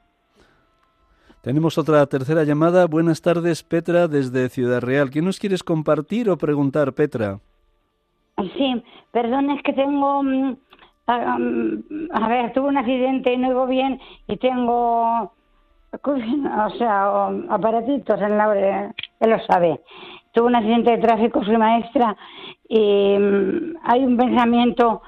Tenemos 1.41 1.77
otra 1.77 2.05
tercera 2.05 2.43
llamada. 2.43 2.85
Buenas 2.85 3.21
tardes, 3.21 3.63
Petra, 3.63 4.07
desde 4.07 4.47
Ciudad 4.49 4.79
Real. 4.79 5.09
¿Qué 5.09 5.21
nos 5.21 5.39
quieres 5.39 5.63
compartir 5.63 6.29
o 6.29 6.37
preguntar, 6.37 6.93
Petra? 6.93 7.39
Sí, 8.57 8.83
perdón, 9.11 9.51
es 9.51 9.63
que 9.63 9.73
tengo... 9.73 10.23
Mm, 10.23 10.55
a 11.07 12.27
ver, 12.29 12.53
tuve 12.53 12.69
un 12.69 12.77
accidente 12.77 13.33
y 13.33 13.37
no 13.37 13.51
iba 13.51 13.65
bien 13.65 13.99
y 14.27 14.37
tengo... 14.37 15.33
O 16.03 16.69
sea, 16.77 17.27
aparatitos 17.49 18.21
en 18.21 18.37
la... 18.37 18.93
Él 19.19 19.29
lo 19.29 19.39
sabe. 19.45 19.81
Tuve 20.31 20.47
un 20.47 20.55
accidente 20.55 20.91
de 20.91 20.97
tráfico, 20.99 21.43
soy 21.43 21.57
maestra 21.57 22.15
y 22.69 23.17
mm, 23.19 23.75
hay 23.83 24.03
un 24.05 24.15
pensamiento 24.15 25.01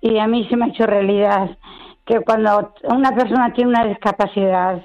y 0.00 0.18
a 0.18 0.28
mí 0.28 0.46
se 0.48 0.56
me 0.56 0.66
ha 0.66 0.68
hecho 0.68 0.86
realidad 0.86 1.58
que 2.04 2.20
cuando 2.20 2.72
una 2.88 3.10
persona 3.12 3.52
tiene 3.52 3.70
una 3.70 3.84
discapacidad 3.84 4.80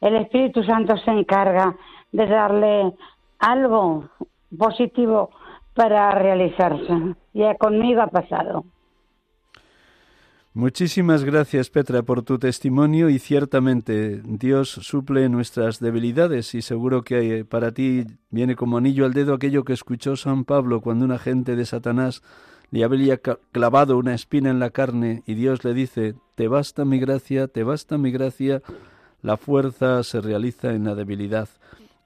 el 0.00 0.16
Espíritu 0.16 0.62
Santo 0.62 0.96
se 0.98 1.10
encarga 1.10 1.74
de 2.12 2.26
darle 2.26 2.92
algo 3.38 4.08
positivo 4.56 5.30
para 5.78 6.10
realizarse. 6.10 7.14
Ya 7.32 7.54
conmigo 7.54 8.02
ha 8.02 8.08
pasado. 8.08 8.64
Muchísimas 10.54 11.22
gracias 11.22 11.70
Petra 11.70 12.02
por 12.02 12.24
tu 12.24 12.36
testimonio 12.40 13.08
y 13.08 13.20
ciertamente 13.20 14.20
Dios 14.24 14.70
suple 14.70 15.28
nuestras 15.28 15.78
debilidades 15.78 16.52
y 16.56 16.62
seguro 16.62 17.02
que 17.02 17.44
para 17.44 17.70
ti 17.70 18.06
viene 18.30 18.56
como 18.56 18.76
anillo 18.76 19.04
al 19.04 19.12
dedo 19.12 19.34
aquello 19.34 19.62
que 19.62 19.72
escuchó 19.72 20.16
San 20.16 20.44
Pablo 20.44 20.80
cuando 20.80 21.04
un 21.04 21.12
agente 21.12 21.54
de 21.54 21.64
Satanás 21.64 22.24
le 22.72 22.82
había 22.82 23.18
clavado 23.18 23.98
una 23.98 24.14
espina 24.14 24.50
en 24.50 24.58
la 24.58 24.70
carne 24.70 25.22
y 25.26 25.34
Dios 25.34 25.64
le 25.64 25.74
dice, 25.74 26.16
te 26.34 26.48
basta 26.48 26.84
mi 26.84 26.98
gracia, 26.98 27.46
te 27.46 27.62
basta 27.62 27.98
mi 27.98 28.10
gracia, 28.10 28.62
la 29.22 29.36
fuerza 29.36 30.02
se 30.02 30.20
realiza 30.20 30.72
en 30.72 30.84
la 30.84 30.96
debilidad. 30.96 31.48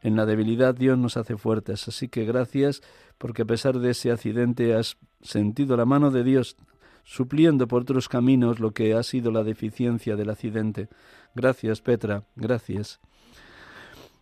En 0.02 0.16
la 0.16 0.26
debilidad 0.26 0.74
Dios 0.74 0.98
nos 0.98 1.16
hace 1.16 1.36
fuertes. 1.36 1.88
Así 1.88 2.08
que 2.08 2.24
gracias 2.24 2.82
porque 3.18 3.42
a 3.42 3.46
pesar 3.46 3.78
de 3.78 3.90
ese 3.90 4.10
accidente 4.10 4.74
has 4.74 4.96
sentido 5.22 5.76
la 5.76 5.84
mano 5.84 6.10
de 6.10 6.24
Dios 6.24 6.56
supliendo 7.04 7.66
por 7.68 7.82
otros 7.82 8.08
caminos 8.08 8.60
lo 8.60 8.72
que 8.72 8.94
ha 8.94 9.02
sido 9.02 9.30
la 9.30 9.44
deficiencia 9.44 10.16
del 10.16 10.30
accidente. 10.30 10.88
Gracias, 11.34 11.80
Petra, 11.80 12.24
gracias. 12.36 13.00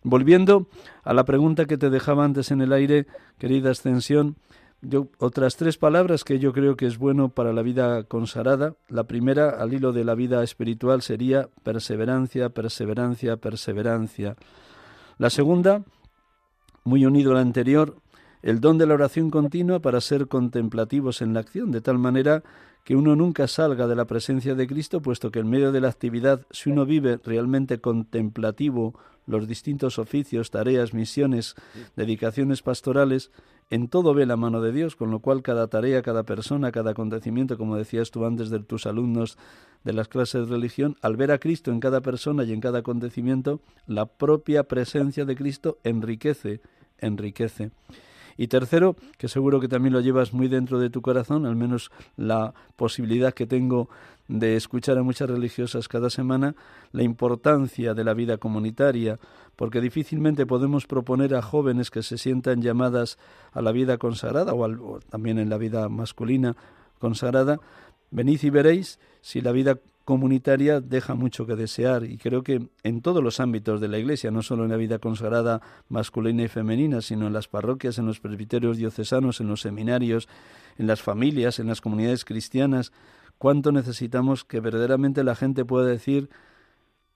Volviendo 0.03 0.67
a 1.03 1.13
la 1.13 1.25
pregunta 1.25 1.65
que 1.65 1.77
te 1.77 1.89
dejaba 1.89 2.25
antes 2.25 2.51
en 2.51 2.61
el 2.61 2.73
aire, 2.73 3.05
querida 3.37 3.71
Ascensión, 3.71 4.35
yo, 4.81 5.09
otras 5.19 5.57
tres 5.57 5.77
palabras 5.77 6.23
que 6.23 6.39
yo 6.39 6.53
creo 6.53 6.75
que 6.75 6.87
es 6.87 6.97
bueno 6.97 7.29
para 7.29 7.53
la 7.53 7.61
vida 7.61 8.03
consagrada. 8.05 8.73
La 8.89 9.03
primera, 9.03 9.49
al 9.49 9.73
hilo 9.73 9.91
de 9.91 10.03
la 10.03 10.15
vida 10.15 10.43
espiritual, 10.43 11.03
sería 11.03 11.49
perseverancia, 11.61 12.49
perseverancia, 12.49 13.37
perseverancia. 13.37 14.35
La 15.21 15.29
segunda, 15.29 15.83
muy 16.83 17.05
unido 17.05 17.29
a 17.29 17.35
la 17.35 17.41
anterior, 17.41 17.95
el 18.41 18.59
don 18.59 18.79
de 18.79 18.87
la 18.87 18.95
oración 18.95 19.29
continua 19.29 19.79
para 19.79 20.01
ser 20.01 20.27
contemplativos 20.27 21.21
en 21.21 21.35
la 21.35 21.41
acción, 21.41 21.69
de 21.69 21.79
tal 21.79 21.99
manera 21.99 22.41
que 22.83 22.95
uno 22.95 23.15
nunca 23.15 23.47
salga 23.47 23.85
de 23.85 23.95
la 23.95 24.05
presencia 24.05 24.55
de 24.55 24.65
Cristo, 24.65 24.99
puesto 24.99 25.29
que 25.29 25.37
en 25.37 25.47
medio 25.47 25.71
de 25.71 25.79
la 25.79 25.89
actividad, 25.89 26.47
si 26.49 26.71
uno 26.71 26.87
vive 26.87 27.19
realmente 27.23 27.79
contemplativo 27.79 28.95
los 29.27 29.47
distintos 29.47 29.99
oficios, 29.99 30.49
tareas, 30.49 30.91
misiones, 30.95 31.53
dedicaciones 31.95 32.63
pastorales, 32.63 33.29
en 33.71 33.87
todo 33.87 34.13
ve 34.13 34.25
la 34.25 34.35
mano 34.35 34.61
de 34.61 34.73
Dios, 34.73 34.97
con 34.97 35.11
lo 35.11 35.19
cual 35.19 35.41
cada 35.41 35.67
tarea, 35.67 36.01
cada 36.01 36.23
persona, 36.23 36.73
cada 36.73 36.91
acontecimiento, 36.91 37.57
como 37.57 37.77
decías 37.77 38.11
tú 38.11 38.25
antes 38.25 38.49
de 38.49 38.59
tus 38.59 38.85
alumnos 38.85 39.37
de 39.85 39.93
las 39.93 40.09
clases 40.09 40.47
de 40.47 40.53
religión, 40.53 40.97
al 41.01 41.15
ver 41.15 41.31
a 41.31 41.39
Cristo 41.39 41.71
en 41.71 41.79
cada 41.79 42.01
persona 42.01 42.43
y 42.43 42.51
en 42.51 42.59
cada 42.59 42.79
acontecimiento, 42.79 43.61
la 43.87 44.05
propia 44.05 44.65
presencia 44.65 45.23
de 45.23 45.35
Cristo 45.37 45.79
enriquece, 45.85 46.59
enriquece. 46.99 47.71
Y 48.37 48.47
tercero, 48.47 48.95
que 49.17 49.27
seguro 49.27 49.59
que 49.59 49.67
también 49.67 49.93
lo 49.93 50.01
llevas 50.01 50.33
muy 50.33 50.47
dentro 50.47 50.79
de 50.79 50.89
tu 50.89 51.01
corazón, 51.01 51.45
al 51.45 51.55
menos 51.55 51.91
la 52.15 52.53
posibilidad 52.75 53.33
que 53.33 53.47
tengo 53.47 53.89
de 54.27 54.55
escuchar 54.55 54.97
a 54.97 55.03
muchas 55.03 55.29
religiosas 55.29 55.87
cada 55.87 56.09
semana, 56.09 56.55
la 56.91 57.03
importancia 57.03 57.93
de 57.93 58.03
la 58.03 58.13
vida 58.13 58.37
comunitaria, 58.37 59.19
porque 59.55 59.81
difícilmente 59.81 60.45
podemos 60.45 60.87
proponer 60.87 61.35
a 61.35 61.41
jóvenes 61.41 61.91
que 61.91 62.01
se 62.01 62.17
sientan 62.17 62.61
llamadas 62.61 63.17
a 63.51 63.61
la 63.61 63.71
vida 63.71 63.97
consagrada 63.97 64.53
o, 64.53 64.99
también 65.09 65.37
en 65.37 65.49
la 65.49 65.57
vida 65.57 65.89
masculina 65.89 66.55
consagrada, 66.99 67.59
venid 68.09 68.41
y 68.43 68.49
veréis 68.49 68.99
si 69.21 69.41
la 69.41 69.51
vida 69.51 69.79
comunitaria 70.05 70.81
deja 70.81 71.15
mucho 71.15 71.45
que 71.45 71.55
desear 71.55 72.03
y 72.03 72.17
creo 72.17 72.43
que 72.43 72.67
en 72.83 73.01
todos 73.01 73.23
los 73.23 73.39
ámbitos 73.39 73.79
de 73.79 73.87
la 73.87 73.97
Iglesia, 73.97 74.31
no 74.31 74.41
solo 74.41 74.63
en 74.63 74.71
la 74.71 74.77
vida 74.77 74.99
consagrada 74.99 75.61
masculina 75.89 76.43
y 76.43 76.47
femenina, 76.47 77.01
sino 77.01 77.27
en 77.27 77.33
las 77.33 77.47
parroquias, 77.47 77.97
en 77.97 78.05
los 78.07 78.19
presbiterios 78.19 78.77
diocesanos, 78.77 79.39
en 79.39 79.47
los 79.47 79.61
seminarios, 79.61 80.27
en 80.77 80.87
las 80.87 81.01
familias, 81.01 81.59
en 81.59 81.67
las 81.67 81.81
comunidades 81.81 82.25
cristianas, 82.25 82.91
cuánto 83.37 83.71
necesitamos 83.71 84.43
que 84.43 84.59
verdaderamente 84.59 85.23
la 85.23 85.35
gente 85.35 85.65
pueda 85.65 85.87
decir, 85.87 86.29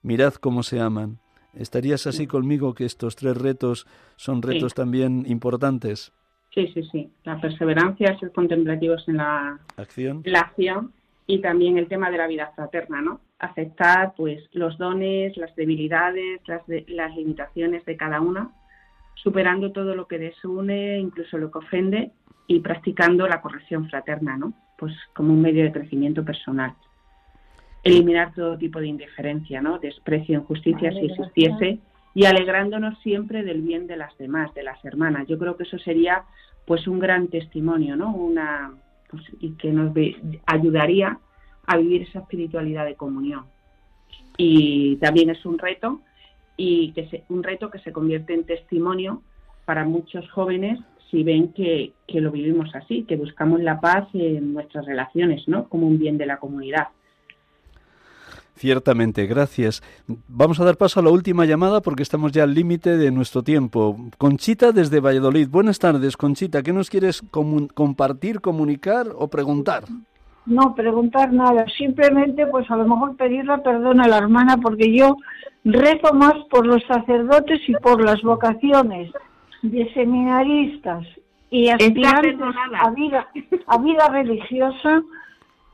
mirad 0.02 0.34
cómo 0.36 0.64
se 0.64 0.80
aman. 0.80 1.20
¿Estarías 1.54 2.06
así 2.06 2.28
conmigo 2.28 2.74
que 2.74 2.86
estos 2.86 3.16
tres 3.16 3.38
retos 3.38 3.88
son 4.18 4.42
retos 4.42 4.74
también 4.74 5.24
importantes? 5.28 6.12
Sí, 6.54 6.68
sí, 6.74 6.84
sí. 6.92 7.12
La 7.24 7.40
perseverancia, 7.40 8.18
ser 8.20 8.32
contemplativos 8.32 9.08
en 9.08 9.18
la 9.18 9.60
acción. 9.78 10.22
La 10.26 10.42
acción 10.42 10.92
y 11.28 11.40
también 11.40 11.78
el 11.78 11.88
tema 11.88 12.12
de 12.12 12.18
la 12.18 12.28
vida 12.28 12.52
fraterna, 12.56 13.02
¿no? 13.02 13.22
Aceptar 13.40 14.14
pues 14.16 14.44
los 14.54 14.78
dones, 14.78 15.36
las 15.38 15.56
debilidades, 15.56 16.42
las, 16.48 16.62
las 16.88 17.16
limitaciones 17.16 17.84
de 17.86 17.98
cada 17.98 18.22
una, 18.22 18.52
superando 19.16 19.72
todo 19.72 19.96
lo 19.96 20.08
que 20.08 20.20
desune, 20.20 21.00
incluso 21.00 21.38
lo 21.38 21.50
que 21.52 21.58
ofende 21.58 22.12
y 22.48 22.60
practicando 22.60 23.28
la 23.28 23.42
corrección 23.42 23.90
fraterna, 23.90 24.38
¿no? 24.38 24.54
Pues 24.78 24.94
como 25.14 25.34
un 25.34 25.42
medio 25.42 25.64
de 25.64 25.72
crecimiento 25.72 26.24
personal. 26.24 26.74
Eliminar 27.84 28.34
todo 28.34 28.58
tipo 28.58 28.80
de 28.80 28.88
indiferencia, 28.88 29.62
¿no? 29.62 29.80
Desprecio, 29.80 30.40
injusticia 30.40 30.92
si 30.92 31.06
existiese 31.06 31.80
y 32.14 32.26
alegrándonos 32.26 33.00
siempre 33.00 33.44
del 33.44 33.62
bien 33.62 33.88
de 33.88 33.98
las 33.98 34.16
demás, 34.18 34.54
de 34.54 34.64
las 34.64 34.84
hermanas. 34.86 35.28
Yo 35.28 35.38
creo 35.40 35.58
que 35.58 35.64
eso 35.64 35.78
sería 35.80 36.24
pues 36.66 36.88
un 36.88 37.00
gran 37.00 37.28
testimonio, 37.28 37.96
¿no? 37.96 38.14
Una 38.16 38.74
pues, 39.16 39.28
y 39.40 39.52
que 39.52 39.72
nos 39.72 39.92
ayudaría 40.46 41.20
a 41.66 41.78
vivir 41.78 42.04
esa 42.04 42.20
espiritualidad 42.20 42.86
de 42.86 42.96
comunión. 42.96 43.46
Y 44.38 44.98
también 44.98 45.30
es 45.30 45.46
un 45.46 45.58
reto 45.58 46.02
y 46.58 46.92
que 46.94 47.08
se, 47.10 47.24
un 47.30 47.44
reto 47.44 47.70
que 47.70 47.80
se 47.80 47.92
convierte 47.92 48.34
en 48.34 48.46
testimonio 48.46 49.22
para 49.66 49.86
muchos 49.86 50.30
jóvenes 50.32 50.80
si 51.10 51.24
ven 51.24 51.54
que, 51.54 51.94
que, 52.08 52.20
lo 52.20 52.32
vivimos 52.32 52.74
así, 52.76 53.04
que 53.04 53.16
buscamos 53.16 53.62
la 53.62 53.80
paz 53.80 54.08
en 54.14 54.54
nuestras 54.54 54.86
relaciones, 54.86 55.48
¿no? 55.48 55.70
Como 55.70 55.88
un 55.88 56.00
bien 56.00 56.18
de 56.18 56.26
la 56.26 56.38
comunidad. 56.38 56.88
Ciertamente, 58.56 59.26
gracias. 59.28 59.84
Vamos 60.30 60.60
a 60.60 60.66
dar 60.66 60.78
paso 60.78 61.02
a 61.02 61.04
la 61.04 61.10
última 61.10 61.46
llamada 61.46 61.82
porque 61.82 62.04
estamos 62.04 62.32
ya 62.32 62.44
al 62.44 62.54
límite 62.54 62.98
de 62.98 63.12
nuestro 63.12 63.44
tiempo. 63.44 63.98
Conchita 64.18 64.72
desde 64.72 65.02
Valladolid. 65.02 65.50
Buenas 65.50 65.78
tardes, 65.78 66.16
Conchita. 66.16 66.64
¿Qué 66.64 66.72
nos 66.72 66.90
quieres 66.90 67.22
compartir, 67.32 68.40
comunicar 68.40 69.08
o 69.14 69.28
preguntar? 69.28 69.84
No, 70.46 70.74
preguntar 70.74 71.34
nada. 71.34 71.66
Simplemente, 71.78 72.48
pues 72.48 72.70
a 72.72 72.78
lo 72.78 72.88
mejor 72.88 73.18
pedirle 73.18 73.58
perdón 73.58 74.00
a 74.00 74.08
la 74.08 74.20
hermana 74.20 74.58
porque 74.58 74.96
yo 74.96 75.18
rezo 75.66 76.14
más 76.14 76.36
por 76.50 76.66
los 76.66 76.82
sacerdotes 76.88 77.60
y 77.68 77.74
por 77.74 78.02
las 78.02 78.22
vocaciones 78.22 79.12
de 79.64 79.94
seminaristas 79.94 81.06
y 81.50 81.70
aspirantes 81.70 82.36
a 82.80 82.90
vida, 82.92 83.28
a 83.68 83.78
vida 83.80 84.08
religiosa 84.10 85.02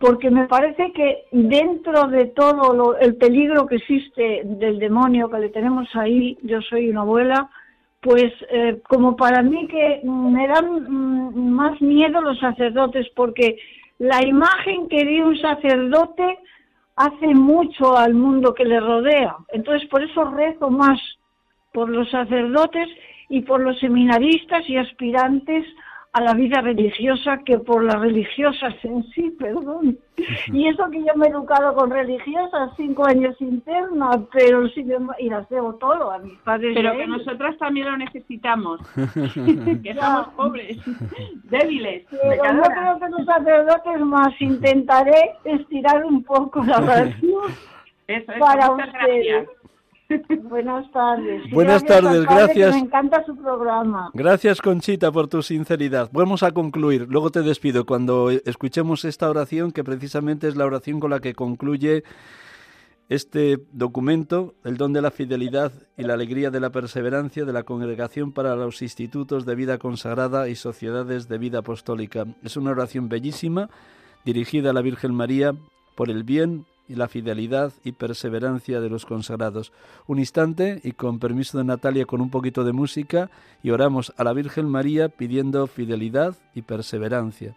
porque 0.02 0.32
me 0.32 0.48
parece 0.48 0.92
que 0.94 1.26
dentro 1.32 2.08
de 2.08 2.26
todo 2.26 2.98
el 2.98 3.16
peligro 3.18 3.68
que 3.68 3.76
existe 3.76 4.42
del 4.44 4.80
demonio 4.80 5.30
que 5.30 5.38
le 5.38 5.50
tenemos 5.50 5.88
ahí, 5.96 6.40
yo 6.42 6.60
soy 6.64 6.90
una 6.90 7.02
abuela, 7.02 7.52
pues 8.02 8.34
eh, 8.50 8.82
como 8.90 9.16
para 9.16 9.44
mí 9.44 9.68
que 9.68 10.02
me 10.04 10.48
dan 10.48 10.90
mm, 10.90 11.52
más 11.52 11.80
miedo 11.82 12.20
los 12.20 12.40
sacerdotes, 12.40 13.08
porque 13.16 13.60
la 14.00 14.26
imagen 14.26 14.90
que 14.90 15.06
dio 15.06 15.28
un 15.28 15.38
sacerdote 15.38 16.40
hace 16.96 17.28
mucho 17.36 17.96
al 17.96 18.16
mundo 18.16 18.56
que 18.56 18.66
le 18.66 18.80
rodea. 18.80 19.36
Entonces 19.50 19.88
por 19.88 20.04
eso 20.04 20.26
rezo 20.26 20.72
más 20.72 21.00
por 21.74 21.90
los 21.90 22.10
sacerdotes 22.10 22.90
y 23.30 23.42
por 23.42 23.62
los 23.62 23.80
seminaristas 23.80 24.68
y 24.68 24.78
aspirantes 24.78 25.64
a 26.14 26.20
la 26.20 26.34
vida 26.34 26.60
religiosa 26.60 27.38
que 27.46 27.58
por 27.58 27.84
las 27.84 28.00
religiosas 28.00 28.74
en 28.84 29.04
sí, 29.12 29.30
perdón. 29.40 29.98
Y 30.52 30.68
eso 30.68 30.90
que 30.92 31.00
yo 31.00 31.16
me 31.16 31.28
he 31.28 31.30
educado 31.30 31.74
con 31.74 31.90
religiosas, 31.90 32.72
cinco 32.76 33.06
años 33.06 33.36
internas, 33.40 34.18
pero 34.32 34.68
sí, 34.70 34.86
y 35.20 35.30
las 35.30 35.48
debo 35.50 35.76
todo 35.76 36.12
a 36.12 36.20
mis 36.20 36.38
padres. 36.40 36.74
Pero 36.76 36.98
que 36.98 37.08
nosotras 37.08 37.58
también 37.58 37.90
lo 37.90 37.98
necesitamos, 37.98 38.82
que 38.96 39.96
somos 39.96 40.28
pobres, 40.36 40.78
débiles. 41.46 42.06
Pero 42.12 42.44
yo 42.44 42.62
creo 42.62 43.00
que 43.00 43.10
los 43.10 43.26
sacerdotes 43.26 44.00
más 44.02 44.42
intentaré 44.42 45.36
estirar 45.46 46.06
un 46.06 46.24
poco 46.24 46.64
la 46.64 46.80
oración 46.80 47.52
para 48.38 48.72
ustedes. 48.72 49.48
Buenas 50.44 50.92
tardes. 50.92 51.50
Buenas 51.52 51.86
tardes, 51.86 52.26
gracias. 52.26 52.76
Me 52.76 52.82
encanta 52.82 53.24
su 53.26 53.36
programa. 53.36 54.10
Gracias, 54.14 54.62
Conchita, 54.62 55.12
por 55.12 55.28
tu 55.28 55.42
sinceridad. 55.42 56.10
Vamos 56.12 56.44
a 56.44 56.52
concluir. 56.52 57.08
Luego 57.10 57.30
te 57.30 57.42
despido 57.42 57.86
cuando 57.86 58.30
escuchemos 58.30 59.06
esta 59.06 59.30
oración, 59.30 59.72
que 59.72 59.84
precisamente 59.84 60.48
es 60.48 60.56
la 60.56 60.66
oración 60.66 61.00
con 61.00 61.12
la 61.12 61.20
que 61.20 61.34
concluye 61.34 62.04
este 63.10 63.58
documento, 63.74 64.56
el 64.64 64.78
don 64.78 64.94
de 64.94 65.02
la 65.02 65.12
fidelidad 65.12 65.74
y 65.98 66.04
la 66.04 66.14
alegría 66.14 66.50
de 66.50 66.62
la 66.62 66.70
perseverancia 66.70 67.44
de 67.44 67.52
la 67.52 67.64
Congregación 67.64 68.32
para 68.32 68.56
los 68.56 68.82
Institutos 68.82 69.46
de 69.46 69.56
Vida 69.56 69.78
Consagrada 69.80 70.48
y 70.48 70.56
Sociedades 70.56 71.28
de 71.28 71.38
Vida 71.38 71.60
Apostólica. 71.60 72.26
Es 72.42 72.56
una 72.56 72.72
oración 72.72 73.10
bellísima 73.10 73.70
dirigida 74.24 74.70
a 74.70 74.74
la 74.74 74.82
Virgen 74.82 75.14
María 75.14 75.54
por 75.96 76.10
el 76.10 76.24
bien 76.24 76.66
y 76.92 76.96
la 76.96 77.08
fidelidad 77.08 77.72
y 77.86 77.94
perseverancia 77.94 78.82
de 78.82 78.90
los 78.90 79.06
consagrados. 79.06 79.72
Un 80.08 80.20
instante 80.20 80.82
y 80.84 80.92
con 80.92 81.20
permiso 81.20 81.58
de 81.58 81.64
Natalia 81.64 82.06
con 82.06 82.20
un 82.20 82.30
poquito 82.30 82.66
de 82.66 82.74
música 82.74 83.32
y 83.64 83.70
oramos 83.70 84.14
a 84.18 84.26
la 84.26 84.34
Virgen 84.34 84.68
María 84.68 85.08
pidiendo 85.08 85.68
fidelidad 85.68 86.36
y 86.54 86.64
perseverancia. 86.64 87.56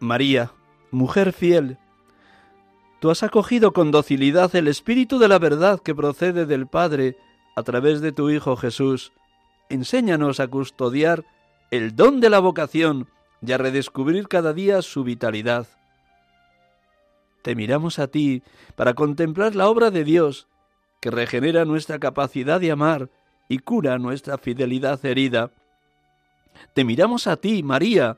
María, 0.00 0.50
mujer 0.90 1.32
fiel, 1.32 1.78
Tú 3.02 3.10
has 3.10 3.24
acogido 3.24 3.72
con 3.72 3.90
docilidad 3.90 4.54
el 4.54 4.68
Espíritu 4.68 5.18
de 5.18 5.26
la 5.26 5.40
verdad 5.40 5.80
que 5.80 5.92
procede 5.92 6.46
del 6.46 6.68
Padre 6.68 7.16
a 7.56 7.64
través 7.64 8.00
de 8.00 8.12
tu 8.12 8.30
Hijo 8.30 8.54
Jesús. 8.54 9.12
Enséñanos 9.68 10.38
a 10.38 10.46
custodiar 10.46 11.24
el 11.72 11.96
don 11.96 12.20
de 12.20 12.30
la 12.30 12.38
vocación 12.38 13.08
y 13.44 13.50
a 13.50 13.58
redescubrir 13.58 14.28
cada 14.28 14.52
día 14.52 14.82
su 14.82 15.02
vitalidad. 15.02 15.66
Te 17.42 17.56
miramos 17.56 17.98
a 17.98 18.06
ti 18.06 18.44
para 18.76 18.94
contemplar 18.94 19.56
la 19.56 19.68
obra 19.68 19.90
de 19.90 20.04
Dios, 20.04 20.46
que 21.00 21.10
regenera 21.10 21.64
nuestra 21.64 21.98
capacidad 21.98 22.60
de 22.60 22.70
amar 22.70 23.10
y 23.48 23.58
cura 23.58 23.98
nuestra 23.98 24.38
fidelidad 24.38 25.04
herida. 25.04 25.50
Te 26.72 26.84
miramos 26.84 27.26
a 27.26 27.36
ti, 27.36 27.64
María, 27.64 28.16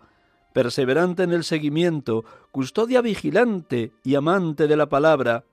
perseverante 0.55 1.24
en 1.24 1.32
el 1.32 1.42
seguimiento, 1.42 2.24
custodia 2.52 3.02
vigilante 3.02 3.92
y 4.05 4.14
amante 4.14 4.68
de 4.68 4.76
la 4.76 4.88
palabra, 4.88 5.44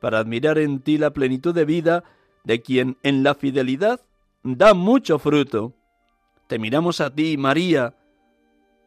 para 0.00 0.18
admirar 0.18 0.58
en 0.58 0.80
ti 0.80 0.98
la 0.98 1.14
plenitud 1.14 1.54
de 1.54 1.64
vida 1.64 2.04
de 2.44 2.60
quien 2.60 2.98
en 3.02 3.22
la 3.22 3.34
fidelidad 3.34 4.02
da 4.42 4.74
mucho 4.74 5.18
fruto. 5.18 5.72
Te 6.46 6.58
miramos 6.58 7.00
a 7.00 7.12
ti, 7.12 7.38
María, 7.38 7.96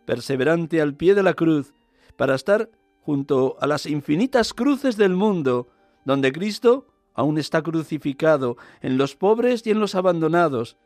perseverante 0.05 0.79
al 0.79 0.93
pie 0.93 1.15
de 1.15 1.23
la 1.23 1.33
cruz, 1.33 1.73
para 2.15 2.35
estar 2.35 2.69
junto 3.01 3.57
a 3.59 3.65
las 3.65 3.87
infinitas 3.87 4.53
cruces 4.53 4.95
del 4.95 5.15
mundo, 5.15 5.69
donde 6.05 6.31
Cristo 6.31 6.85
aún 7.15 7.39
está 7.39 7.63
crucificado, 7.63 8.57
en 8.81 8.99
los 8.99 9.15
pobres 9.15 9.65
y 9.65 9.71
en 9.71 9.79
los 9.79 9.95
abandonados, 9.95 10.77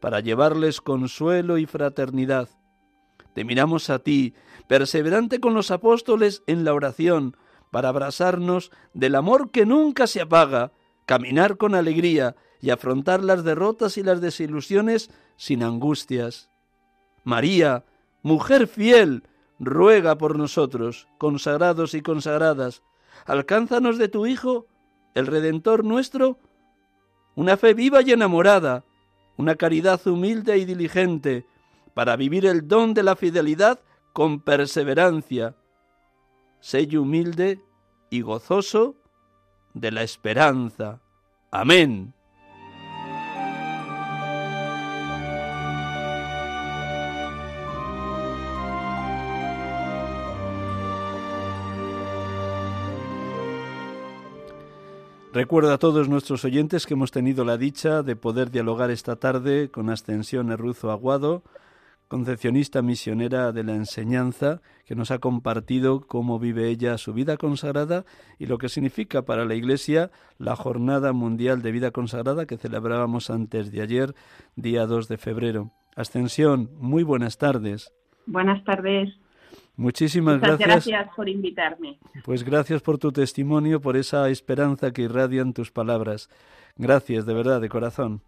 para 0.00 0.20
llevarles 0.20 0.82
consuelo 0.82 1.56
y 1.56 1.64
fraternidad. 1.64 2.50
Te 3.34 3.44
miramos 3.44 3.90
a 3.90 4.00
ti, 4.00 4.34
perseverante 4.66 5.40
con 5.40 5.54
los 5.54 5.70
apóstoles 5.70 6.42
en 6.46 6.64
la 6.64 6.74
oración, 6.74 7.36
para 7.70 7.90
abrazarnos 7.90 8.70
del 8.94 9.14
amor 9.14 9.50
que 9.50 9.66
nunca 9.66 10.06
se 10.06 10.20
apaga, 10.20 10.72
caminar 11.06 11.56
con 11.56 11.74
alegría 11.74 12.36
y 12.60 12.70
afrontar 12.70 13.22
las 13.22 13.44
derrotas 13.44 13.98
y 13.98 14.02
las 14.02 14.20
desilusiones 14.20 15.10
sin 15.36 15.62
angustias. 15.62 16.50
María, 17.24 17.84
mujer 18.22 18.66
fiel, 18.66 19.22
ruega 19.58 20.18
por 20.18 20.36
nosotros, 20.36 21.08
consagrados 21.18 21.94
y 21.94 22.00
consagradas, 22.00 22.82
alcánzanos 23.26 23.98
de 23.98 24.08
tu 24.08 24.26
Hijo, 24.26 24.66
el 25.14 25.26
Redentor 25.26 25.84
nuestro, 25.84 26.38
una 27.34 27.56
fe 27.56 27.74
viva 27.74 28.02
y 28.02 28.12
enamorada, 28.12 28.84
una 29.36 29.54
caridad 29.54 30.04
humilde 30.06 30.58
y 30.58 30.64
diligente, 30.64 31.46
para 31.98 32.14
vivir 32.14 32.46
el 32.46 32.68
don 32.68 32.94
de 32.94 33.02
la 33.02 33.16
fidelidad 33.16 33.80
con 34.12 34.38
perseverancia. 34.38 35.56
Sello 36.60 37.02
humilde 37.02 37.60
y 38.08 38.20
gozoso 38.20 38.94
de 39.74 39.90
la 39.90 40.04
esperanza. 40.04 41.00
Amén. 41.50 42.14
Recuerda 55.32 55.74
a 55.74 55.78
todos 55.78 56.08
nuestros 56.08 56.44
oyentes 56.44 56.86
que 56.86 56.94
hemos 56.94 57.10
tenido 57.10 57.44
la 57.44 57.56
dicha 57.56 58.04
de 58.04 58.14
poder 58.14 58.52
dialogar 58.52 58.92
esta 58.92 59.16
tarde 59.16 59.72
con 59.72 59.90
Ascensión 59.90 60.52
Erruzo 60.52 60.92
Aguado, 60.92 61.42
concepcionista 62.08 62.82
misionera 62.82 63.52
de 63.52 63.62
la 63.62 63.74
enseñanza, 63.74 64.60
que 64.86 64.94
nos 64.94 65.10
ha 65.10 65.18
compartido 65.18 66.00
cómo 66.06 66.38
vive 66.38 66.68
ella 66.68 66.98
su 66.98 67.12
vida 67.12 67.36
consagrada 67.36 68.04
y 68.38 68.46
lo 68.46 68.58
que 68.58 68.68
significa 68.68 69.22
para 69.22 69.44
la 69.44 69.54
Iglesia 69.54 70.10
la 70.38 70.56
Jornada 70.56 71.12
Mundial 71.12 71.62
de 71.62 71.72
Vida 71.72 71.90
Consagrada 71.90 72.46
que 72.46 72.56
celebrábamos 72.56 73.30
antes 73.30 73.70
de 73.70 73.82
ayer, 73.82 74.14
día 74.56 74.86
2 74.86 75.08
de 75.08 75.18
febrero. 75.18 75.70
Ascensión, 75.94 76.70
muy 76.78 77.02
buenas 77.02 77.38
tardes. 77.38 77.92
Buenas 78.26 78.64
tardes. 78.64 79.10
Muchísimas 79.76 80.40
Muchas 80.40 80.58
gracias. 80.58 80.86
gracias 80.86 81.14
por 81.14 81.28
invitarme. 81.28 81.98
Pues 82.24 82.42
gracias 82.42 82.82
por 82.82 82.98
tu 82.98 83.12
testimonio, 83.12 83.80
por 83.80 83.96
esa 83.96 84.28
esperanza 84.28 84.92
que 84.92 85.02
irradian 85.02 85.52
tus 85.52 85.70
palabras. 85.70 86.28
Gracias, 86.76 87.26
de 87.26 87.34
verdad, 87.34 87.60
de 87.60 87.68
corazón. 87.68 88.22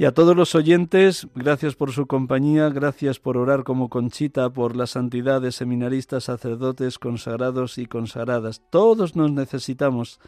Y 0.00 0.06
a 0.06 0.12
todos 0.12 0.34
los 0.34 0.54
oyentes, 0.54 1.28
gracias 1.34 1.74
por 1.74 1.92
su 1.92 2.06
compañía, 2.06 2.70
gracias 2.70 3.18
por 3.18 3.36
orar 3.36 3.64
como 3.64 3.90
Conchita, 3.90 4.48
por 4.48 4.74
la 4.74 4.86
santidad 4.86 5.42
de 5.42 5.52
seminaristas, 5.52 6.24
sacerdotes, 6.24 6.98
consagrados 6.98 7.76
y 7.76 7.84
consagradas. 7.84 8.62
Todos 8.70 9.14
nos 9.14 9.30
necesitamos 9.30 10.18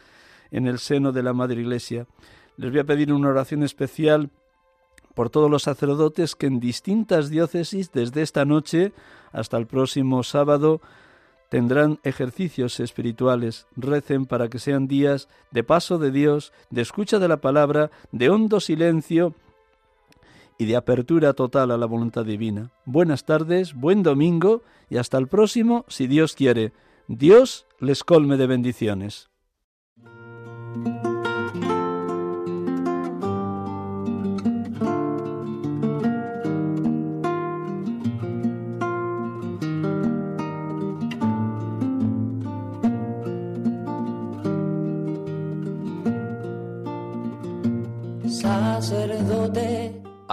en 0.51 0.67
el 0.67 0.77
seno 0.77 1.11
de 1.11 1.23
la 1.23 1.33
Madre 1.33 1.61
Iglesia. 1.61 2.05
Les 2.55 2.69
voy 2.69 2.81
a 2.81 2.83
pedir 2.83 3.11
una 3.11 3.29
oración 3.29 3.63
especial 3.63 4.29
por 5.15 5.31
todos 5.31 5.49
los 5.49 5.63
sacerdotes 5.63 6.35
que 6.35 6.45
en 6.45 6.59
distintas 6.59 7.31
diócesis 7.31 7.91
desde 7.91 8.21
esta 8.21 8.45
noche 8.45 8.93
hasta 9.31 9.57
el 9.57 9.65
próximo 9.65 10.21
sábado 10.21 10.81
tendrán 11.49 11.99
ejercicios 12.03 12.79
espirituales. 12.79 13.65
Recen 13.75 14.27
para 14.27 14.49
que 14.49 14.59
sean 14.59 14.87
días 14.87 15.29
de 15.49 15.63
paso 15.63 15.97
de 15.97 16.11
Dios, 16.11 16.53
de 16.69 16.83
escucha 16.83 17.17
de 17.17 17.27
la 17.27 17.37
palabra, 17.37 17.89
de 18.11 18.29
hondo 18.29 18.59
silencio 18.59 19.33
y 20.57 20.65
de 20.65 20.75
apertura 20.75 21.33
total 21.33 21.71
a 21.71 21.77
la 21.77 21.85
voluntad 21.85 22.25
divina. 22.25 22.71
Buenas 22.85 23.25
tardes, 23.25 23.73
buen 23.73 24.03
domingo 24.03 24.63
y 24.89 24.97
hasta 24.97 25.17
el 25.17 25.27
próximo, 25.27 25.85
si 25.87 26.07
Dios 26.07 26.35
quiere. 26.35 26.73
Dios 27.07 27.65
les 27.79 28.03
colme 28.03 28.37
de 28.37 28.47
bendiciones. 28.47 29.29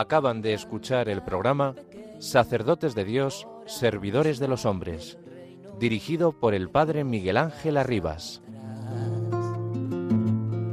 Acaban 0.01 0.41
de 0.41 0.55
escuchar 0.55 1.11
el 1.11 1.21
programa 1.23 1.75
Sacerdotes 2.21 2.95
de 2.95 3.05
Dios, 3.05 3.47
Servidores 3.67 4.39
de 4.39 4.49
los 4.49 4.65
Hombres, 4.65 5.19
dirigido 5.79 6.33
por 6.33 6.55
el 6.55 6.71
Padre 6.71 7.05
Miguel 7.05 7.37
Ángel 7.37 7.77
Arribas. 7.77 8.41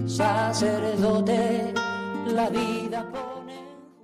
Sacerdote, 0.06 1.74
la 2.28 2.50
vida 2.50 3.06